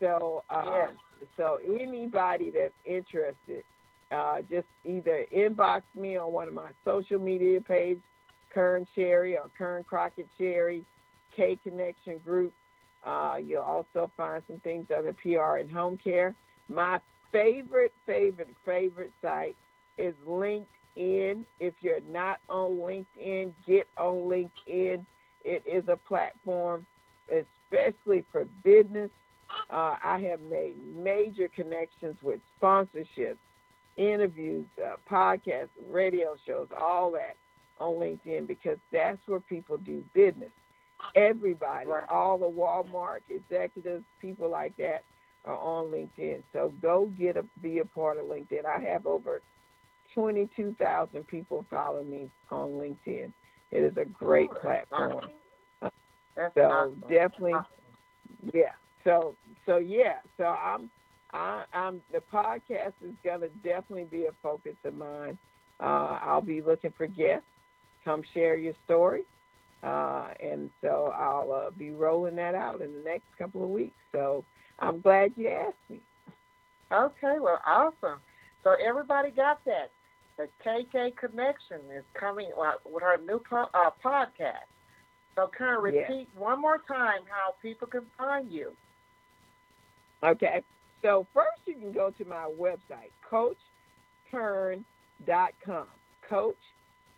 So, 0.00 0.42
um, 0.50 0.64
Yes. 0.66 1.28
so 1.36 1.60
anybody 1.64 2.50
that's 2.50 2.74
interested, 2.84 3.62
uh, 4.10 4.42
just 4.50 4.66
either 4.84 5.24
inbox 5.32 5.82
me 5.94 6.16
on 6.16 6.32
one 6.32 6.48
of 6.48 6.54
my 6.54 6.70
social 6.84 7.20
media 7.20 7.60
pages, 7.60 8.02
Kern 8.52 8.84
Cherry 8.96 9.38
or 9.38 9.48
Kern 9.56 9.84
Crockett 9.84 10.26
Cherry, 10.36 10.84
K 11.36 11.56
Connection 11.62 12.18
Group. 12.24 12.52
Uh, 13.04 13.36
you'll 13.40 13.62
also 13.62 14.10
find 14.16 14.42
some 14.48 14.58
things 14.60 14.88
under 14.96 15.12
PR 15.12 15.58
and 15.58 15.70
home 15.70 15.96
care. 15.96 16.34
My 16.68 16.98
favorite, 17.30 17.92
favorite, 18.04 18.48
favorite 18.66 19.12
site 19.22 19.54
is 19.96 20.14
LinkedIn. 20.98 21.44
If 21.60 21.74
you're 21.80 22.00
not 22.10 22.38
on 22.48 22.72
LinkedIn, 22.78 23.52
get 23.66 23.86
on 23.96 24.14
LinkedIn. 24.28 25.04
It 25.44 25.62
is 25.66 25.84
a 25.88 25.96
platform, 25.96 26.86
especially 27.30 28.24
for 28.32 28.46
business. 28.64 29.10
Uh, 29.70 29.96
I 30.04 30.20
have 30.30 30.40
made 30.42 30.74
major 30.96 31.48
connections 31.48 32.16
with 32.22 32.40
sponsorships, 32.60 33.38
interviews, 33.96 34.66
uh, 34.84 34.96
podcasts, 35.10 35.68
radio 35.90 36.36
shows, 36.46 36.68
all 36.78 37.12
that 37.12 37.36
on 37.80 37.94
LinkedIn 37.94 38.46
because 38.46 38.78
that's 38.92 39.18
where 39.26 39.40
people 39.40 39.78
do 39.78 40.04
business. 40.14 40.50
Everybody, 41.14 41.86
Right. 41.86 42.08
all 42.10 42.38
the 42.38 42.50
Walmart 42.50 43.20
executives, 43.30 44.04
people 44.20 44.48
like 44.50 44.76
that 44.76 45.04
are 45.44 45.56
on 45.56 45.86
LinkedIn. 45.86 46.42
So 46.52 46.72
go 46.82 47.06
get 47.18 47.36
a 47.36 47.44
be 47.62 47.78
a 47.78 47.84
part 47.84 48.18
of 48.18 48.26
LinkedIn. 48.26 48.64
I 48.66 48.80
have 48.80 49.06
over 49.06 49.40
22,000 50.14 51.26
people 51.26 51.64
follow 51.70 52.02
me 52.04 52.30
on 52.50 52.70
LinkedIn. 52.70 53.32
It 53.70 53.78
is 53.82 53.96
a 53.96 54.04
great 54.04 54.50
platform. 54.60 55.30
That's 56.36 56.54
So 56.54 56.62
awesome. 56.62 57.00
definitely, 57.08 57.52
Awesome. 57.54 57.66
yeah. 58.52 58.72
So 59.04 59.36
so 59.66 59.76
yeah. 59.78 60.18
So 60.36 60.44
I'm 60.44 60.90
I, 61.32 61.64
I'm 61.72 62.00
the 62.12 62.20
podcast 62.32 62.94
is 63.02 63.14
gonna 63.24 63.48
definitely 63.62 64.04
be 64.04 64.26
a 64.26 64.32
focus 64.42 64.76
of 64.84 64.94
mine. 64.94 65.38
Uh, 65.80 66.18
I'll 66.22 66.40
be 66.42 66.60
looking 66.62 66.92
for 66.96 67.06
guests. 67.06 67.46
Come 68.04 68.22
share 68.32 68.56
your 68.56 68.74
story, 68.84 69.24
uh, 69.82 70.28
and 70.40 70.70
so 70.80 71.12
I'll 71.14 71.52
uh, 71.52 71.70
be 71.70 71.90
rolling 71.90 72.36
that 72.36 72.54
out 72.54 72.80
in 72.80 72.92
the 72.92 73.02
next 73.04 73.26
couple 73.38 73.62
of 73.62 73.70
weeks. 73.70 73.96
So 74.12 74.44
I'm 74.78 75.00
glad 75.00 75.32
you 75.36 75.48
asked 75.48 75.76
me. 75.88 76.00
Okay, 76.92 77.36
well, 77.40 77.60
awesome. 77.66 78.20
So 78.64 78.74
everybody 78.84 79.30
got 79.30 79.64
that. 79.66 79.90
The 80.38 80.48
KK 80.64 81.16
Connection 81.16 81.80
is 81.94 82.04
coming 82.18 82.50
uh, 82.58 82.72
with 82.86 83.02
her 83.02 83.18
new 83.26 83.40
po- 83.40 83.68
uh, 83.74 83.90
podcast. 84.04 84.66
So, 85.34 85.48
Karen, 85.56 85.94
Yes. 85.94 86.08
repeat 86.08 86.28
one 86.36 86.60
more 86.60 86.78
time 86.88 87.22
how 87.28 87.54
people 87.60 87.88
can 87.88 88.06
find 88.16 88.50
you. 88.50 88.72
Okay. 90.22 90.62
So 91.02 91.26
first 91.34 91.60
you 91.66 91.74
can 91.74 91.92
go 91.92 92.10
to 92.10 92.24
my 92.24 92.48
website, 92.58 93.12
coachkern.com. 94.32 95.86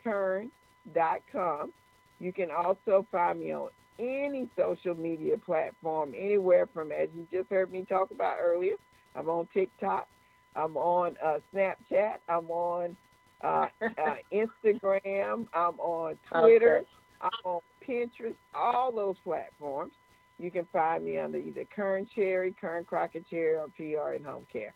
Coachkern.com. 0.04 1.72
You 2.18 2.32
can 2.32 2.50
also 2.50 3.06
find 3.10 3.40
me 3.40 3.52
on 3.54 3.70
any 3.98 4.48
social 4.56 4.94
media 4.94 5.36
platform, 5.38 6.12
anywhere 6.16 6.66
from, 6.72 6.92
as 6.92 7.08
you 7.16 7.26
just 7.32 7.48
heard 7.50 7.70
me 7.72 7.84
talk 7.88 8.10
about 8.10 8.36
earlier, 8.40 8.74
I'm 9.14 9.28
on 9.28 9.46
TikTok, 9.52 10.06
I'm 10.56 10.76
on 10.76 11.16
uh, 11.24 11.38
Snapchat, 11.54 12.16
I'm 12.28 12.50
on 12.50 12.96
uh, 13.42 13.66
uh, 13.82 14.14
Instagram, 14.32 15.46
I'm 15.54 15.78
on 15.80 16.16
Twitter, 16.30 16.78
Okay. 16.78 16.86
I'm 17.22 17.30
on 17.44 17.60
Pinterest, 17.86 18.34
all 18.54 18.92
those 18.92 19.16
platforms. 19.24 19.92
You 20.38 20.50
can 20.50 20.66
find 20.72 21.04
me 21.04 21.18
under 21.18 21.38
either 21.38 21.64
Kern 21.74 22.06
Cherry, 22.14 22.54
Kern 22.58 22.84
Crockett 22.84 23.28
Cherry, 23.28 23.56
or 23.56 23.68
PR 23.76 24.14
and 24.14 24.24
Home 24.24 24.46
Care. 24.50 24.72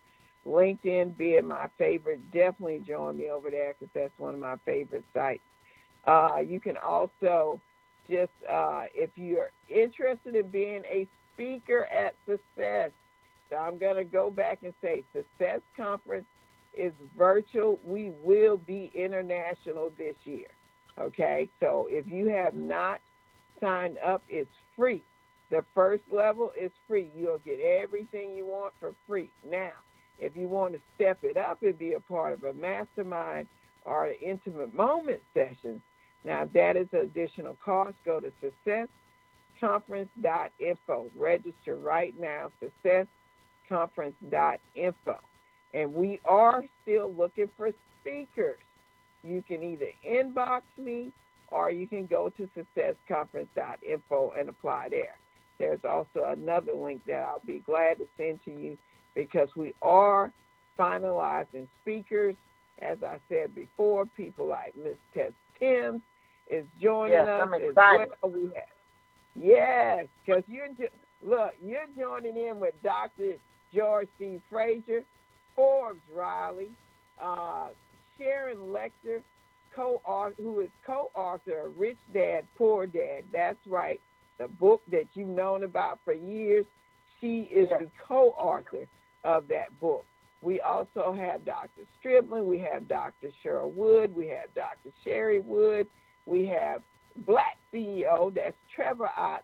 LinkedIn 0.47 1.17
being 1.17 1.47
my 1.47 1.69
favorite, 1.79 2.21
definitely 2.33 2.83
join 2.87 3.17
me 3.17 3.31
over 3.31 3.51
there 3.51 3.75
because 3.79 3.91
that's 3.95 4.13
one 4.19 4.35
of 4.35 4.41
my 4.41 4.57
favorite 4.67 5.05
sites. 5.15 5.41
Uh, 6.07 6.39
you 6.47 6.61
can 6.61 6.77
also 6.77 7.59
just, 8.11 8.33
uh, 8.51 8.83
if 8.95 9.09
you're 9.17 9.51
interested 9.71 10.35
in 10.35 10.49
being 10.49 10.83
a 10.85 11.09
speaker 11.33 11.87
at 11.87 12.15
Success, 12.27 12.91
so 13.49 13.57
I'm 13.57 13.79
going 13.79 13.97
to 13.97 14.05
go 14.05 14.31
back 14.31 14.59
and 14.63 14.75
say 14.83 15.03
Success 15.15 15.61
Conference 15.77 16.27
is 16.77 16.93
virtual. 17.17 17.79
We 17.85 18.13
will 18.23 18.57
be 18.57 18.91
international 18.95 19.93
this 19.97 20.17
year. 20.25 20.49
Okay, 20.99 21.49
so 21.61 21.89
if 21.91 22.07
you 22.07 22.29
have 22.29 22.55
not 22.55 23.01
signed 23.61 23.99
up, 24.05 24.23
it's 24.29 24.51
free. 24.77 25.03
The 25.51 25.65
first 25.75 26.03
level 26.11 26.53
is 26.61 26.71
free. 26.87 27.11
You'll 27.17 27.39
get 27.39 27.61
everything 27.61 28.37
you 28.37 28.47
want 28.47 28.75
for 28.81 28.95
free. 29.07 29.31
Now, 29.49 29.73
if 30.19 30.37
you 30.37 30.49
want 30.49 30.75
to 30.75 30.81
step 30.95 31.19
it 31.23 31.37
up 31.37 31.63
and 31.63 31.79
be 31.79 31.95
a 31.95 32.01
part 32.01 32.33
of 32.33 32.45
a 32.45 32.53
mastermind 32.55 33.49
or 33.85 34.07
an 34.07 34.15
intimate 34.23 34.73
moment 34.75 35.21
session, 35.35 35.83
now 36.25 36.49
that 36.55 36.77
is 36.77 36.89
an 36.93 37.01
additional 37.01 37.57
cost. 37.65 37.95
Go 38.05 38.21
to 38.21 38.33
successconference.info. 39.61 41.11
Register 41.17 41.77
right 41.77 42.15
now, 42.19 42.51
successconference.info. 43.71 45.19
And 45.75 45.95
we 45.95 46.21
are 46.27 46.65
still 46.83 47.15
looking 47.15 47.51
for 47.59 47.73
speakers. 48.03 48.61
You 49.25 49.45
can 49.47 49.65
either 49.65 49.89
inbox 50.09 50.63
me 50.79 51.13
or 51.49 51.71
you 51.73 51.89
can 51.89 52.07
go 52.07 52.31
to 52.31 52.49
successconference.info 52.57 54.35
and 54.39 54.51
apply 54.51 54.89
there. 54.91 55.17
There's 55.59 55.81
also 55.89 56.27
another 56.29 56.75
link 56.75 57.03
that 57.09 57.23
I'll 57.29 57.43
be 57.47 57.61
glad 57.67 57.99
to 57.99 58.07
send 58.19 58.41
to 58.47 58.53
you 58.53 58.79
because 59.17 59.51
we 59.57 59.75
are 59.83 60.33
finalizing 60.79 61.69
speakers. 61.83 62.37
As 62.83 62.99
I 63.05 63.19
said 63.31 63.55
before, 63.55 64.07
people 64.17 64.49
like 64.49 64.75
Miss 64.77 64.97
Tess 65.15 65.33
Timms 65.61 66.03
is 66.51 66.67
joining 66.83 67.13
Yes, 67.15 67.29
us 67.29 67.43
I'm 67.45 67.55
as 67.55 67.63
excited. 67.71 68.09
well. 68.23 68.33
We 68.33 68.43
have, 68.55 68.65
yes, 69.37 70.07
because 70.27 70.45
you're 70.49 70.69
Look, 71.25 71.53
you're 71.65 71.87
joining 71.99 72.37
in 72.37 72.61
with 72.61 72.75
Dr. 72.83 73.35
George 73.75 74.09
C. 74.19 74.41
Fraser, 74.51 75.05
Forbes 75.55 76.01
Riley, 76.15 76.71
uh, 77.23 77.69
Sharon 78.19 78.73
co-author, 79.75 80.35
who 80.39 80.61
is 80.61 80.69
co-author 80.87 81.67
of 81.67 81.79
Rich 81.79 81.99
Dad, 82.13 82.47
Poor 82.57 82.87
Dad. 82.87 83.25
That's 83.33 83.59
right, 83.67 84.01
the 84.39 84.49
book 84.49 84.83
that 84.91 85.07
you've 85.15 85.29
known 85.29 85.65
about 85.65 85.99
for 86.05 86.15
years. 86.15 86.65
She 87.21 87.49
is 87.53 87.69
the 87.71 87.89
co-author 88.07 88.87
of 89.25 89.49
that 89.49 89.79
book. 89.81 90.05
We 90.43 90.61
also 90.61 91.15
have 91.19 91.45
Dr. 91.45 91.83
Stribling, 91.99 92.47
we 92.47 92.59
have 92.59 92.87
Dr. 92.87 93.31
Cheryl 93.43 93.73
Wood, 93.73 94.15
we 94.15 94.27
have 94.29 94.53
Dr. 94.55 94.91
Sherry 95.03 95.41
Wood, 95.41 95.87
we 96.27 96.47
have 96.47 96.83
Black 97.27 97.57
CEO, 97.73 98.35
that's 98.35 98.57
Trevor 98.75 99.09
Ott, 99.17 99.43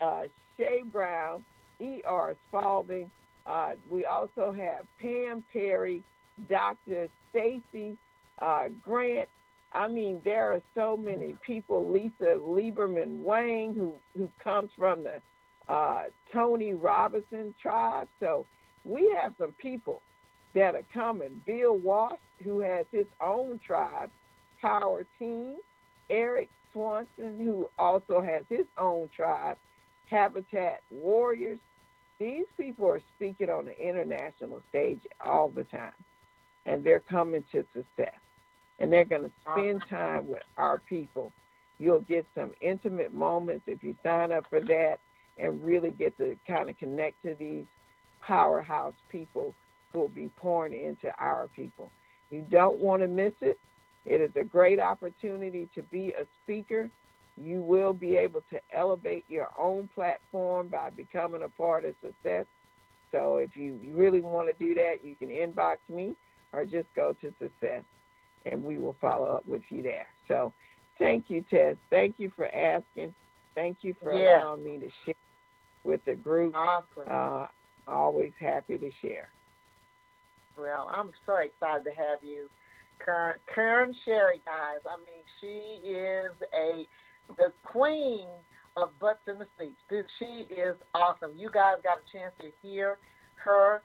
uh, 0.00 0.22
Shay 0.56 0.82
Brown, 0.90 1.44
E.R. 1.80 2.34
Spalding. 2.48 3.10
Uh, 3.46 3.72
we 3.90 4.04
also 4.04 4.52
have 4.52 4.86
Pam 5.00 5.42
Perry, 5.52 6.02
Dr. 6.48 7.08
Stacy 7.30 7.96
uh, 8.40 8.68
Grant. 8.84 9.28
I 9.72 9.88
mean, 9.88 10.20
there 10.24 10.52
are 10.52 10.62
so 10.74 10.96
many 10.96 11.36
people. 11.46 11.90
Lisa 11.90 12.36
Lieberman 12.38 13.22
Wayne, 13.22 13.74
who 13.74 13.94
who 14.16 14.28
comes 14.42 14.70
from 14.76 15.04
the 15.04 15.20
uh, 15.72 16.04
Tony 16.32 16.74
Robinson 16.74 17.54
tribe. 17.60 18.08
So 18.20 18.46
we 18.84 19.14
have 19.20 19.32
some 19.38 19.52
people 19.52 20.02
that 20.54 20.74
are 20.74 20.84
coming. 20.92 21.40
Bill 21.46 21.76
Walsh, 21.76 22.18
who 22.44 22.60
has 22.60 22.84
his 22.92 23.06
own 23.20 23.60
tribe, 23.66 24.10
Power 24.60 25.06
Team. 25.18 25.56
Eric 26.10 26.50
Swanson, 26.72 27.38
who 27.38 27.68
also 27.78 28.20
has 28.20 28.42
his 28.48 28.66
own 28.78 29.08
tribe, 29.14 29.56
Habitude 30.10 30.78
Warriors. 30.90 31.58
These 32.22 32.46
people 32.56 32.86
are 32.86 33.00
speaking 33.16 33.50
on 33.50 33.64
the 33.64 33.76
international 33.76 34.62
stage 34.68 35.00
all 35.24 35.48
the 35.48 35.64
time, 35.64 35.90
and 36.66 36.84
they're 36.84 37.00
coming 37.00 37.42
to 37.50 37.64
success. 37.74 38.14
And 38.78 38.92
they're 38.92 39.04
going 39.04 39.24
to 39.24 39.30
spend 39.40 39.82
uh-huh. 39.82 39.96
time 39.96 40.28
with 40.28 40.42
our 40.56 40.78
people. 40.88 41.32
You'll 41.80 42.02
get 42.02 42.24
some 42.36 42.52
intimate 42.60 43.12
moments 43.12 43.64
if 43.66 43.82
you 43.82 43.96
sign 44.04 44.30
up 44.30 44.44
for 44.48 44.60
that 44.60 44.98
and 45.36 45.64
really 45.64 45.90
get 45.90 46.16
to 46.18 46.36
kind 46.46 46.70
of 46.70 46.78
connect 46.78 47.20
to 47.24 47.34
these 47.34 47.64
powerhouse 48.24 48.94
people 49.10 49.52
who 49.92 49.98
will 49.98 50.08
be 50.08 50.30
pouring 50.36 50.74
into 50.74 51.12
our 51.18 51.48
people. 51.56 51.90
You 52.30 52.46
don't 52.48 52.78
want 52.78 53.02
to 53.02 53.08
miss 53.08 53.32
it. 53.40 53.58
It 54.06 54.20
is 54.20 54.30
a 54.36 54.44
great 54.44 54.78
opportunity 54.78 55.68
to 55.74 55.82
be 55.82 56.10
a 56.10 56.24
speaker 56.44 56.88
you 57.42 57.60
will 57.60 57.92
be 57.92 58.16
able 58.16 58.42
to 58.50 58.60
elevate 58.74 59.24
your 59.28 59.48
own 59.58 59.88
platform 59.94 60.68
by 60.68 60.90
becoming 60.90 61.42
a 61.42 61.48
part 61.48 61.84
of 61.84 61.94
success. 62.02 62.46
So 63.10 63.36
if 63.36 63.56
you 63.56 63.78
really 63.92 64.20
want 64.20 64.48
to 64.48 64.64
do 64.64 64.74
that, 64.74 64.96
you 65.04 65.16
can 65.16 65.28
inbox 65.28 65.76
me 65.88 66.14
or 66.52 66.64
just 66.64 66.86
go 66.94 67.14
to 67.20 67.32
success 67.40 67.82
and 68.46 68.62
we 68.62 68.78
will 68.78 68.96
follow 69.00 69.26
up 69.26 69.46
with 69.46 69.62
you 69.68 69.82
there. 69.82 70.06
So 70.28 70.52
thank 70.98 71.26
you, 71.28 71.44
Tess. 71.50 71.76
Thank 71.90 72.14
you 72.18 72.32
for 72.34 72.46
asking. 72.54 73.14
Thank 73.54 73.78
you 73.82 73.94
for 74.02 74.14
yeah. 74.14 74.42
allowing 74.42 74.64
me 74.64 74.78
to 74.78 74.88
share 75.04 75.14
with 75.84 76.04
the 76.04 76.14
group. 76.14 76.54
Awesome. 76.54 77.04
Uh, 77.10 77.46
always 77.86 78.32
happy 78.40 78.78
to 78.78 78.90
share. 79.00 79.28
Well, 80.58 80.90
I'm 80.94 81.10
so 81.26 81.36
excited 81.36 81.84
to 81.84 81.90
have 81.90 82.18
you. 82.22 82.48
Karen, 83.04 83.34
Kern 83.52 83.94
Cherry, 84.04 84.40
guys. 84.44 84.80
I 84.86 84.96
mean, 84.98 85.24
she 85.40 85.88
is 85.88 86.32
a 86.54 86.86
the 87.36 87.52
queen 87.64 88.28
of 88.76 88.98
butts 88.98 89.20
in 89.28 89.38
the 89.38 89.46
seats. 89.58 90.08
She 90.18 90.54
is 90.54 90.76
awesome. 90.94 91.32
You 91.36 91.50
guys 91.52 91.76
got 91.82 91.98
a 91.98 92.16
chance 92.16 92.32
to 92.40 92.48
hear 92.62 92.98
her 93.36 93.82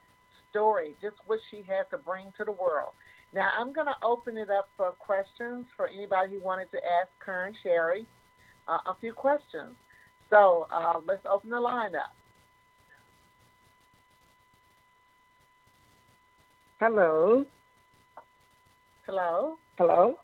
story, 0.50 0.96
just 1.02 1.16
what 1.26 1.40
she 1.50 1.58
has 1.68 1.86
to 1.90 1.98
bring 1.98 2.32
to 2.38 2.44
the 2.44 2.52
world. 2.52 2.92
Now, 3.34 3.50
I'm 3.58 3.72
going 3.72 3.86
to 3.86 3.96
open 4.02 4.38
it 4.38 4.48
up 4.50 4.68
for 4.76 4.92
questions 4.92 5.66
for 5.76 5.88
anybody 5.88 6.34
who 6.34 6.40
wanted 6.40 6.70
to 6.72 6.78
ask 6.78 7.10
Kern 7.18 7.54
Cherry 7.62 8.06
uh, 8.66 8.78
a 8.86 8.96
few 9.00 9.12
questions. 9.12 9.76
So 10.30 10.66
uh, 10.72 11.00
let's 11.06 11.24
open 11.30 11.50
the 11.50 11.60
line 11.60 11.94
up. 11.94 12.12
Hello. 16.80 17.44
Hello. 19.04 19.56
Hello. 19.76 20.18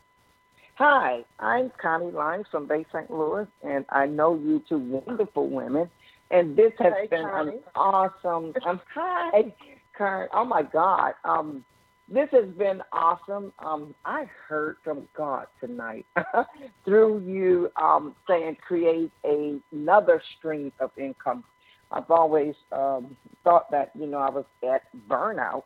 Hi, 0.77 1.23
I'm 1.39 1.71
Connie 1.81 2.11
Lyons 2.11 2.47
from 2.51 2.67
Bay 2.67 2.85
St. 2.93 3.09
Louis, 3.09 3.47
and 3.63 3.85
I 3.91 4.07
know 4.07 4.35
you 4.35 4.61
two 4.67 4.77
wonderful 4.77 5.49
women. 5.49 5.89
And 6.31 6.57
this 6.57 6.73
has 6.79 6.91
hey, 6.99 7.07
been 7.07 7.23
Connie. 7.23 7.51
an 7.53 7.59
awesome. 7.75 8.53
Um, 8.65 8.81
hi, 8.93 9.53
Karen. 9.97 10.27
Oh 10.33 10.43
my 10.43 10.63
God. 10.63 11.13
Um, 11.23 11.63
this 12.09 12.27
has 12.33 12.49
been 12.57 12.81
awesome. 12.91 13.53
Um, 13.59 13.95
I 14.03 14.25
heard 14.49 14.75
from 14.83 15.07
God 15.15 15.47
tonight 15.61 16.05
through 16.83 17.19
you 17.19 17.71
um, 17.81 18.13
saying 18.27 18.57
create 18.67 19.11
a, 19.25 19.57
another 19.71 20.21
stream 20.37 20.73
of 20.81 20.91
income. 20.97 21.45
I've 21.89 22.11
always 22.11 22.53
um, 22.73 23.15
thought 23.45 23.71
that 23.71 23.91
you 23.97 24.07
know 24.07 24.17
I 24.17 24.29
was 24.29 24.45
at 24.69 24.81
burnout 25.07 25.63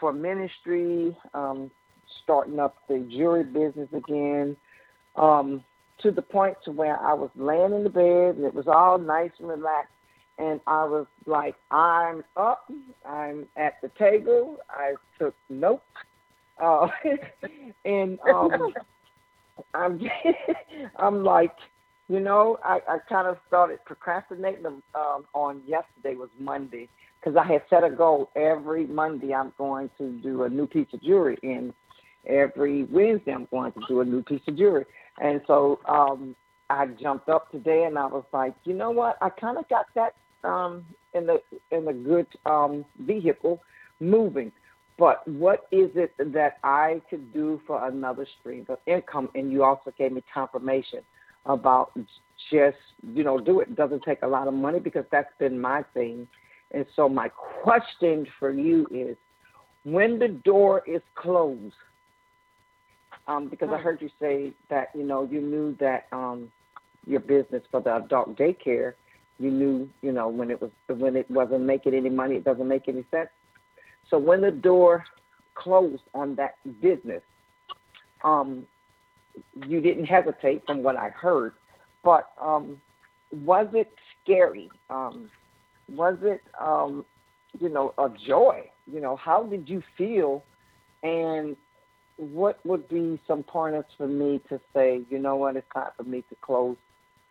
for 0.00 0.10
ministry, 0.10 1.14
um, 1.34 1.70
starting 2.22 2.58
up 2.58 2.76
the 2.88 2.98
jewelry 3.10 3.44
business 3.44 3.88
again, 3.92 4.56
um, 5.16 5.64
to 6.00 6.10
the 6.10 6.22
point 6.22 6.56
to 6.64 6.70
where 6.70 6.98
I 6.98 7.14
was 7.14 7.30
laying 7.34 7.72
in 7.72 7.84
the 7.84 7.90
bed 7.90 8.36
and 8.36 8.44
it 8.44 8.54
was 8.54 8.68
all 8.68 8.98
nice 8.98 9.32
and 9.38 9.48
relaxed. 9.48 9.92
And 10.38 10.60
I 10.68 10.84
was 10.84 11.06
like, 11.26 11.56
I'm 11.70 12.22
up, 12.36 12.70
I'm 13.04 13.46
at 13.56 13.80
the 13.82 13.90
table, 13.98 14.58
I 14.70 14.94
took 15.18 15.34
notes, 15.48 15.82
uh, 16.62 16.88
and 17.84 18.18
um, 18.20 18.72
I'm, 19.74 20.00
I'm 20.96 21.24
like, 21.24 21.54
you 22.08 22.20
know, 22.20 22.58
I, 22.64 22.80
I 22.88 22.98
kind 23.08 23.26
of 23.26 23.36
started 23.48 23.84
procrastinating 23.84 24.64
um, 24.66 25.24
on 25.34 25.62
yesterday 25.66 26.14
was 26.14 26.30
Monday 26.38 26.88
because 27.20 27.36
I 27.36 27.44
had 27.44 27.62
set 27.68 27.84
a 27.84 27.90
goal 27.90 28.30
every 28.36 28.86
Monday 28.86 29.34
I'm 29.34 29.52
going 29.58 29.90
to 29.98 30.10
do 30.20 30.44
a 30.44 30.48
new 30.48 30.66
piece 30.66 30.86
of 30.92 31.02
jewelry 31.02 31.38
and 31.42 31.74
every 32.26 32.84
Wednesday 32.84 33.32
I'm 33.32 33.48
going 33.50 33.72
to 33.72 33.80
do 33.88 34.00
a 34.00 34.04
new 34.04 34.22
piece 34.22 34.40
of 34.46 34.56
jewelry. 34.56 34.84
And 35.20 35.40
so 35.46 35.80
um, 35.86 36.36
I 36.70 36.86
jumped 36.86 37.28
up 37.28 37.50
today 37.50 37.84
and 37.84 37.98
I 37.98 38.06
was 38.06 38.24
like, 38.32 38.54
you 38.64 38.74
know 38.74 38.90
what? 38.90 39.16
I 39.20 39.30
kind 39.30 39.58
of 39.58 39.68
got 39.68 39.86
that 39.94 40.14
um, 40.44 40.84
in 41.14 41.26
the 41.26 41.40
in 41.70 41.84
the 41.84 41.92
good 41.92 42.26
um, 42.46 42.84
vehicle 43.00 43.60
moving. 44.00 44.52
But 44.98 45.26
what 45.28 45.66
is 45.70 45.90
it 45.94 46.12
that 46.18 46.58
I 46.64 47.00
could 47.08 47.32
do 47.32 47.60
for 47.66 47.86
another 47.86 48.26
stream 48.40 48.66
of 48.68 48.78
income? 48.86 49.28
And 49.34 49.52
you 49.52 49.62
also 49.62 49.92
gave 49.96 50.12
me 50.12 50.24
confirmation 50.32 51.00
about 51.46 51.92
just 52.50 52.76
you 53.14 53.24
know 53.24 53.38
do 53.38 53.60
it. 53.60 53.68
it 53.68 53.76
doesn't 53.76 54.02
take 54.02 54.22
a 54.22 54.26
lot 54.26 54.48
of 54.48 54.54
money 54.54 54.80
because 54.80 55.04
that's 55.10 55.32
been 55.38 55.58
my 55.60 55.84
thing. 55.94 56.26
And 56.72 56.84
so 56.96 57.08
my 57.08 57.28
question 57.62 58.26
for 58.38 58.50
you 58.52 58.86
is, 58.90 59.16
when 59.84 60.18
the 60.18 60.28
door 60.28 60.82
is 60.86 61.00
closed, 61.14 61.74
um, 63.28 63.48
because 63.48 63.68
I 63.70 63.76
heard 63.76 64.00
you 64.00 64.08
say 64.18 64.52
that 64.70 64.88
you 64.94 65.04
know 65.04 65.28
you 65.30 65.40
knew 65.40 65.76
that 65.78 66.06
um, 66.12 66.50
your 67.06 67.20
business 67.20 67.62
for 67.70 67.80
the 67.80 67.96
adult 67.96 68.36
daycare, 68.36 68.94
you 69.38 69.50
knew 69.50 69.88
you 70.00 70.12
know 70.12 70.28
when 70.28 70.50
it 70.50 70.60
was 70.60 70.70
when 70.88 71.14
it 71.14 71.30
wasn't 71.30 71.62
making 71.62 71.94
any 71.94 72.08
money, 72.08 72.36
it 72.36 72.44
doesn't 72.44 72.66
make 72.66 72.88
any 72.88 73.04
sense. 73.10 73.28
So 74.10 74.18
when 74.18 74.40
the 74.40 74.50
door 74.50 75.04
closed 75.54 76.02
on 76.14 76.34
that 76.36 76.54
business, 76.80 77.22
um, 78.24 78.66
you 79.66 79.82
didn't 79.82 80.06
hesitate 80.06 80.64
from 80.64 80.82
what 80.82 80.96
I 80.96 81.10
heard, 81.10 81.52
but 82.02 82.30
um, 82.40 82.80
was 83.30 83.66
it 83.74 83.92
scary? 84.22 84.70
Um, 84.88 85.30
was 85.90 86.16
it 86.22 86.40
um, 86.58 87.04
you 87.60 87.68
know 87.68 87.92
a 87.98 88.08
joy? 88.26 88.70
You 88.90 89.00
know 89.00 89.16
how 89.16 89.42
did 89.42 89.68
you 89.68 89.82
feel? 89.98 90.44
And 91.02 91.56
what 92.18 92.58
would 92.66 92.88
be 92.88 93.20
some 93.26 93.44
pointers 93.44 93.84
for 93.96 94.08
me 94.08 94.40
to 94.48 94.60
say, 94.74 95.02
you 95.08 95.18
know 95.18 95.36
what, 95.36 95.56
it's 95.56 95.66
time 95.72 95.90
for 95.96 96.02
me 96.02 96.22
to 96.28 96.36
close 96.42 96.76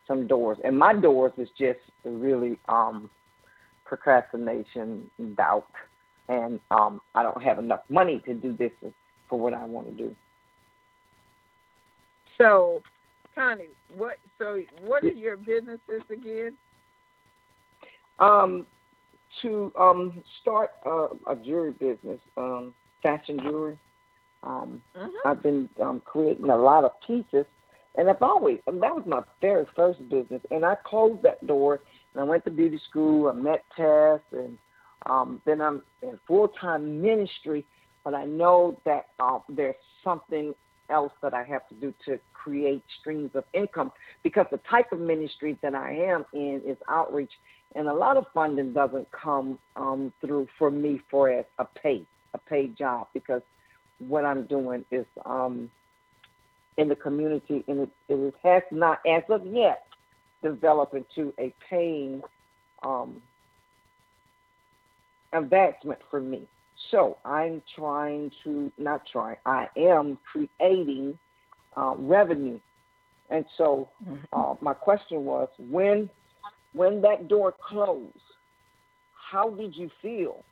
some 0.07 0.27
doors? 0.27 0.57
And 0.63 0.77
my 0.77 0.93
doors 0.93 1.33
is 1.37 1.49
just 1.59 1.79
really 2.05 2.57
um, 2.69 3.09
procrastination, 3.85 5.09
doubt, 5.35 5.67
and 6.29 6.59
um, 6.71 7.01
I 7.13 7.23
don't 7.23 7.43
have 7.43 7.59
enough 7.59 7.81
money 7.89 8.21
to 8.25 8.33
do 8.33 8.55
this 8.57 8.71
for 9.29 9.37
what 9.37 9.53
I 9.53 9.65
want 9.65 9.87
to 9.87 9.93
do. 9.93 10.15
So, 12.37 12.81
Connie, 13.35 13.65
what? 13.95 14.17
So, 14.37 14.61
what 14.85 15.03
are 15.03 15.09
your 15.09 15.37
businesses 15.37 16.01
again? 16.09 16.53
Um, 18.19 18.65
to 19.41 19.71
um 19.77 20.23
start 20.41 20.71
a, 20.85 21.07
a 21.27 21.35
jewelry 21.35 21.71
business, 21.71 22.19
um, 22.37 22.73
fashion 23.03 23.39
jewelry. 23.41 23.77
Um, 24.47 24.81
mm-hmm. 24.95 25.27
I've 25.27 25.43
been 25.43 25.69
um, 25.81 26.01
creating 26.05 26.49
a 26.49 26.55
lot 26.55 26.85
of 26.85 26.91
pieces, 27.05 27.45
and 27.95 28.09
I've 28.09 28.21
always 28.21 28.59
and 28.65 28.81
that 28.81 28.95
was 28.95 29.03
my 29.05 29.21
very 29.41 29.65
first 29.75 29.99
business, 30.09 30.41
and 30.51 30.65
I 30.65 30.75
closed 30.85 31.21
that 31.23 31.45
door 31.45 31.81
And 32.13 32.21
I 32.21 32.23
went 32.23 32.45
to 32.45 32.51
beauty 32.51 32.79
school. 32.89 33.27
I 33.27 33.33
met 33.33 33.65
Tess, 33.75 34.21
and 34.31 34.57
um, 35.05 35.41
then 35.45 35.61
I'm 35.61 35.81
in 36.01 36.17
full 36.25 36.47
time 36.47 37.01
ministry. 37.01 37.65
But 38.05 38.13
I 38.13 38.23
know 38.23 38.79
that 38.85 39.07
uh, 39.19 39.39
there's 39.49 39.75
something 40.01 40.55
else 40.89 41.11
that 41.21 41.33
I 41.33 41.43
have 41.43 41.67
to 41.67 41.75
do 41.75 41.93
to 42.05 42.17
create 42.33 42.81
streams 43.01 43.31
of 43.33 43.43
income 43.53 43.91
because 44.23 44.45
the 44.49 44.61
type 44.71 44.93
of 44.93 45.01
ministry 45.01 45.57
that 45.61 45.75
I 45.75 45.91
am 45.91 46.23
in 46.31 46.61
is 46.65 46.77
outreach, 46.87 47.33
and 47.75 47.89
a 47.89 47.93
lot 47.93 48.15
of 48.15 48.23
funding 48.33 48.71
doesn't 48.71 49.09
come 49.11 49.59
um, 49.75 50.13
through 50.21 50.47
for 50.57 50.71
me 50.71 51.01
for 51.11 51.29
a, 51.29 51.43
a 51.59 51.65
pay 51.65 52.05
a 52.33 52.37
paid 52.37 52.77
job 52.77 53.07
because 53.13 53.41
what 53.99 54.25
I'm 54.25 54.45
doing 54.45 54.85
is 54.91 55.05
um, 55.25 55.69
in 56.77 56.89
the 56.89 56.95
community, 56.95 57.63
and 57.67 57.81
it, 57.81 57.89
it 58.09 58.33
has 58.43 58.63
not, 58.71 58.99
as 59.07 59.23
of 59.29 59.45
yet, 59.45 59.85
developed 60.43 60.93
into 60.93 61.33
a 61.39 61.53
paying 61.69 62.21
um, 62.83 63.21
advancement 65.33 65.99
for 66.09 66.19
me. 66.19 66.47
So 66.91 67.17
I'm 67.25 67.61
trying 67.75 68.31
to, 68.43 68.71
not 68.77 69.01
trying, 69.11 69.37
I 69.45 69.67
am 69.75 70.17
creating 70.31 71.17
uh, 71.75 71.95
revenue. 71.97 72.59
And 73.29 73.45
so 73.57 73.89
uh, 74.31 74.55
my 74.61 74.73
question 74.73 75.25
was, 75.25 75.49
when 75.57 76.09
when 76.73 77.01
that 77.01 77.27
door 77.27 77.53
closed, 77.59 78.13
how 79.31 79.49
did 79.49 79.75
you 79.75 79.89
feel? 80.01 80.43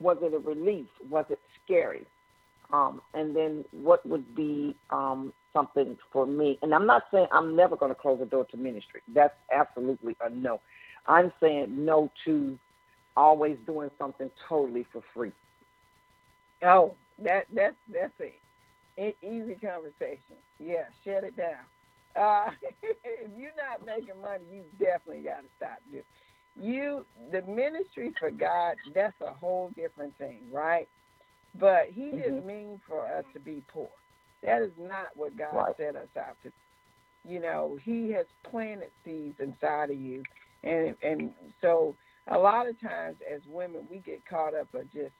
Was 0.00 0.18
it 0.20 0.34
a 0.34 0.38
relief? 0.38 0.88
Was 1.08 1.24
it 1.30 1.38
scary? 1.64 2.04
Um, 2.72 3.00
and 3.14 3.34
then 3.34 3.64
what 3.70 4.04
would 4.06 4.34
be 4.34 4.76
um, 4.90 5.32
something 5.52 5.96
for 6.12 6.26
me? 6.26 6.58
And 6.62 6.74
I'm 6.74 6.86
not 6.86 7.04
saying 7.12 7.26
I'm 7.32 7.54
never 7.56 7.76
going 7.76 7.90
to 7.90 8.00
close 8.00 8.18
the 8.18 8.26
door 8.26 8.44
to 8.46 8.56
ministry. 8.56 9.02
That's 9.14 9.34
absolutely 9.52 10.16
a 10.20 10.30
no. 10.30 10.60
I'm 11.06 11.32
saying 11.40 11.84
no 11.84 12.10
to 12.24 12.58
always 13.16 13.56
doing 13.66 13.90
something 13.98 14.30
totally 14.48 14.86
for 14.92 15.02
free. 15.14 15.32
Oh, 16.64 16.94
that 17.22 17.46
that's 17.52 17.76
that's 17.92 18.12
a 18.20 19.14
easy 19.22 19.54
conversation. 19.54 20.36
Yeah, 20.58 20.84
shut 21.04 21.24
it 21.24 21.36
down. 21.36 21.64
Uh, 22.16 22.50
if 22.82 23.30
you're 23.36 23.50
not 23.56 23.84
making 23.84 24.20
money, 24.20 24.44
you 24.50 24.64
definitely 24.78 25.22
got 25.22 25.42
to 25.42 25.48
stop 25.56 25.78
this. 25.92 26.04
You, 26.58 27.04
the 27.30 27.42
ministry 27.42 28.12
for 28.18 28.30
God, 28.30 28.76
that's 28.94 29.20
a 29.20 29.32
whole 29.32 29.70
different 29.76 30.16
thing, 30.16 30.40
right? 30.50 30.88
But 31.58 31.86
He 31.92 32.02
mm-hmm. 32.02 32.18
didn't 32.18 32.46
mean 32.46 32.80
for 32.86 33.06
us 33.06 33.24
to 33.34 33.40
be 33.40 33.62
poor. 33.68 33.90
That 34.42 34.62
is 34.62 34.72
not 34.78 35.08
what 35.14 35.36
God 35.36 35.54
right. 35.54 35.74
set 35.76 35.96
us 35.96 36.08
out 36.18 36.36
to. 36.42 36.52
You 37.28 37.40
know, 37.40 37.78
He 37.82 38.10
has 38.12 38.26
planted 38.48 38.90
seeds 39.04 39.38
inside 39.40 39.90
of 39.90 39.96
you, 39.96 40.22
and 40.62 40.94
and 41.02 41.30
so 41.60 41.96
a 42.28 42.38
lot 42.38 42.68
of 42.68 42.80
times 42.80 43.16
as 43.32 43.40
women 43.48 43.82
we 43.90 43.98
get 43.98 44.24
caught 44.28 44.54
up 44.54 44.72
of 44.74 44.92
just, 44.92 45.12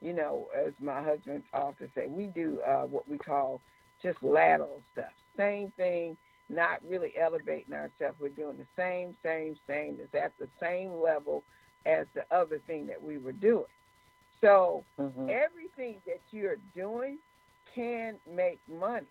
you 0.00 0.12
know, 0.12 0.48
as 0.66 0.72
my 0.80 1.02
husband 1.02 1.42
often 1.52 1.90
say, 1.94 2.06
we 2.08 2.26
do 2.26 2.60
uh, 2.66 2.82
what 2.82 3.08
we 3.08 3.18
call 3.18 3.60
just 4.02 4.22
lateral 4.22 4.82
stuff. 4.92 5.12
Same 5.36 5.72
thing, 5.76 6.16
not 6.48 6.80
really 6.86 7.12
elevating 7.20 7.74
ourselves. 7.74 8.16
We're 8.20 8.28
doing 8.30 8.56
the 8.56 8.66
same, 8.76 9.14
same, 9.22 9.56
same. 9.66 9.98
It's 10.00 10.14
at 10.14 10.32
the 10.38 10.48
same 10.60 10.92
level 10.92 11.42
as 11.86 12.06
the 12.14 12.24
other 12.34 12.60
thing 12.66 12.86
that 12.86 13.02
we 13.02 13.18
were 13.18 13.32
doing. 13.32 13.64
So 14.40 14.84
mm-hmm. 15.00 15.28
everything 15.30 16.00
that 16.06 16.20
you're 16.30 16.58
doing 16.74 17.18
can 17.74 18.16
make 18.30 18.60
money. 18.68 19.06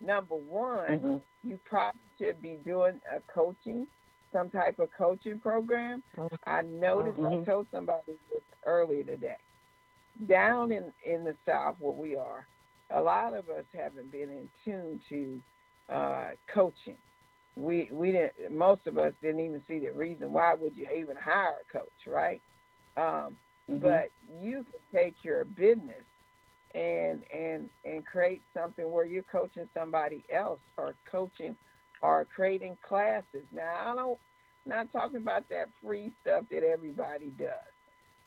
Number 0.00 0.34
one, 0.34 0.88
mm-hmm. 0.88 1.48
you 1.48 1.58
probably 1.64 2.00
should 2.18 2.40
be 2.42 2.58
doing 2.64 3.00
a 3.14 3.20
coaching, 3.32 3.86
some 4.32 4.50
type 4.50 4.78
of 4.78 4.88
coaching 4.96 5.38
program. 5.38 6.02
Mm-hmm. 6.16 6.34
I 6.46 6.62
noticed 6.62 7.18
I 7.18 7.22
mm-hmm. 7.22 7.50
told 7.50 7.66
somebody 7.72 8.12
this 8.30 8.42
earlier 8.66 9.04
today. 9.04 9.36
Down 10.28 10.70
in, 10.70 10.92
in 11.04 11.24
the 11.24 11.34
South 11.46 11.76
where 11.80 11.92
we 11.92 12.16
are, 12.16 12.46
a 12.90 13.00
lot 13.00 13.34
of 13.34 13.48
us 13.48 13.64
haven't 13.74 14.12
been 14.12 14.28
in 14.30 14.48
tune 14.64 15.00
to 15.08 15.92
uh, 15.92 16.30
coaching. 16.52 16.96
We 17.56 17.88
we 17.92 18.12
didn't. 18.12 18.50
Most 18.50 18.86
of 18.86 18.98
us 18.98 19.12
didn't 19.22 19.40
even 19.40 19.62
see 19.68 19.78
the 19.78 19.92
reason 19.92 20.32
why 20.32 20.54
would 20.54 20.76
you 20.76 20.88
even 20.96 21.16
hire 21.16 21.54
a 21.62 21.72
coach, 21.72 22.06
right? 22.06 22.40
Um, 22.96 23.36
mm-hmm. 23.70 23.78
But 23.78 24.10
you 24.42 24.64
can 24.64 25.02
take 25.02 25.14
your 25.22 25.44
business 25.44 26.04
and 26.74 27.22
and 27.32 27.68
and 27.84 28.04
create 28.04 28.42
something 28.52 28.90
where 28.90 29.06
you're 29.06 29.22
coaching 29.24 29.68
somebody 29.74 30.24
else 30.34 30.60
or 30.76 30.94
coaching 31.10 31.56
or 32.02 32.26
creating 32.34 32.76
classes. 32.86 33.44
Now 33.52 33.92
I 33.92 33.94
don't 33.94 34.18
not 34.66 34.90
talking 34.92 35.18
about 35.18 35.48
that 35.50 35.68
free 35.82 36.12
stuff 36.22 36.44
that 36.50 36.62
everybody 36.62 37.30
does. 37.38 37.48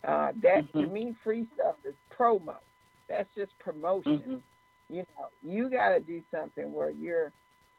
Uh, 0.07 0.31
that 0.41 0.63
mm-hmm. 0.65 0.81
to 0.81 0.87
me, 0.87 1.15
free 1.23 1.47
stuff 1.55 1.75
is 1.83 1.95
promo. 2.17 2.55
That's 3.09 3.27
just 3.35 3.57
promotion. 3.59 4.19
Mm-hmm. 4.19 4.35
You 4.89 5.05
know, 5.17 5.27
you 5.43 5.69
got 5.69 5.89
to 5.89 5.99
do 5.99 6.21
something 6.31 6.71
where 6.71 6.91
you're 6.91 7.31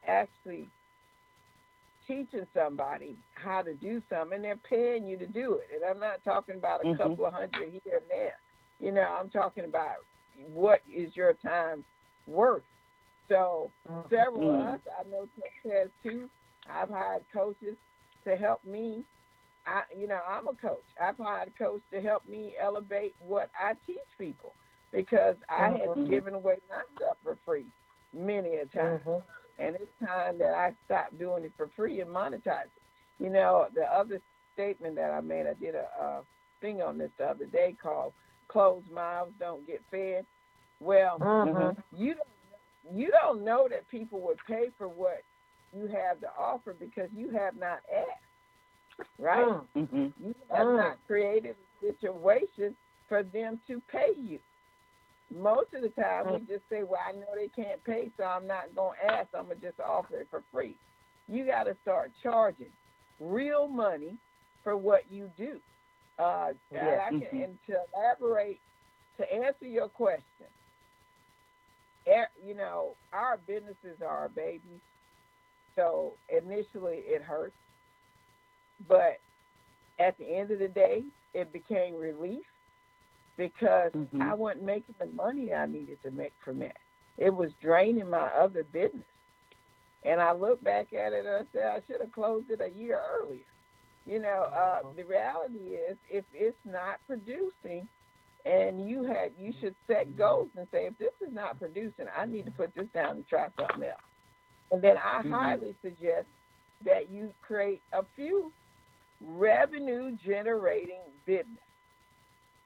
actually 0.06 0.68
teaching 2.08 2.46
somebody 2.54 3.16
how 3.34 3.62
to 3.62 3.74
do 3.74 4.02
something 4.10 4.36
and 4.36 4.44
they're 4.44 4.56
paying 4.56 5.06
you 5.06 5.16
to 5.18 5.26
do 5.26 5.54
it. 5.54 5.68
And 5.74 5.84
I'm 5.84 6.00
not 6.00 6.24
talking 6.24 6.56
about 6.56 6.80
a 6.80 6.88
mm-hmm. 6.88 7.02
couple 7.02 7.26
of 7.26 7.34
hundred 7.34 7.70
here 7.70 7.94
and 7.94 8.08
there. 8.08 8.34
You 8.80 8.92
know, 8.92 9.16
I'm 9.20 9.28
talking 9.28 9.64
about 9.64 9.96
what 10.52 10.80
is 10.92 11.14
your 11.14 11.34
time 11.34 11.84
worth. 12.26 12.62
So 13.28 13.70
mm-hmm. 13.88 14.08
several 14.08 14.54
of 14.54 14.66
us, 14.66 14.80
I 14.98 15.08
know 15.10 15.28
has 15.70 15.88
too. 16.02 16.28
I've 16.72 16.88
hired 16.88 17.22
coaches 17.32 17.76
to 18.24 18.36
help 18.36 18.64
me. 18.64 19.04
I, 19.66 19.82
you 19.98 20.08
know, 20.08 20.20
I'm 20.26 20.48
a 20.48 20.54
coach. 20.54 20.84
I've 21.00 21.18
hired 21.18 21.48
a 21.48 21.62
coach 21.62 21.82
to 21.92 22.00
help 22.00 22.26
me 22.26 22.54
elevate 22.60 23.14
what 23.20 23.50
I 23.58 23.74
teach 23.86 23.98
people 24.18 24.54
because 24.92 25.36
I 25.50 25.68
mm-hmm. 25.70 26.00
had 26.00 26.10
given 26.10 26.34
away 26.34 26.56
my 26.70 26.80
stuff 26.96 27.18
for 27.22 27.36
free 27.44 27.66
many 28.14 28.56
a 28.56 28.66
time. 28.66 29.00
Mm-hmm 29.06 29.18
and 29.58 29.74
it's 29.74 30.06
time 30.06 30.38
that 30.38 30.54
I 30.54 30.72
stop 30.84 31.06
doing 31.18 31.44
it 31.44 31.52
for 31.56 31.68
free 31.76 32.00
and 32.00 32.10
monetize 32.10 32.64
it. 32.64 33.22
You 33.22 33.30
know, 33.30 33.66
the 33.74 33.82
other 33.82 34.20
statement 34.54 34.96
that 34.96 35.10
I 35.10 35.20
made, 35.20 35.46
I 35.46 35.54
did 35.54 35.74
a, 35.74 35.86
a 36.02 36.20
thing 36.60 36.82
on 36.82 36.98
this 36.98 37.10
the 37.18 37.24
other 37.24 37.46
day 37.46 37.74
called 37.80 38.12
"Closed 38.48 38.90
Mouths 38.90 39.32
Don't 39.38 39.66
Get 39.66 39.82
Fed." 39.90 40.24
Well, 40.80 41.18
mm-hmm. 41.18 41.80
you 41.96 42.14
don't 42.14 42.96
you 42.96 43.10
don't 43.10 43.44
know 43.44 43.68
that 43.70 43.88
people 43.88 44.20
would 44.22 44.38
pay 44.46 44.70
for 44.78 44.88
what 44.88 45.22
you 45.74 45.86
have 45.88 46.20
to 46.20 46.28
offer 46.38 46.74
because 46.78 47.08
you 47.14 47.30
have 47.30 47.56
not 47.56 47.80
asked, 47.94 49.06
right? 49.18 49.46
Mm-hmm. 49.76 50.06
You 50.24 50.34
have 50.50 50.66
mm. 50.66 50.76
not 50.76 50.96
created 51.06 51.56
a 51.82 51.86
situation 51.86 52.74
for 53.08 53.22
them 53.22 53.60
to 53.66 53.82
pay 53.90 54.12
you. 54.16 54.38
Most 55.34 55.74
of 55.74 55.82
the 55.82 55.90
time, 55.90 56.32
we 56.32 56.38
just 56.40 56.68
say, 56.70 56.82
"Well, 56.82 57.00
I 57.06 57.12
know 57.12 57.26
they 57.34 57.48
can't 57.48 57.82
pay, 57.84 58.10
so 58.16 58.24
I'm 58.24 58.46
not 58.46 58.74
going 58.74 58.96
to 59.02 59.12
ask. 59.12 59.28
I'm 59.34 59.44
gonna 59.44 59.56
just 59.56 59.78
offer 59.80 60.20
it 60.20 60.28
for 60.30 60.42
free." 60.50 60.74
You 61.28 61.44
got 61.44 61.64
to 61.64 61.76
start 61.82 62.12
charging 62.22 62.72
real 63.20 63.68
money 63.68 64.16
for 64.64 64.76
what 64.76 65.02
you 65.10 65.30
do. 65.36 65.60
Uh, 66.18 66.48
yeah. 66.72 67.00
I 67.06 67.10
can, 67.10 67.20
mm-hmm. 67.20 67.42
and 67.42 67.58
to 67.66 67.76
elaborate, 67.94 68.58
to 69.18 69.32
answer 69.32 69.66
your 69.66 69.88
question, 69.88 70.46
you 72.44 72.54
know, 72.54 72.94
our 73.12 73.38
businesses 73.46 74.00
are 74.00 74.08
our 74.08 74.28
babies. 74.28 74.80
So 75.76 76.14
initially 76.28 77.02
it 77.06 77.22
hurts, 77.22 77.54
but 78.88 79.18
at 79.98 80.16
the 80.18 80.24
end 80.24 80.50
of 80.50 80.58
the 80.58 80.68
day, 80.68 81.04
it 81.34 81.52
became 81.52 81.94
relief 81.94 82.44
because 83.38 83.92
mm-hmm. 83.92 84.20
I 84.20 84.34
wasn't 84.34 84.64
making 84.64 84.96
the 84.98 85.06
money 85.06 85.54
I 85.54 85.64
needed 85.64 85.98
to 86.02 86.10
make 86.10 86.34
from 86.44 86.60
it. 86.60 86.76
It 87.16 87.30
was 87.34 87.50
draining 87.62 88.10
my 88.10 88.28
other 88.38 88.64
business. 88.64 89.06
And 90.04 90.20
I 90.20 90.32
look 90.32 90.62
back 90.62 90.92
at 90.92 91.12
it 91.12 91.24
and 91.24 91.34
I 91.34 91.42
said 91.52 91.62
I 91.64 91.80
should 91.86 92.00
have 92.00 92.12
closed 92.12 92.50
it 92.50 92.60
a 92.60 92.78
year 92.78 93.00
earlier. 93.18 93.40
You 94.06 94.20
know, 94.20 94.48
uh, 94.52 94.82
mm-hmm. 94.82 94.96
the 94.96 95.04
reality 95.04 95.74
is 95.74 95.96
if 96.10 96.24
it's 96.34 96.56
not 96.64 96.98
producing 97.06 97.88
and 98.44 98.88
you 98.88 99.04
had 99.04 99.32
you 99.38 99.52
should 99.60 99.74
set 99.86 100.16
goals 100.16 100.48
and 100.56 100.66
say 100.72 100.86
if 100.86 100.98
this 100.98 101.12
is 101.26 101.32
not 101.32 101.58
producing, 101.58 102.06
I 102.16 102.26
need 102.26 102.44
to 102.46 102.50
put 102.52 102.74
this 102.74 102.86
down 102.94 103.16
and 103.16 103.28
try 103.28 103.48
something 103.58 103.88
else. 103.88 104.00
And 104.70 104.82
then 104.82 104.96
I 104.96 105.20
mm-hmm. 105.20 105.32
highly 105.32 105.74
suggest 105.82 106.26
that 106.84 107.10
you 107.10 107.30
create 107.42 107.82
a 107.92 108.02
few 108.16 108.52
revenue 109.20 110.16
generating 110.24 111.00
business 111.26 111.58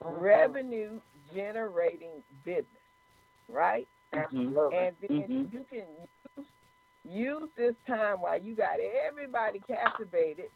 revenue 0.04 1.00
generating 1.34 2.22
business, 2.44 2.66
right? 3.48 3.86
Absolutely. 4.12 4.76
And 4.76 4.96
then 5.00 5.18
mm-hmm. 5.18 5.56
you 5.56 5.64
can 5.70 5.84
use, 6.36 6.46
use 7.04 7.48
this 7.56 7.74
time 7.86 8.20
while 8.20 8.40
you 8.40 8.54
got 8.54 8.76
everybody 9.08 9.60
captivated, 9.66 10.46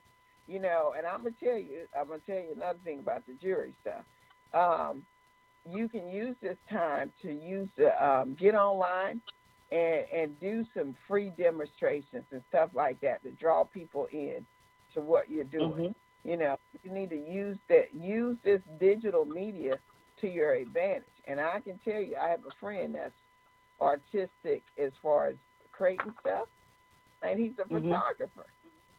you 0.47 0.61
know. 0.61 0.95
And 0.97 1.07
I'm 1.07 1.23
gonna 1.23 1.35
tell 1.43 1.59
you, 1.59 1.87
I'm 1.99 2.09
gonna 2.09 2.21
tell 2.27 2.37
you 2.37 2.53
another 2.55 2.79
thing 2.85 2.99
about 2.99 3.27
the 3.27 3.35
jury 3.41 3.73
stuff. 3.83 4.05
Um, 4.53 5.03
you 5.71 5.89
can 5.89 6.09
use 6.09 6.37
this 6.43 6.57
time 6.71 7.13
to 7.23 7.33
use 7.33 7.69
the 7.77 8.05
um, 8.05 8.37
get 8.39 8.55
online 8.55 9.21
and 9.73 10.05
and 10.15 10.41
do 10.41 10.65
some 10.77 10.95
free 11.09 11.33
demonstrations 11.37 12.25
and 12.31 12.43
stuff 12.51 12.71
like 12.75 13.01
that 13.01 13.23
to 13.23 13.31
draw 13.33 13.65
people 13.65 14.07
in 14.13 14.45
to 14.95 15.01
what 15.01 15.31
you're 15.31 15.45
doing. 15.45 15.95
Mm-hmm. 16.27 16.31
You 16.31 16.37
know, 16.37 16.57
you 16.83 16.93
need 16.93 17.11
to 17.11 17.17
use 17.17 17.59
that 17.69 17.95
use 17.95 18.37
this 18.45 18.61
digital 18.79 19.25
media 19.25 19.79
to 20.21 20.29
your 20.29 20.55
advantage. 20.55 21.05
And 21.27 21.41
I 21.41 21.61
can 21.61 21.79
tell 21.85 22.01
you, 22.01 22.17
I 22.21 22.29
have 22.31 22.41
a 22.41 22.55
friend 22.61 22.95
that's 22.95 23.15
artistic 23.81 24.65
as 24.79 24.93
far 25.03 25.29
as 25.29 25.37
creating 25.73 26.15
stuff, 26.21 26.49
and 27.23 27.39
he's 27.39 27.59
a 27.59 27.65
Mhm. 27.65 27.83
photographer. 27.83 28.47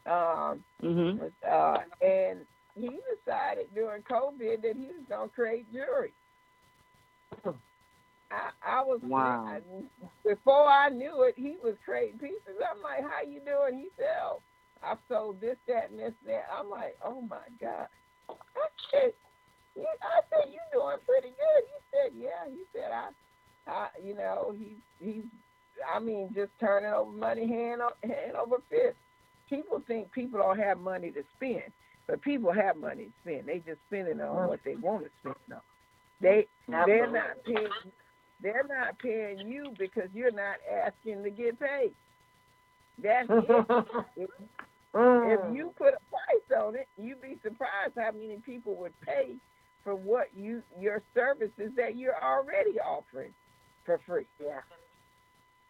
Um, 0.06 0.64
Mhm. 0.84 1.32
uh, 1.50 1.80
and 2.02 2.48
he 2.76 3.00
decided 3.26 3.74
during 3.74 4.04
COVID 4.04 4.62
that 4.62 4.76
he 4.78 4.88
was 4.88 5.06
gonna 5.10 5.30
create 5.30 5.72
jewelry. 5.72 6.14
I, 8.32 8.52
I 8.62 8.84
was 8.84 9.00
Wow. 9.04 9.46
I, 9.48 9.62
before 10.26 10.68
I 10.68 10.90
knew 10.90 11.24
it, 11.24 11.36
he 11.38 11.58
was 11.64 11.76
creating 11.84 12.20
pieces. 12.20 12.62
I'm 12.70 12.82
like, 12.82 13.02
"How 13.02 13.22
you 13.24 13.40
doing?" 13.40 13.80
He 13.80 13.90
said, 13.98 14.08
"Oh, 14.22 14.42
I've 14.92 14.98
sold 15.08 15.42
this, 15.42 15.58
that, 15.68 15.90
and 15.92 16.00
this, 16.00 16.14
that." 16.26 16.46
I'm 16.54 16.70
like, 16.70 16.98
"Oh 17.04 17.22
my 17.22 17.48
god!" 17.60 17.88
I 18.30 18.68
said, 18.92 19.14
yeah, 19.76 19.84
"I 20.02 20.22
said 20.30 20.52
you 20.52 20.60
doing 20.72 20.98
pretty 21.06 21.30
good." 21.30 21.64
He 21.66 21.80
said, 21.92 22.12
"Yeah." 22.16 22.50
He 22.50 22.64
said, 22.74 22.92
"I, 22.92 23.10
I, 23.70 23.88
you 24.04 24.16
know, 24.16 24.56
he's 24.58 24.78
he's, 25.00 25.24
I 25.94 26.00
mean, 26.00 26.32
just 26.34 26.52
turning 26.60 26.92
over 26.92 27.12
money 27.12 27.48
hand 27.48 27.82
o- 27.82 28.08
hand 28.08 28.36
over 28.36 28.58
fist." 28.70 28.98
People 29.50 29.82
think 29.88 30.12
people 30.12 30.40
don't 30.40 30.60
have 30.60 30.78
money 30.78 31.10
to 31.12 31.24
spend, 31.38 31.72
but 32.06 32.22
people 32.22 32.52
have 32.52 32.76
money 32.76 33.06
to 33.06 33.12
spend. 33.24 33.48
They 33.48 33.60
just 33.60 33.80
spend 33.88 34.08
it 34.10 34.20
on 34.20 34.36
what 34.48 34.60
they 34.66 34.76
want 34.76 35.06
to 35.06 35.10
spend 35.22 35.36
on. 35.54 35.62
They 36.22 36.48
they're 36.86 37.12
not 37.12 37.44
paying 37.46 37.70
they're 38.42 38.68
not 38.68 39.00
paying 39.00 39.48
you 39.48 39.74
because 39.78 40.10
you're 40.14 40.32
not 40.32 40.58
asking 40.86 41.24
to 41.24 41.30
get 41.30 41.60
paid. 41.60 41.94
That's 43.02 43.28
it. 43.30 43.86
If, 44.16 44.30
if 45.24 45.42
you 45.46 45.74
put 45.78 45.94
a 45.94 46.00
price 46.10 46.60
on 46.62 46.76
it, 46.76 46.88
you'd 46.98 47.22
be 47.22 47.38
surprised 47.44 47.94
how 47.98 48.12
many 48.12 48.40
people 48.46 48.76
would 48.78 48.94
pay 49.02 49.38
for 49.84 49.96
what 49.96 50.28
you 50.34 50.64
your 50.80 51.04
services 51.16 51.72
that 51.78 51.98
you're 51.98 52.22
already 52.24 52.80
offering 52.80 53.34
for 53.86 54.00
free. 54.06 54.26
yeah, 54.40 54.62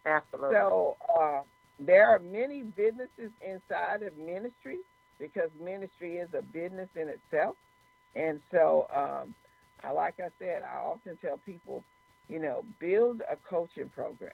absolutely. 0.06 0.56
So 0.56 0.98
uh, 1.20 1.42
there 1.80 2.08
are 2.08 2.20
many 2.20 2.64
businesses 2.64 3.32
inside 3.42 4.04
of 4.04 4.18
ministry 4.18 4.80
because 5.20 5.50
ministry 5.62 6.18
is 6.18 6.30
a 6.38 6.42
business 6.42 6.90
in 6.96 7.10
itself. 7.10 7.56
And 8.16 8.42
so, 8.52 8.88
um, 8.96 9.36
I, 9.84 9.92
like 9.92 10.16
I 10.20 10.30
said, 10.40 10.64
I 10.64 10.78
often 10.78 11.18
tell 11.18 11.38
people, 11.38 11.86
you 12.28 12.40
know, 12.40 12.66
build 12.80 13.22
a 13.32 13.38
coaching 13.38 13.90
program. 13.90 14.32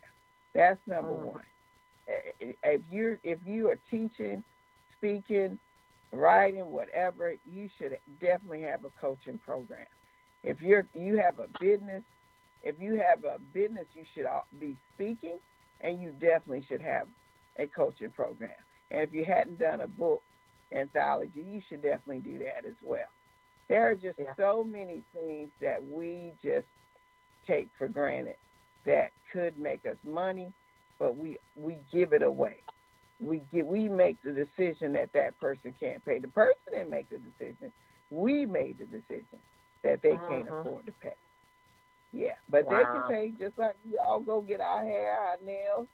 That's 0.53 0.79
number 0.87 1.13
Mm. 1.13 1.23
one. 1.23 1.43
If 2.07 2.81
you're 2.89 3.19
if 3.23 3.39
you 3.45 3.69
are 3.69 3.79
teaching, 3.89 4.43
speaking, 5.04 5.60
writing, 6.14 6.66
whatever, 6.68 7.36
you 7.45 7.70
should 7.78 7.97
definitely 8.22 8.62
have 8.62 8.86
a 8.86 8.89
coaching 9.01 9.39
program. 9.45 9.86
If 10.43 10.62
you're 10.62 10.88
you 10.93 11.18
have 11.18 11.39
a 11.39 11.47
business, 11.60 12.04
if 12.64 12.76
you 12.80 12.95
have 12.95 13.24
a 13.26 13.39
business, 13.54 13.86
you 13.93 14.04
should 14.14 14.26
be 14.60 14.78
speaking, 14.95 15.39
and 15.82 16.01
you 16.01 16.12
definitely 16.12 16.66
should 16.68 16.82
have 16.82 17.08
a 17.60 17.68
coaching 17.68 18.12
program. 18.12 18.51
And 18.91 19.01
if 19.01 19.14
you 19.14 19.26
hadn't 19.26 19.60
done 19.60 19.82
a 19.82 19.88
book 19.88 20.22
anthology, 20.74 21.43
you 21.45 21.62
should 21.68 21.82
definitely 21.82 22.20
do 22.20 22.39
that 22.39 22.66
as 22.66 22.76
well. 22.82 23.08
There 23.68 23.89
are 23.89 23.95
just 23.95 24.20
Yeah. 24.20 24.36
so 24.36 24.64
many 24.64 25.04
things 25.14 25.51
that 25.62 25.84
we 25.84 26.34
just 26.43 26.68
take 27.45 27.70
for 27.78 27.88
granted 27.88 28.38
that 28.86 29.12
could 29.32 29.58
make 29.58 29.86
us 29.86 29.97
money, 30.04 30.54
but 30.99 31.18
we 31.18 31.38
we 31.56 31.78
give 31.91 32.14
it 32.14 32.22
away. 32.22 32.64
We 33.20 33.41
get 33.53 33.66
we 33.66 33.89
make 33.89 34.22
the 34.24 34.32
decision 34.32 34.93
that 34.93 35.11
that 35.14 35.39
person 35.39 35.74
can't 35.80 36.03
pay. 36.05 36.20
The 36.20 36.28
person 36.28 36.55
didn't 36.72 36.89
make 36.89 37.09
the 37.09 37.20
decision. 37.20 37.72
We 38.09 38.45
made 38.45 38.78
the 38.80 38.86
decision 38.86 39.39
that 39.84 40.01
they 40.01 40.18
can't 40.20 40.49
Mhm. 40.49 40.49
afford 40.49 40.86
to 40.88 40.93
pay. 40.93 41.16
Yeah, 42.11 42.36
but 42.49 42.70
they 42.70 42.86
can 42.86 43.03
pay 43.03 43.32
just 43.32 43.57
like 43.57 43.76
we 43.86 43.97
all 43.97 44.20
go 44.20 44.41
get 44.41 44.61
our 44.61 44.84
hair, 44.84 45.14
our 45.20 45.38
nails, 45.43 45.88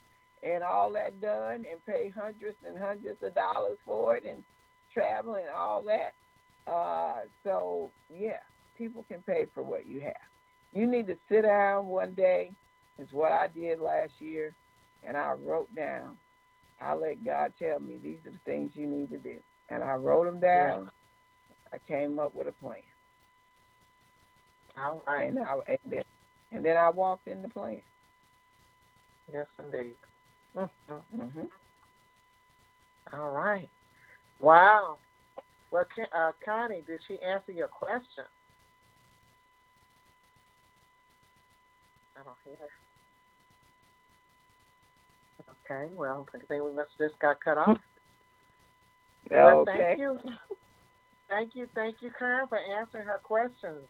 and 0.43 0.63
all 0.63 0.91
that 0.93 1.21
done, 1.21 1.65
and 1.69 1.85
pay 1.85 2.09
hundreds 2.09 2.57
and 2.63 2.77
hundreds 2.77 3.21
of 3.23 3.33
dollars 3.35 3.77
for 3.85 4.15
it, 4.17 4.25
and 4.25 4.43
travel 4.93 5.35
and 5.35 5.49
all 5.49 5.83
that. 5.83 6.13
Uh, 6.71 7.21
so 7.43 7.91
yeah, 8.09 8.39
people 8.75 9.03
can 9.03 9.21
pay 9.23 9.45
for 9.53 9.63
what 9.63 9.85
you 9.87 10.01
have. 10.01 10.13
You 10.73 10.87
need 10.87 11.07
to 11.07 11.17
sit 11.29 11.43
down 11.43 11.87
one 11.87 12.13
day, 12.13 12.53
is 12.99 13.11
what 13.11 13.31
I 13.31 13.47
did 13.47 13.79
last 13.79 14.13
year, 14.19 14.55
and 15.03 15.17
I 15.17 15.31
wrote 15.33 15.73
down. 15.75 16.17
I 16.81 16.95
let 16.95 17.25
God 17.25 17.53
tell 17.59 17.79
me 17.79 17.99
these 18.01 18.19
are 18.27 18.31
the 18.31 18.39
things 18.45 18.73
you 18.75 18.87
need 18.87 19.11
to 19.11 19.19
do, 19.19 19.37
and 19.69 19.83
I 19.83 19.93
wrote 19.95 20.25
them 20.25 20.39
down. 20.41 20.89
I 21.73 21.77
came 21.87 22.19
up 22.19 22.35
with 22.35 22.47
a 22.47 22.53
plan, 22.53 22.77
All 24.77 25.03
right. 25.07 25.29
and 25.29 25.39
I 25.39 25.55
and 25.67 25.79
then, 25.85 26.03
and 26.51 26.65
then 26.65 26.77
I 26.77 26.89
walked 26.91 27.27
in 27.27 27.41
the 27.43 27.49
plan. 27.49 27.81
Yes, 29.33 29.47
indeed. 29.59 29.95
Mm-hmm. 30.57 30.95
hmm 31.15 31.45
All 33.13 33.31
right. 33.31 33.69
Wow. 34.39 34.99
Well, 35.71 35.85
uh, 36.15 36.31
Connie, 36.45 36.83
did 36.87 37.01
she 37.07 37.19
answer 37.21 37.51
your 37.53 37.69
question? 37.69 38.25
I 42.17 42.23
don't 42.23 42.37
hear 42.45 42.55
her. 42.59 42.88
Okay. 45.65 45.93
Well, 45.95 46.27
I 46.33 46.37
think 46.37 46.63
we 46.63 46.71
must 46.73 46.89
have 46.99 47.09
just 47.09 47.19
got 47.19 47.43
cut 47.43 47.57
off. 47.57 47.77
Well, 49.29 49.59
Okay. 49.59 49.77
thank 49.77 49.99
you. 49.99 50.17
Thank 51.29 51.53
you, 51.53 51.67
thank 51.75 51.97
you, 52.01 52.09
Karen, 52.17 52.47
for 52.47 52.57
answering 52.57 53.05
her 53.05 53.19
questions. 53.21 53.85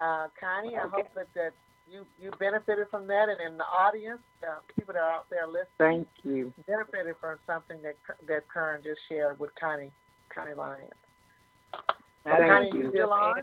Uh, 0.00 0.28
Connie, 0.40 0.76
I 0.76 0.88
hope 0.88 1.12
that, 1.14 1.26
that 1.34 1.50
you, 1.90 2.06
you 2.18 2.30
benefited 2.38 2.86
from 2.90 3.06
that, 3.08 3.28
and 3.28 3.38
in 3.52 3.58
the 3.58 3.64
audience, 3.64 4.20
uh, 4.42 4.60
people 4.74 4.94
that 4.94 5.00
are 5.00 5.10
out 5.10 5.26
there 5.28 5.46
listening, 5.46 5.66
Thank 5.76 6.08
you. 6.22 6.52
benefited 6.66 7.16
from 7.20 7.36
something 7.46 7.82
that 7.82 7.96
that 8.28 8.44
Karen 8.52 8.80
just 8.82 9.00
shared 9.10 9.38
with 9.38 9.50
Connie, 9.60 9.90
Connie 10.34 10.54
Lyons. 10.54 10.88
Thank 12.24 12.38
Connie, 12.38 12.70
you. 12.72 12.84
you 12.84 12.90
still 12.90 13.12
on? 13.12 13.42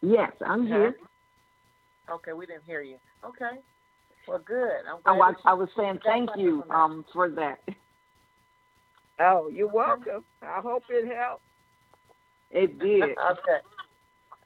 Yes, 0.00 0.32
I'm 0.46 0.66
here. 0.66 0.94
Okay, 2.10 2.32
we 2.32 2.46
didn't 2.46 2.64
hear 2.64 2.82
you. 2.82 2.96
Okay. 3.24 3.60
Well, 4.26 4.40
good. 4.44 4.70
I'm 4.90 5.00
Oh, 5.06 5.16
glad 5.16 5.36
I, 5.44 5.50
I 5.50 5.54
was 5.54 5.68
saying 5.76 6.00
thank 6.04 6.30
you 6.36 6.64
um 6.70 7.04
for 7.12 7.28
that. 7.30 7.60
Oh, 9.20 9.48
you're 9.48 9.68
welcome. 9.68 10.24
I 10.42 10.60
hope 10.60 10.82
it 10.88 11.06
helped. 11.14 11.42
It 12.50 12.78
did. 12.78 13.02
okay. 13.30 13.60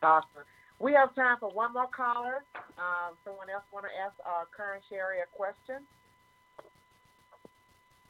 Awesome. 0.03 0.45
We 0.79 0.93
have 0.93 1.15
time 1.15 1.37
for 1.41 1.51
one 1.51 1.73
more 1.73 1.89
caller. 1.95 2.45
Um, 2.79 3.17
someone 3.25 3.51
else 3.51 3.65
want 3.73 3.87
to 3.87 3.91
ask 3.99 4.15
uh, 4.25 4.45
Kern 4.55 4.81
Cherry 4.89 5.19
a 5.21 5.27
question? 5.35 5.83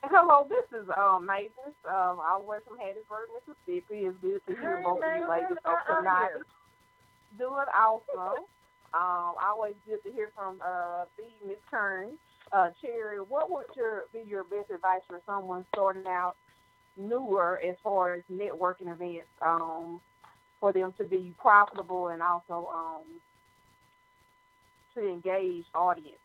Hello, 0.05 0.47
this 0.49 0.65
is 0.79 0.87
um 0.97 1.27
Mavis. 1.27 1.75
Um, 1.89 2.21
I 2.23 2.39
work 2.45 2.65
from 2.69 2.79
Hattiesburg, 2.79 3.29
Mississippi. 3.35 4.07
It's 4.07 4.17
good 4.21 4.41
to 4.47 4.61
hear 4.61 4.77
Hey, 4.79 4.83
both 4.85 4.99
of 4.99 5.03
Mavis, 5.03 5.23
you 5.25 5.31
ladies 5.31 5.59
how 5.65 5.73
on 5.73 5.79
are 5.89 5.99
tonight. 6.03 6.29
you? 6.37 6.45
Doing 7.39 7.69
awesome. 7.75 8.45
Um, 8.95 9.35
always 9.43 9.75
good 9.87 10.03
to 10.05 10.13
hear 10.13 10.31
from 10.35 10.61
uh 10.65 11.05
the 11.17 11.47
Miss 11.47 11.59
Kern. 11.71 12.11
Uh, 12.53 12.71
Cherry, 12.81 13.19
what 13.19 13.51
would 13.51 13.67
your 13.77 14.05
be 14.13 14.23
your 14.27 14.45
best 14.45 14.71
advice 14.71 15.03
for 15.09 15.21
someone 15.27 15.65
starting 15.75 16.07
out 16.07 16.35
newer 16.97 17.61
as 17.67 17.77
far 17.83 18.15
as 18.15 18.23
networking 18.33 18.93
events? 18.93 19.29
Um, 19.43 20.01
for 20.61 20.73
them 20.73 20.93
to 20.99 21.05
be 21.05 21.35
profitable 21.39 22.09
and 22.09 22.23
also 22.23 22.69
um 22.75 23.05
to 24.95 25.09
engage 25.09 25.65
audiences. 25.75 26.19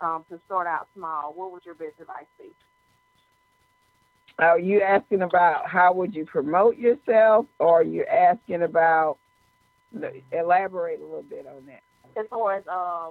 Um, 0.00 0.24
to 0.30 0.40
start 0.46 0.66
out 0.68 0.86
small, 0.94 1.32
what 1.34 1.50
would 1.52 1.64
your 1.64 1.74
best 1.74 2.00
advice 2.00 2.26
be? 2.38 2.50
Are 4.38 4.58
you 4.58 4.80
asking 4.80 5.22
about 5.22 5.66
how 5.68 5.92
would 5.94 6.14
you 6.14 6.24
promote 6.24 6.76
yourself, 6.76 7.46
or 7.58 7.80
are 7.80 7.82
you 7.84 8.04
asking 8.04 8.62
about 8.62 9.18
elaborate 10.32 11.00
a 11.00 11.04
little 11.04 11.22
bit 11.22 11.46
on 11.46 11.66
that? 11.66 11.82
as 12.18 12.26
far 12.30 12.56
as 12.56 12.64
uh, 12.70 13.10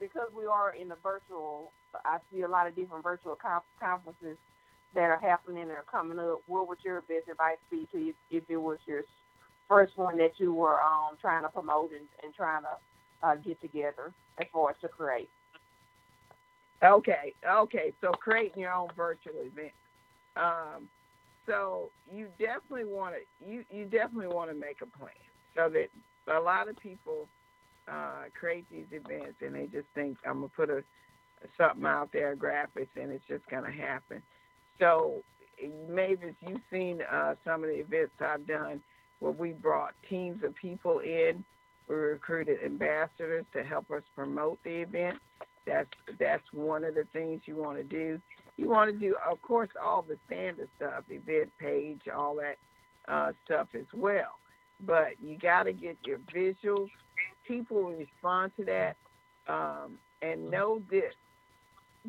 because 0.00 0.28
we 0.36 0.46
are 0.46 0.74
in 0.74 0.88
the 0.88 0.96
virtual, 1.02 1.72
I 2.04 2.18
see 2.32 2.42
a 2.42 2.48
lot 2.48 2.66
of 2.66 2.74
different 2.74 3.04
virtual 3.04 3.36
conf- 3.36 3.62
conferences 3.80 4.36
that 4.94 5.02
are 5.02 5.18
happening 5.18 5.62
and 5.62 5.70
are 5.70 5.84
coming 5.90 6.18
up. 6.18 6.42
What 6.46 6.68
would 6.68 6.78
your 6.84 7.00
best 7.02 7.28
advice 7.30 7.58
be 7.70 7.88
to 7.92 7.98
you 7.98 8.14
if 8.30 8.44
it 8.48 8.56
was 8.56 8.78
your 8.86 9.02
first 9.68 9.96
one 9.96 10.18
that 10.18 10.32
you 10.38 10.52
were 10.52 10.82
um, 10.82 11.16
trying 11.20 11.42
to 11.42 11.48
promote 11.48 11.92
and, 11.92 12.06
and 12.22 12.34
trying 12.34 12.62
to 12.62 13.26
uh, 13.26 13.36
get 13.36 13.60
together 13.60 14.12
as 14.38 14.46
far 14.52 14.70
as 14.70 14.76
to 14.82 14.88
create? 14.88 15.30
Okay, 16.82 17.32
okay. 17.48 17.92
So 18.00 18.10
creating 18.10 18.62
your 18.62 18.72
own 18.72 18.88
virtual 18.96 19.34
event. 19.40 19.72
Um, 20.36 20.88
so 21.46 21.90
you 22.12 22.26
definitely 22.38 22.84
want 22.84 23.14
to 23.14 23.48
you 23.48 23.64
you 23.70 23.84
definitely 23.84 24.28
want 24.28 24.50
to 24.50 24.56
make 24.56 24.80
a 24.82 24.98
plan 24.98 25.10
so 25.54 25.68
that 25.68 25.88
a 26.28 26.40
lot 26.40 26.68
of 26.68 26.76
people 26.76 27.28
uh, 27.88 28.24
create 28.38 28.64
these 28.70 28.86
events 28.92 29.36
and 29.40 29.54
they 29.54 29.66
just 29.66 29.88
think 29.94 30.18
I'm 30.26 30.36
gonna 30.36 30.48
put 30.48 30.70
a 30.70 30.82
something 31.58 31.84
out 31.84 32.10
there, 32.12 32.36
graphics, 32.36 32.88
and 33.00 33.10
it's 33.10 33.24
just 33.28 33.44
gonna 33.50 33.72
happen. 33.72 34.22
So 34.78 35.22
Mavis, 35.88 36.34
you've 36.40 36.60
seen 36.70 37.00
uh, 37.10 37.34
some 37.44 37.62
of 37.62 37.70
the 37.70 37.76
events 37.76 38.12
I've 38.20 38.46
done 38.46 38.80
where 39.20 39.32
we 39.32 39.52
brought 39.52 39.94
teams 40.08 40.42
of 40.44 40.54
people 40.54 41.00
in. 41.00 41.44
We 41.88 41.96
recruited 41.96 42.58
ambassadors 42.64 43.44
to 43.52 43.62
help 43.62 43.90
us 43.90 44.02
promote 44.14 44.58
the 44.64 44.82
event. 44.82 45.18
That's 45.66 45.88
that's 46.18 46.42
one 46.52 46.84
of 46.84 46.94
the 46.94 47.04
things 47.12 47.42
you 47.44 47.56
want 47.56 47.78
to 47.78 47.84
do. 47.84 48.20
You 48.56 48.68
want 48.68 48.92
to 48.92 48.98
do, 48.98 49.16
of 49.30 49.40
course, 49.42 49.70
all 49.82 50.02
the 50.02 50.16
standard 50.26 50.68
stuff, 50.76 51.04
event 51.08 51.50
page, 51.58 52.02
all 52.14 52.36
that 52.36 52.56
uh, 53.12 53.32
stuff 53.44 53.68
as 53.74 53.86
well. 53.94 54.38
But 54.84 55.20
you 55.22 55.38
got 55.38 55.64
to 55.64 55.72
get 55.72 55.96
your 56.04 56.18
visuals. 56.34 56.88
People 57.46 57.92
respond 57.92 58.52
to 58.56 58.64
that, 58.64 58.96
um, 59.48 59.98
and 60.22 60.50
know 60.50 60.82
this: 60.90 61.14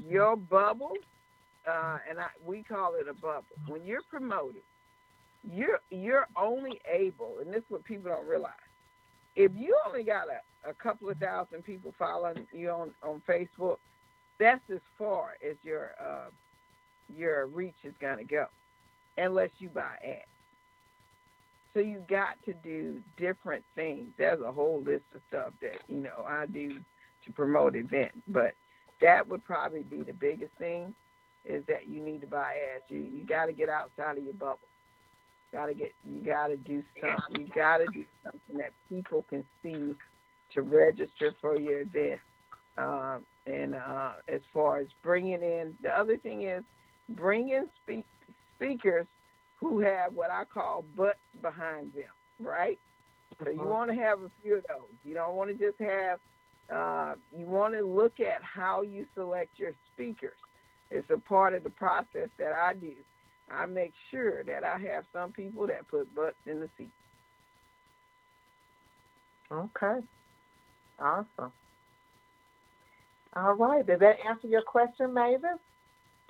your 0.07 0.35
bubble, 0.35 0.93
uh, 1.67 1.97
and 2.09 2.19
I, 2.19 2.27
we 2.45 2.63
call 2.63 2.95
it 2.95 3.07
a 3.07 3.13
bubble. 3.13 3.45
When 3.67 3.83
you're 3.83 4.03
promoting, 4.09 4.61
you're 5.51 5.79
you're 5.89 6.27
only 6.35 6.79
able, 6.91 7.37
and 7.41 7.51
this 7.53 7.59
is 7.59 7.69
what 7.69 7.83
people 7.83 8.11
don't 8.11 8.27
realize. 8.27 8.53
If 9.35 9.51
you 9.55 9.75
only 9.87 10.03
got 10.03 10.27
a, 10.29 10.69
a 10.69 10.73
couple 10.73 11.09
of 11.09 11.17
thousand 11.17 11.63
people 11.63 11.93
following 11.97 12.47
you 12.53 12.69
on 12.69 12.91
on 13.03 13.21
Facebook, 13.27 13.77
that's 14.39 14.61
as 14.71 14.79
far 14.97 15.31
as 15.47 15.55
your 15.63 15.91
uh, 15.99 16.29
your 17.15 17.47
reach 17.47 17.75
is 17.83 17.93
gonna 17.99 18.23
go, 18.23 18.45
unless 19.17 19.49
you 19.59 19.69
buy 19.69 19.95
ads. 20.03 20.32
So 21.73 21.79
you 21.79 22.03
got 22.09 22.35
to 22.45 22.53
do 22.53 23.01
different 23.17 23.63
things. 23.75 24.09
There's 24.17 24.41
a 24.41 24.51
whole 24.51 24.83
list 24.85 25.05
of 25.15 25.21
stuff 25.29 25.53
that 25.61 25.79
you 25.87 25.97
know 25.97 26.25
I 26.27 26.45
do 26.45 26.79
to 27.25 27.31
promote 27.33 27.75
events, 27.75 28.17
but 28.27 28.53
that 29.01 29.27
would 29.27 29.43
probably 29.43 29.83
be 29.83 30.03
the 30.03 30.13
biggest 30.13 30.53
thing 30.57 30.93
is 31.45 31.63
that 31.67 31.87
you 31.87 32.01
need 32.01 32.21
to 32.21 32.27
buy 32.27 32.53
ads. 32.75 32.83
You 32.89 32.99
you 32.99 33.25
got 33.25 33.47
to 33.47 33.53
get 33.53 33.69
outside 33.69 34.17
of 34.17 34.23
your 34.23 34.33
bubble. 34.33 34.59
Got 35.51 35.67
to 35.67 35.73
get 35.73 35.91
you 36.05 36.21
got 36.21 36.47
to 36.47 36.57
do 36.57 36.83
something. 37.01 37.41
You 37.45 37.53
got 37.53 37.77
to 37.77 37.85
do 37.93 38.05
something 38.23 38.57
that 38.57 38.71
people 38.89 39.25
can 39.29 39.43
see 39.63 39.95
to 40.53 40.61
register 40.61 41.33
for 41.41 41.59
your 41.59 41.81
event. 41.81 42.19
Um, 42.77 43.25
and 43.45 43.75
uh, 43.75 44.13
as 44.27 44.41
far 44.53 44.79
as 44.79 44.87
bringing 45.03 45.41
in, 45.41 45.75
the 45.81 45.89
other 45.89 46.17
thing 46.17 46.43
is 46.43 46.63
bringing 47.09 47.65
speak, 47.83 48.05
speakers 48.55 49.05
who 49.63 49.79
have 49.79 50.13
what 50.13 50.31
I 50.31 50.43
call 50.45 50.85
butts 50.95 51.19
behind 51.41 51.93
them, 51.93 52.03
right? 52.39 52.79
So 53.43 53.49
you 53.49 53.59
want 53.63 53.89
to 53.91 53.95
have 53.95 54.21
a 54.21 54.31
few 54.41 54.57
of 54.57 54.65
those. 54.67 54.93
You 55.03 55.13
don't 55.13 55.35
want 55.35 55.49
to 55.49 55.65
just 55.65 55.79
have. 55.79 56.19
Uh, 56.73 57.15
you 57.37 57.45
want 57.45 57.73
to 57.73 57.85
look 57.85 58.19
at 58.19 58.41
how 58.43 58.83
you 58.83 59.05
select 59.15 59.51
your 59.57 59.73
speakers. 59.93 60.37
It's 60.91 61.09
a 61.09 61.17
part 61.17 61.53
of 61.53 61.63
the 61.63 61.69
process 61.71 62.29
that 62.39 62.53
I 62.53 62.73
do. 62.73 62.93
I 63.51 63.65
make 63.65 63.93
sure 64.11 64.43
that 64.45 64.63
I 64.63 64.77
have 64.79 65.05
some 65.13 65.31
people 65.33 65.67
that 65.67 65.87
put 65.89 66.13
butts 66.15 66.37
in 66.45 66.61
the 66.61 66.69
seat. 66.77 66.91
Okay. 69.51 69.99
Awesome. 70.99 71.51
All 73.35 73.53
right. 73.53 73.85
Did 73.85 73.99
that 74.01 74.17
answer 74.27 74.47
your 74.47 74.61
question, 74.61 75.13
Mavis? 75.13 75.59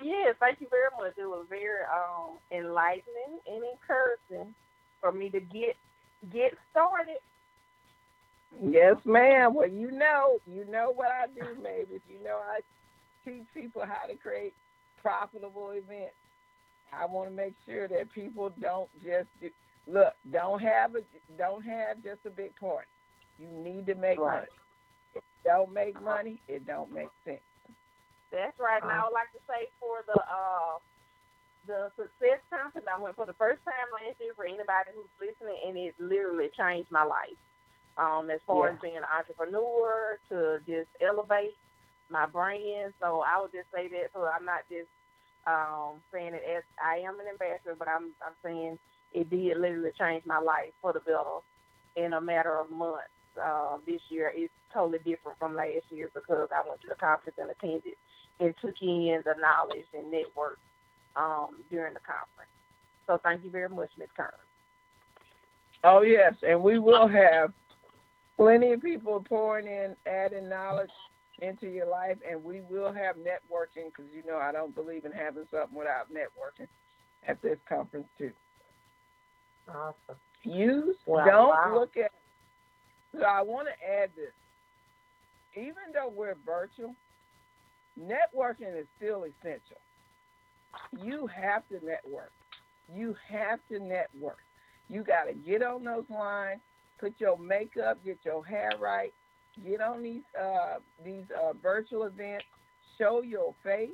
Yes, 0.02 0.36
thank 0.40 0.60
you 0.60 0.68
very 0.70 0.90
much. 0.98 1.14
It 1.18 1.26
was 1.26 1.46
very 1.48 1.82
um, 1.92 2.38
enlightening 2.52 3.40
and 3.46 3.62
encouraging 3.64 4.54
for 5.00 5.12
me 5.12 5.30
to 5.30 5.40
get 5.40 5.76
get 6.32 6.52
started. 6.70 7.18
Yes, 8.62 8.96
ma'am. 9.04 9.54
Well, 9.54 9.68
you 9.68 9.90
know, 9.90 10.38
you 10.46 10.64
know 10.66 10.92
what 10.94 11.08
I 11.08 11.26
do, 11.34 11.60
Mavis. 11.62 12.02
You 12.08 12.22
know 12.22 12.38
I 12.38 12.60
teach 13.26 13.46
people 13.54 13.82
how 13.86 14.06
to 14.08 14.16
create 14.16 14.54
profitable 15.02 15.70
events. 15.72 16.14
I 16.92 17.06
want 17.06 17.30
to 17.30 17.36
make 17.36 17.54
sure 17.66 17.88
that 17.88 18.12
people 18.12 18.50
don't 18.60 18.90
just 19.02 19.28
do, 19.40 19.50
look. 19.88 20.14
Don't 20.30 20.60
have 20.62 20.94
a 20.96 21.00
don't 21.38 21.62
have 21.64 22.02
just 22.02 22.20
a 22.26 22.30
big 22.30 22.56
party. 22.56 22.88
You 23.38 23.48
need 23.48 23.86
to 23.86 23.94
make 23.96 24.18
Right. 24.18 24.26
money. 24.26 24.46
If 25.14 25.22
you 25.44 25.50
don't 25.50 25.72
make 25.72 26.00
money, 26.00 26.42
it 26.48 26.66
don't 26.66 26.92
make 26.92 27.10
sense. 27.24 27.40
That's 28.34 28.58
right. 28.58 28.82
And 28.82 28.90
I 28.92 29.06
would 29.06 29.14
like 29.14 29.30
to 29.38 29.42
say 29.46 29.70
for 29.80 30.02
the 30.06 30.18
uh 30.18 30.82
the 31.66 31.90
success 31.96 32.42
conference 32.52 32.88
I 32.90 33.00
went 33.00 33.16
for 33.16 33.26
the 33.26 33.38
first 33.38 33.62
time 33.64 33.88
last 33.94 34.20
year 34.20 34.34
for 34.36 34.46
anybody 34.46 34.92
who's 34.94 35.12
listening 35.20 35.58
and 35.66 35.78
it 35.78 35.94
literally 35.98 36.50
changed 36.58 36.90
my 36.92 37.04
life. 37.04 37.38
Um, 37.98 38.30
as 38.30 38.40
far 38.46 38.68
Yeah. 38.68 38.74
as 38.74 38.80
being 38.82 38.98
an 38.98 39.04
entrepreneur 39.08 40.18
to 40.30 40.60
just 40.66 40.90
elevate 41.00 41.56
my 42.10 42.26
brand. 42.26 42.94
So 43.00 43.22
I 43.22 43.40
would 43.40 43.52
just 43.52 43.70
say 43.74 43.88
that 43.88 44.10
so 44.14 44.26
I'm 44.26 44.44
not 44.46 44.66
just 44.70 44.90
um 45.46 46.02
saying 46.12 46.34
it 46.34 46.44
as 46.44 46.64
I 46.82 46.98
am 47.06 47.20
an 47.20 47.28
ambassador, 47.32 47.76
but 47.78 47.88
I'm 47.88 48.14
I'm 48.24 48.36
saying 48.44 48.78
it 49.12 49.30
did 49.30 49.58
literally 49.58 49.92
change 49.98 50.24
my 50.26 50.38
life 50.40 50.74
for 50.82 50.92
the 50.92 51.00
better 51.00 51.40
in 51.96 52.14
a 52.14 52.20
matter 52.20 52.58
of 52.58 52.70
months. 52.70 53.14
Uh, 53.40 53.78
this 53.86 54.02
year 54.10 54.30
is 54.36 54.50
totally 54.72 54.98
different 55.04 55.38
from 55.38 55.56
last 55.56 55.86
year 55.90 56.10
because 56.14 56.48
I 56.54 56.66
went 56.68 56.80
to 56.82 56.88
the 56.88 56.96
conference 56.96 57.38
and 57.38 57.50
attended 57.50 57.94
and 58.40 58.54
took 58.60 58.74
in 58.80 59.22
the 59.24 59.34
knowledge 59.40 59.86
and 59.92 60.10
network 60.10 60.58
um, 61.16 61.62
during 61.70 61.94
the 61.94 62.00
conference. 62.00 62.50
So 63.06 63.20
thank 63.22 63.44
you 63.44 63.50
very 63.50 63.68
much, 63.68 63.90
Ms. 63.98 64.08
Kern. 64.16 64.30
Oh 65.84 66.00
yes, 66.02 66.34
and 66.42 66.62
we 66.62 66.78
will 66.78 67.06
have 67.06 67.52
plenty 68.36 68.72
of 68.72 68.82
people 68.82 69.24
pouring 69.28 69.66
in, 69.66 69.94
adding 70.06 70.48
knowledge 70.48 70.90
into 71.42 71.66
your 71.66 71.86
life, 71.86 72.16
and 72.28 72.42
we 72.42 72.62
will 72.70 72.92
have 72.92 73.16
networking 73.16 73.86
because 73.86 74.10
you 74.14 74.22
know 74.26 74.38
I 74.38 74.52
don't 74.52 74.74
believe 74.74 75.04
in 75.04 75.12
having 75.12 75.44
something 75.50 75.76
without 75.76 76.06
networking 76.10 76.68
at 77.28 77.40
this 77.42 77.58
conference 77.68 78.06
too. 78.16 78.32
Awesome. 79.68 80.16
Use 80.42 80.96
Wow, 81.06 81.24
don't 81.24 81.48
wow. 81.48 81.74
look 81.74 81.96
at. 81.96 82.10
So 83.12 83.22
I 83.24 83.42
want 83.42 83.68
to 83.68 84.02
add 84.02 84.10
this. 84.16 84.32
Even 85.56 85.92
though 85.92 86.12
we're 86.14 86.34
virtual, 86.44 86.94
networking 87.98 88.78
is 88.78 88.86
still 88.96 89.24
essential. 89.24 89.78
You 91.02 91.28
have 91.28 91.66
to 91.68 91.84
network. 91.84 92.32
You 92.92 93.14
have 93.30 93.60
to 93.70 93.78
network. 93.78 94.38
You 94.88 95.02
got 95.02 95.24
to 95.24 95.34
get 95.34 95.62
on 95.62 95.84
those 95.84 96.04
lines, 96.10 96.60
put 96.98 97.14
your 97.18 97.38
makeup, 97.38 97.98
get 98.04 98.18
your 98.24 98.44
hair 98.44 98.70
right, 98.80 99.12
get 99.64 99.80
on 99.80 100.02
these 100.02 100.22
uh, 100.40 100.78
these 101.04 101.24
uh, 101.40 101.52
virtual 101.62 102.04
events, 102.04 102.44
show 102.98 103.22
your 103.22 103.54
face, 103.62 103.90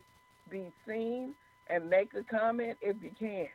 be 0.51 0.73
seen, 0.87 1.35
and 1.69 1.89
make 1.89 2.13
a 2.15 2.25
comment 2.25 2.77
if 2.81 2.97
you 3.03 3.11
can. 3.19 3.47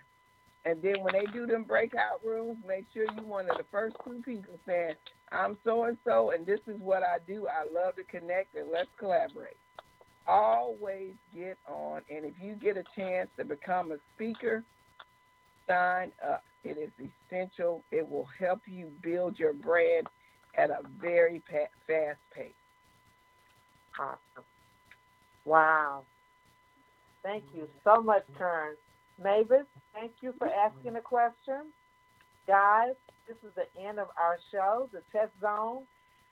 And 0.66 0.82
then 0.82 1.02
when 1.02 1.14
they 1.14 1.26
do 1.32 1.46
them 1.46 1.64
breakout 1.64 2.26
rooms, 2.26 2.58
make 2.68 2.86
sure 2.92 3.06
you're 3.16 3.24
one 3.24 3.50
of 3.50 3.58
the 3.58 3.66
first 3.72 3.96
two 4.04 4.22
people 4.26 4.58
saying, 4.66 4.96
I'm 5.32 5.58
so 5.64 5.84
and 5.84 5.98
so, 6.04 6.32
and 6.32 6.46
this 6.46 6.60
is 6.66 6.80
what 6.80 7.04
I 7.04 7.18
do. 7.28 7.48
I 7.48 7.72
love 7.72 7.96
to 7.98 8.04
connect 8.04 8.56
and 8.56 8.72
let's 8.72 8.90
collaborate. 8.98 9.58
Always 10.28 11.14
get 11.36 11.58
on, 11.68 12.02
and 12.10 12.26
if 12.26 12.34
you 12.42 12.56
get 12.56 12.78
a 12.78 12.84
chance 12.96 13.30
to 13.38 13.46
become 13.46 13.92
a 13.92 13.98
speaker, 14.16 14.64
sign 15.68 16.12
up. 16.28 16.44
It 16.64 16.78
is 16.78 16.90
essential. 17.30 17.84
It 17.92 18.10
will 18.10 18.28
help 18.40 18.62
you 18.66 18.92
build 19.04 19.38
your 19.38 19.54
brand 19.54 20.08
at 20.58 20.72
a 20.72 20.80
very 21.00 21.44
pa- 21.48 21.70
fast 21.86 22.20
pace. 22.36 22.54
Awesome. 24.00 24.46
Wow. 25.46 26.06
Thank 27.24 27.44
you 27.56 27.68
so 27.84 28.02
much, 28.02 28.24
Kern. 28.38 28.76
Mavis, 29.22 29.66
thank 29.94 30.12
you 30.22 30.34
for 30.38 30.48
asking 30.48 30.94
the 30.94 31.02
question. 31.02 31.72
Guys, 32.48 32.94
this 33.28 33.38
is 33.38 33.52
the 33.56 33.82
end 33.82 34.00
of 34.00 34.08
our 34.22 34.38
show, 34.52 34.90
the 34.92 35.02
test 35.12 35.32
zone. 35.42 35.84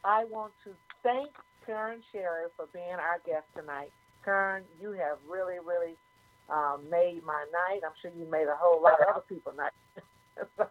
I 0.03 0.25
want 0.25 0.53
to 0.63 0.71
thank 1.03 1.29
Kern 1.66 2.01
Cherry 2.11 2.45
for 2.55 2.68
being 2.74 2.86
our 2.86 3.20
guest 3.26 3.45
tonight. 3.55 3.91
Kern, 4.24 4.64
you 4.80 4.91
have 4.91 5.18
really, 5.28 5.55
really 5.66 5.95
um, 6.49 6.84
made 6.89 7.22
my 7.26 7.45
night. 7.51 7.82
I'm 7.86 7.91
sure 8.01 8.11
you 8.18 8.30
made 8.30 8.47
a 8.47 8.55
whole 8.57 8.82
lot 8.82 9.01
of 9.01 9.07
other 9.09 9.24
people's 9.28 9.57
night. 9.57 9.72
so, 10.57 10.68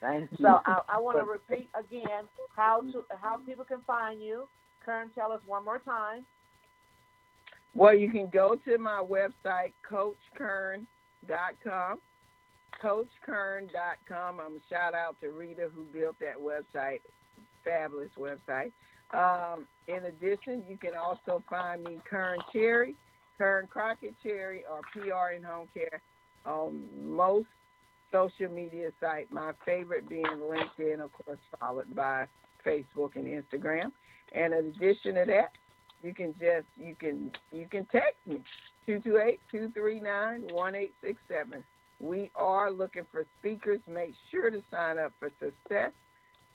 Thank 0.00 0.30
you. 0.32 0.38
so 0.40 0.60
I, 0.66 0.80
I 0.88 1.00
want 1.00 1.18
to 1.18 1.24
repeat 1.24 1.68
again 1.78 2.24
how 2.56 2.82
to 2.92 3.04
how 3.20 3.36
people 3.38 3.64
can 3.64 3.80
find 3.86 4.22
you. 4.22 4.48
Kern, 4.84 5.10
tell 5.14 5.32
us 5.32 5.40
one 5.46 5.64
more 5.64 5.78
time. 5.78 6.26
Well, 7.74 7.94
you 7.94 8.10
can 8.10 8.28
go 8.28 8.56
to 8.66 8.76
my 8.78 9.02
website, 9.02 9.72
coachkern.com. 9.88 12.00
Coachkern.com. 12.82 14.40
I'm 14.40 14.56
a 14.56 14.60
shout 14.68 14.94
out 14.94 15.16
to 15.20 15.30
Rita 15.30 15.70
who 15.74 15.84
built 15.84 16.16
that 16.20 16.36
website. 16.36 17.00
Fabulous 17.64 18.10
website. 18.18 18.72
Um, 19.12 19.66
in 19.88 20.04
addition, 20.04 20.62
you 20.68 20.76
can 20.76 20.92
also 20.94 21.42
find 21.48 21.82
me 21.84 21.98
Kern 22.08 22.38
Cherry, 22.52 22.94
Kern 23.36 23.66
Crockett 23.66 24.14
Cherry, 24.22 24.62
or 24.70 24.82
PR 24.92 25.32
in 25.36 25.42
Home 25.42 25.66
Care 25.74 26.00
on 26.46 26.84
most 27.02 27.48
social 28.10 28.48
media 28.48 28.92
sites. 29.00 29.30
My 29.30 29.52
favorite 29.64 30.08
being 30.08 30.24
LinkedIn, 30.24 31.00
of 31.00 31.10
course, 31.12 31.40
followed 31.60 31.94
by 31.94 32.26
Facebook 32.64 33.16
and 33.16 33.26
Instagram. 33.26 33.92
And 34.34 34.54
in 34.54 34.66
addition 34.66 35.16
to 35.16 35.24
that, 35.26 35.50
you 36.02 36.14
can 36.14 36.34
just 36.40 36.66
you 36.78 36.94
can 36.98 37.30
you 37.52 37.66
can 37.70 37.84
text 37.86 38.16
me 38.26 38.40
228-239-1867 38.88 41.62
we 42.02 42.30
are 42.34 42.70
looking 42.70 43.06
for 43.10 43.24
speakers. 43.38 43.80
Make 43.88 44.14
sure 44.30 44.50
to 44.50 44.62
sign 44.70 44.98
up 44.98 45.12
for 45.18 45.30
Success 45.38 45.92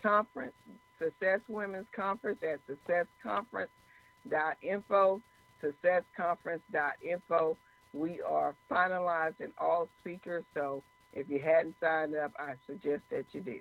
Conference, 0.03 0.53
Success 0.99 1.39
Women's 1.47 1.87
Conference 1.95 2.39
at 2.43 2.59
successconference.info, 2.67 5.21
successconference.info. 5.63 7.57
We 7.93 8.21
are 8.21 8.53
finalizing 8.69 9.53
all 9.57 9.87
speakers, 10.01 10.43
so 10.53 10.83
if 11.13 11.29
you 11.29 11.39
hadn't 11.39 11.75
signed 11.81 12.15
up, 12.15 12.33
I 12.37 12.55
suggest 12.67 13.03
that 13.11 13.25
you 13.31 13.39
do. 13.41 13.59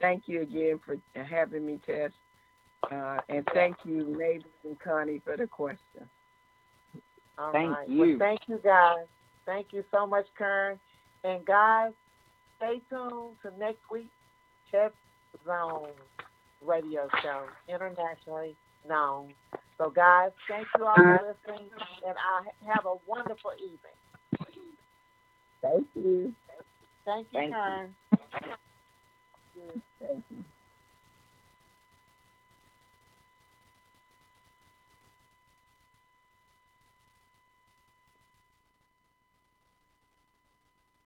Thank 0.00 0.24
you 0.26 0.42
again 0.42 0.80
for 0.84 0.98
having 1.22 1.64
me, 1.66 1.78
Tess. 1.86 2.10
Uh, 2.90 3.18
and 3.28 3.46
thank 3.54 3.76
you, 3.84 4.04
Mavis 4.18 4.50
and 4.64 4.76
Connie, 4.80 5.20
for 5.24 5.36
the 5.36 5.46
question. 5.46 6.08
All 7.38 7.52
Thank 7.52 7.70
right. 7.70 7.88
you. 7.88 7.98
Well, 7.98 8.16
thank 8.18 8.40
you, 8.46 8.58
guys. 8.62 9.06
Thank 9.46 9.68
you 9.72 9.84
so 9.90 10.06
much, 10.06 10.26
Kern. 10.36 10.78
And 11.24 11.44
guys, 11.44 11.92
stay 12.58 12.80
tuned 12.90 13.36
to 13.42 13.50
next 13.58 13.80
week, 13.90 14.10
Chef 14.70 14.92
Zone 15.46 15.88
radio 16.64 17.08
show, 17.22 17.44
internationally 17.68 18.56
known. 18.88 19.34
So, 19.78 19.90
guys, 19.90 20.30
thank 20.48 20.66
you 20.78 20.86
all 20.86 20.94
for 20.94 21.34
listening, 21.46 21.68
and 22.06 22.14
I 22.16 22.72
have 22.72 22.86
a 22.86 22.94
wonderful 23.06 23.52
evening. 23.58 23.78
Thank 25.62 25.86
you. 25.94 26.34
Thank 27.04 27.26
you, 27.32 27.38
Thank 27.38 27.54
you. 29.56 29.82
Thank 30.00 30.24
you. 30.30 30.44